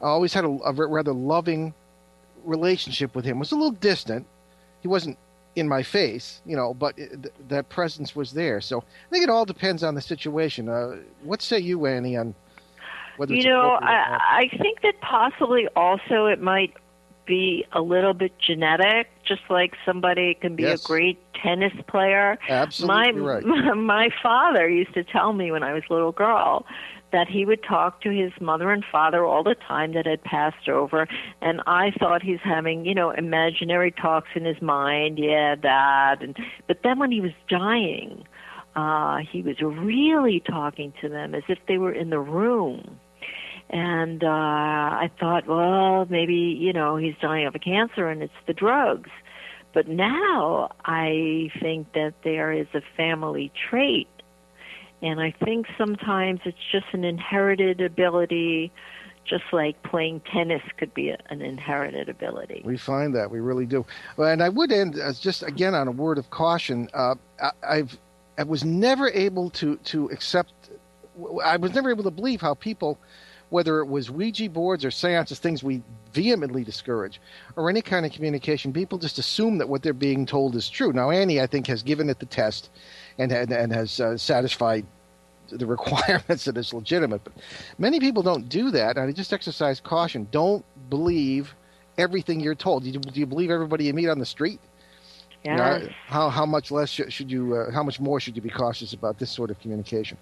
I 0.01 0.07
always 0.07 0.33
had 0.33 0.47
a, 0.47 0.59
a 0.65 0.73
rather 0.73 1.13
loving 1.13 1.75
relationship 2.43 3.15
with 3.15 3.27
him. 3.27 3.37
It 3.37 3.41
was 3.41 3.53
a 3.53 3.57
little 3.57 3.73
distant. 3.73 4.27
He 4.81 4.89
wasn't 4.89 5.19
in 5.55 5.69
my 5.69 5.83
face, 5.83 6.41
you 6.47 6.57
know, 6.57 6.75
but 6.75 6.97
th- 6.97 7.11
that 7.49 7.69
presence 7.69 8.17
was 8.17 8.33
there. 8.33 8.61
So 8.61 8.79
I 8.79 9.11
think 9.11 9.25
it 9.25 9.31
all 9.31 9.45
depends 9.45 9.83
on 9.83 9.95
the 9.95 10.01
situation. 10.01 10.69
Uh, 10.69 10.97
what 11.23 11.43
say 11.43 11.59
you, 11.59 11.87
Annie, 11.87 12.17
on 12.17 12.35
Whether 13.17 13.35
You 13.35 13.45
know, 13.45 13.75
appropriate 13.75 13.91
or 13.91 14.11
not. 14.11 14.21
I, 14.21 14.49
I 14.53 14.59
think 14.59 14.81
that 14.83 15.01
possibly 15.01 15.69
also 15.77 16.27
it 16.27 16.41
might 16.41 16.75
be 17.27 17.65
a 17.73 17.81
little 17.81 18.15
bit 18.15 18.33
genetic, 18.39 19.09
just 19.37 19.49
like 19.51 19.75
somebody 19.85 20.35
can 20.35 20.57
be 20.57 20.65
Yes. 20.65 20.85
a 20.85 20.87
great 20.87 21.19
tennis 21.35 21.73
player. 21.89 22.39
Absolutely 22.49 23.21
my, 23.21 23.29
right. 23.35 23.77
My 23.77 24.09
father 24.23 24.69
used 24.69 24.95
to 24.95 25.05
tell 25.05 25.33
me 25.33 25.51
when 25.51 25.63
I 25.63 25.73
was 25.73 25.83
a 25.89 25.93
little 25.93 26.13
girl 26.13 26.67
that 27.13 27.29
he 27.29 27.45
would 27.45 27.63
talk 27.63 28.01
to 28.01 28.11
his 28.11 28.33
mother 28.41 28.71
and 28.71 28.83
father 28.91 29.25
all 29.25 29.43
the 29.43 29.55
time 29.55 29.93
that 29.93 30.07
had 30.07 30.23
passed 30.25 30.67
over, 30.69 31.07
and 31.43 31.61
I 31.67 31.91
thought 31.99 32.23
he's 32.23 32.41
having, 32.43 32.87
you 32.87 32.95
know, 32.95 33.11
imaginary 33.11 33.91
talks 33.91 34.31
in 34.35 34.45
his 34.47 34.61
mind. 34.63 35.19
Yeah, 35.19 35.55
that, 35.57 36.23
and 36.23 36.35
but 36.67 36.79
then 36.83 36.99
when 36.99 37.13
he 37.13 37.21
was 37.21 37.33
dying, 37.49 38.25
uh, 38.77 39.19
he 39.31 39.43
was 39.43 39.61
really 39.61 40.41
talking 40.41 40.95
to 41.03 41.09
them 41.11 41.35
as 41.35 41.43
if 41.49 41.59
they 41.69 41.77
were 41.77 41.93
in 41.93 42.09
the 42.11 42.19
room. 42.19 42.99
And 43.69 44.23
uh, 44.25 44.27
I 44.29 45.11
thought, 45.21 45.47
well, 45.47 46.07
maybe 46.09 46.35
you 46.35 46.73
know 46.73 46.97
he's 46.97 47.15
dying 47.21 47.47
of 47.47 47.55
a 47.55 47.59
cancer 47.59 48.09
and 48.09 48.23
it's 48.23 48.33
the 48.47 48.55
drugs. 48.55 49.11
But 49.75 49.89
now 49.89 50.71
I 50.85 51.51
think 51.61 51.93
that 51.95 52.15
there 52.25 52.53
is 52.53 52.67
a 52.75 52.83
family 52.97 53.51
trait, 53.71 54.09
and 55.01 55.21
I 55.21 55.35
think 55.45 55.67
sometimes 55.79 56.41
it's 56.45 56.59
just 56.71 56.87
an 56.93 57.05
inherited 57.05 57.81
ability, 57.81 58.71
just 59.25 59.45
like 59.53 59.83
playing 59.83 60.21
tennis 60.33 60.63
could 60.77 60.93
be 60.93 61.11
an 61.11 61.43
inherited 61.43 62.09
ability. 62.09 62.63
We 62.65 62.77
find 62.77 63.15
that 63.15 63.31
we 63.31 63.41
really 63.41 63.67
do. 63.67 63.87
And 64.19 64.43
I 64.43 64.49
would 64.49 64.73
end 64.73 64.97
as 64.97 65.19
just 65.19 65.43
again 65.43 65.75
on 65.75 65.89
a 65.89 65.93
word 65.93 66.19
of 66.19 66.31
caution. 66.31 66.89
Uh, 66.93 67.15
I, 67.41 67.51
I've 67.67 67.99
I 68.39 68.43
was 68.45 68.65
never 68.65 69.09
able 69.09 69.51
to 69.51 69.77
to 69.77 70.07
accept. 70.11 70.53
I 71.45 71.57
was 71.57 71.75
never 71.75 71.91
able 71.91 72.05
to 72.05 72.11
believe 72.11 72.41
how 72.41 72.55
people, 72.55 72.99
whether 73.53 73.81
it 73.81 73.87
was 73.87 74.11
Ouija 74.11 74.49
boards 74.49 74.85
or 74.85 74.91
seances, 74.91 75.39
things 75.39 75.63
we 75.63 75.83
vehemently 76.15 76.65
discourage, 76.65 77.21
or 77.57 77.69
any 77.69 77.83
kind 77.83 78.07
of 78.07 78.13
communication, 78.13 78.73
people 78.73 78.99
just 78.99 79.19
assume 79.19 79.59
that 79.59 79.69
what 79.69 79.83
they're 79.83 79.93
being 79.93 80.25
told 80.25 80.57
is 80.57 80.71
true. 80.71 80.93
Now, 80.93 81.11
Annie, 81.11 81.41
I 81.41 81.47
think, 81.47 81.67
has 81.67 81.83
given 81.83 82.09
it 82.09 82.19
the 82.19 82.27
test, 82.27 82.71
and 83.19 83.31
and, 83.31 83.53
and 83.53 83.73
has 83.73 84.01
uh, 84.01 84.17
satisfied 84.17 84.87
the 85.51 85.67
requirements 85.77 86.47
that 86.47 86.57
it's 86.57 86.73
legitimate. 86.73 87.23
But 87.25 87.35
many 87.79 88.01
people 88.01 88.23
don't 88.23 88.49
do 88.49 88.71
that, 88.71 88.97
and 88.97 89.09
I 89.09 89.13
just 89.13 89.35
exercise 89.35 89.81
caution. 89.81 90.29
Don't 90.31 90.65
believe 90.89 91.55
everything 91.99 92.41
you're 92.41 92.55
told. 92.55 92.85
Do 92.85 92.91
you, 92.91 92.99
do 92.99 93.21
you 93.21 93.27
believe 93.27 93.51
everybody 93.51 93.85
you 93.85 93.93
meet 93.93 94.09
on 94.09 94.19
the 94.19 94.27
street? 94.27 94.61
You 95.45 95.57
know, 95.57 95.89
how 96.07 96.29
how 96.29 96.47
much 96.47 96.71
less 96.71 96.89
should, 96.89 97.13
should 97.13 97.31
you? 97.31 97.57
Uh, 97.57 97.73
how 97.73 97.83
much 97.83 97.99
more 97.99 98.21
should 98.21 98.37
you 98.37 98.43
be 98.43 98.49
cautious 98.49 98.93
about 98.93 99.19
this 99.19 99.31
sort 99.31 99.51
of 99.51 99.59
communication? 99.59 100.17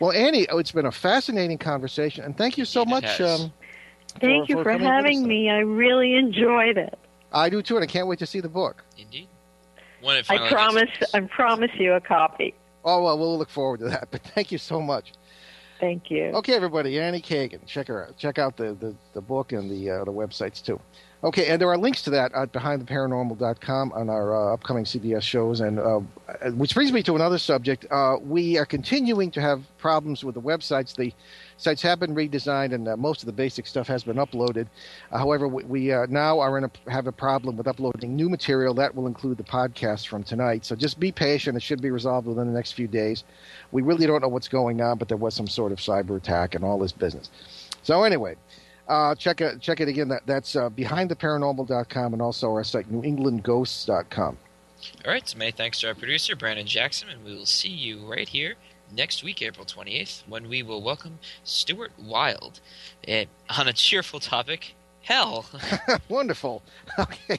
Well, 0.00 0.10
Annie, 0.10 0.48
oh, 0.48 0.58
it's 0.58 0.72
been 0.72 0.86
a 0.86 0.92
fascinating 0.92 1.58
conversation, 1.58 2.24
and 2.24 2.36
thank 2.36 2.58
you 2.58 2.64
so 2.64 2.82
it 2.82 2.88
much. 2.88 3.20
Um, 3.20 3.52
Thank 4.20 4.48
you 4.48 4.56
for, 4.56 4.64
coming 4.64 4.80
with 4.82 4.86
us 4.88 4.94
having 4.94 5.26
me. 5.26 5.50
I 5.50 5.58
really 5.58 6.14
enjoyed 6.14 6.76
it. 6.78 6.98
I 7.32 7.48
do 7.48 7.62
too, 7.62 7.76
and 7.76 7.82
I 7.82 7.86
can't 7.86 8.06
wait 8.06 8.18
to 8.20 8.26
see 8.26 8.40
the 8.40 8.48
book. 8.48 8.84
Indeed. 8.96 9.28
When 10.00 10.16
it 10.16 10.30
I 10.30 10.48
promise. 10.48 10.90
gets- 11.00 11.14
I 11.14 11.20
promise 11.20 11.70
you 11.78 11.94
a 11.94 12.00
copy. 12.00 12.54
Oh 12.84 13.02
well, 13.02 13.18
we'll 13.18 13.38
look 13.38 13.50
forward 13.50 13.80
to 13.80 13.86
that. 13.86 14.08
But 14.10 14.22
thank 14.22 14.52
you 14.52 14.58
so 14.58 14.80
much. 14.80 15.12
Thank 15.80 16.10
you. 16.10 16.26
Okay, 16.26 16.54
everybody, 16.54 17.00
Annie 17.00 17.20
Kagan, 17.20 17.66
check 17.66 17.88
her 17.88 18.06
out. 18.06 18.16
Check 18.16 18.38
out 18.38 18.56
the, 18.56 18.74
the, 18.74 18.94
the 19.12 19.20
book 19.20 19.52
and 19.52 19.70
the 19.70 19.90
uh, 19.90 20.04
the 20.04 20.12
websites 20.12 20.62
too. 20.64 20.80
Okay, 21.24 21.46
and 21.46 21.58
there 21.58 21.70
are 21.70 21.78
links 21.78 22.02
to 22.02 22.10
that 22.10 22.34
at 22.34 22.52
behindtheparanormal.com 22.52 23.92
on 23.92 24.10
our 24.10 24.36
uh, 24.36 24.52
upcoming 24.52 24.84
CBS 24.84 25.22
shows. 25.22 25.60
And 25.62 25.78
uh, 25.78 26.00
which 26.50 26.74
brings 26.74 26.92
me 26.92 27.02
to 27.02 27.14
another 27.14 27.38
subject. 27.38 27.86
Uh, 27.90 28.18
we 28.20 28.58
are 28.58 28.66
continuing 28.66 29.30
to 29.30 29.40
have 29.40 29.62
problems 29.78 30.22
with 30.22 30.34
the 30.34 30.42
websites. 30.42 30.94
The 30.94 31.14
sites 31.56 31.80
have 31.80 31.98
been 31.98 32.14
redesigned, 32.14 32.74
and 32.74 32.86
uh, 32.86 32.98
most 32.98 33.22
of 33.22 33.26
the 33.26 33.32
basic 33.32 33.66
stuff 33.66 33.86
has 33.86 34.04
been 34.04 34.16
uploaded. 34.16 34.66
Uh, 35.10 35.16
however, 35.16 35.48
we, 35.48 35.64
we 35.64 35.92
uh, 35.92 36.04
now 36.10 36.40
are 36.40 36.58
in 36.58 36.64
a, 36.64 36.90
have 36.90 37.06
a 37.06 37.12
problem 37.12 37.56
with 37.56 37.68
uploading 37.68 38.14
new 38.14 38.28
material. 38.28 38.74
That 38.74 38.94
will 38.94 39.06
include 39.06 39.38
the 39.38 39.44
podcast 39.44 40.08
from 40.08 40.24
tonight. 40.24 40.66
So 40.66 40.76
just 40.76 41.00
be 41.00 41.10
patient. 41.10 41.56
It 41.56 41.62
should 41.62 41.80
be 41.80 41.90
resolved 41.90 42.26
within 42.26 42.46
the 42.46 42.52
next 42.52 42.72
few 42.72 42.86
days. 42.86 43.24
We 43.72 43.80
really 43.80 44.06
don't 44.06 44.20
know 44.20 44.28
what's 44.28 44.48
going 44.48 44.82
on, 44.82 44.98
but 44.98 45.08
there 45.08 45.16
was 45.16 45.32
some 45.32 45.46
sort 45.46 45.72
of 45.72 45.78
cyber 45.78 46.18
attack 46.18 46.54
and 46.54 46.62
all 46.62 46.78
this 46.78 46.92
business. 46.92 47.30
So 47.82 48.02
anyway, 48.02 48.36
uh, 48.88 49.14
check 49.14 49.40
it 49.40 49.60
check 49.60 49.80
it 49.80 49.88
again. 49.88 50.08
That 50.08 50.22
that's 50.26 50.56
uh, 50.56 50.70
behindtheparanormal.com 50.70 52.12
and 52.12 52.22
also 52.22 52.50
our 52.50 52.64
site 52.64 52.90
newenglandghosts.com. 52.92 54.38
All 55.06 55.12
right, 55.12 55.26
so 55.26 55.38
many 55.38 55.50
thanks 55.50 55.80
to 55.80 55.88
our 55.88 55.94
producer, 55.94 56.36
Brandon 56.36 56.66
Jackson, 56.66 57.08
and 57.08 57.24
we 57.24 57.34
will 57.34 57.46
see 57.46 57.70
you 57.70 58.00
right 58.06 58.28
here 58.28 58.54
next 58.94 59.24
week, 59.24 59.42
April 59.42 59.64
28th, 59.64 60.22
when 60.28 60.48
we 60.48 60.62
will 60.62 60.82
welcome 60.82 61.18
Stuart 61.42 61.92
Wilde 61.98 62.60
eh, 63.08 63.24
on 63.56 63.68
a 63.68 63.72
cheerful 63.72 64.20
topic 64.20 64.74
hell. 65.02 65.46
Wonderful. 66.08 66.62
Okay. 66.98 67.38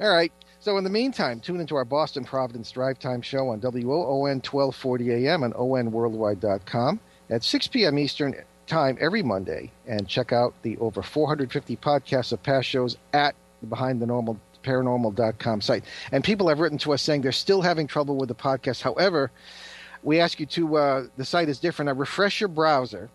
All 0.00 0.14
right. 0.14 0.32
So 0.60 0.76
in 0.78 0.84
the 0.84 0.90
meantime, 0.90 1.40
tune 1.40 1.60
into 1.60 1.76
our 1.76 1.84
Boston 1.84 2.24
Providence 2.24 2.70
Drive 2.72 2.98
Time 2.98 3.22
show 3.22 3.50
on 3.50 3.60
WOON 3.60 4.40
1240 4.42 5.26
AM 5.26 5.44
and 5.44 5.54
ONWorldwide.com 5.54 7.00
at 7.30 7.44
6 7.44 7.66
p.m. 7.68 7.98
Eastern 7.98 8.34
Time 8.66 8.98
every 9.00 9.22
Monday. 9.22 9.70
And 9.86 10.08
check 10.08 10.32
out 10.32 10.54
the 10.62 10.76
over 10.78 11.02
450 11.02 11.76
podcasts 11.76 12.32
of 12.32 12.42
past 12.42 12.66
shows 12.68 12.96
at 13.12 13.34
the 13.60 13.66
Behind 13.66 14.00
the 14.00 14.06
Normal 14.06 14.40
paranormal.com 14.62 15.60
site. 15.60 15.84
And 16.10 16.24
people 16.24 16.48
have 16.48 16.58
written 16.58 16.78
to 16.78 16.92
us 16.92 17.02
saying 17.02 17.22
they're 17.22 17.32
still 17.32 17.62
having 17.62 17.86
trouble 17.86 18.16
with 18.16 18.28
the 18.28 18.34
podcast. 18.34 18.82
However, 18.82 19.30
we 20.02 20.20
ask 20.20 20.40
you 20.40 20.46
to, 20.46 20.76
uh, 20.76 21.04
the 21.16 21.24
site 21.24 21.48
is 21.48 21.58
different. 21.58 21.86
Now, 21.86 21.94
refresh 21.94 22.40
your 22.40 22.48
browser. 22.48 23.08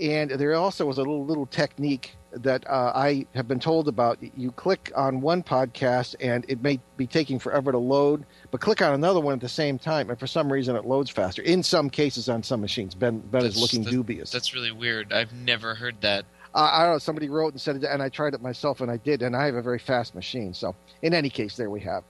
And 0.00 0.30
there 0.30 0.54
also 0.54 0.86
was 0.86 0.96
a 0.96 1.02
little 1.02 1.24
little 1.24 1.46
technique 1.46 2.16
that 2.32 2.66
uh, 2.68 2.92
I 2.94 3.26
have 3.34 3.46
been 3.48 3.60
told 3.60 3.88
about. 3.88 4.18
You 4.36 4.52
click 4.52 4.90
on 4.94 5.20
one 5.20 5.42
podcast, 5.42 6.14
and 6.20 6.44
it 6.48 6.62
may 6.62 6.80
be 6.96 7.06
taking 7.06 7.38
forever 7.38 7.72
to 7.72 7.78
load, 7.78 8.24
but 8.50 8.60
click 8.60 8.80
on 8.80 8.94
another 8.94 9.20
one 9.20 9.34
at 9.34 9.40
the 9.40 9.48
same 9.48 9.78
time, 9.78 10.08
and 10.10 10.18
for 10.18 10.26
some 10.26 10.50
reason 10.50 10.76
it 10.76 10.84
loads 10.84 11.10
faster. 11.10 11.42
In 11.42 11.62
some 11.62 11.90
cases, 11.90 12.28
on 12.28 12.42
some 12.42 12.60
machines, 12.60 12.94
Ben 12.94 13.18
Ben 13.18 13.44
is 13.44 13.60
looking 13.60 13.80
that's- 13.80 13.94
dubious. 13.94 14.30
That's 14.30 14.54
really 14.54 14.72
weird. 14.72 15.12
I've 15.12 15.32
never 15.32 15.74
heard 15.74 16.00
that. 16.00 16.24
Uh, 16.54 16.70
I 16.72 16.82
don't 16.84 16.94
know. 16.94 16.98
Somebody 16.98 17.28
wrote 17.28 17.52
and 17.52 17.60
said 17.60 17.76
it, 17.76 17.84
and 17.84 18.02
I 18.02 18.08
tried 18.08 18.34
it 18.34 18.42
myself, 18.42 18.80
and 18.80 18.90
I 18.90 18.96
did, 18.96 19.22
and 19.22 19.36
I 19.36 19.46
have 19.46 19.54
a 19.54 19.62
very 19.62 19.78
fast 19.78 20.14
machine. 20.14 20.52
So, 20.52 20.74
in 21.02 21.14
any 21.14 21.30
case, 21.30 21.56
there 21.56 21.70
we 21.70 21.80
have. 21.80 22.02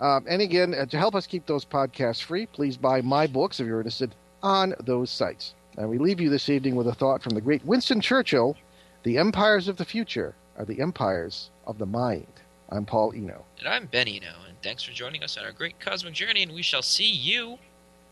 Um, 0.00 0.24
and 0.28 0.42
again, 0.42 0.74
uh, 0.74 0.86
to 0.86 0.98
help 0.98 1.14
us 1.14 1.26
keep 1.26 1.46
those 1.46 1.64
podcasts 1.64 2.22
free, 2.22 2.46
please 2.46 2.76
buy 2.76 3.02
my 3.02 3.26
books 3.26 3.60
if 3.60 3.66
you're 3.66 3.78
interested 3.80 4.14
on 4.42 4.74
those 4.80 5.10
sites. 5.10 5.54
And 5.76 5.88
we 5.88 5.98
leave 5.98 6.20
you 6.20 6.28
this 6.28 6.48
evening 6.48 6.74
with 6.74 6.88
a 6.88 6.94
thought 6.94 7.22
from 7.22 7.34
the 7.34 7.40
great 7.40 7.64
Winston 7.64 8.00
Churchill: 8.00 8.56
"The 9.02 9.18
empires 9.18 9.68
of 9.68 9.76
the 9.76 9.84
future 9.84 10.34
are 10.56 10.64
the 10.64 10.80
empires 10.80 11.50
of 11.66 11.78
the 11.78 11.86
mind." 11.86 12.26
I'm 12.68 12.84
Paul 12.86 13.12
Eno. 13.14 13.44
And 13.58 13.68
I'm 13.68 13.86
Ben 13.86 14.08
Eno, 14.08 14.34
and 14.46 14.60
thanks 14.62 14.82
for 14.82 14.92
joining 14.92 15.24
us 15.24 15.36
on 15.36 15.44
our 15.44 15.52
great 15.52 15.80
cosmic 15.80 16.14
journey, 16.14 16.42
and 16.42 16.52
we 16.52 16.62
shall 16.62 16.82
see 16.82 17.10
you 17.10 17.58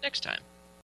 next 0.02 0.22
time. 0.22 0.40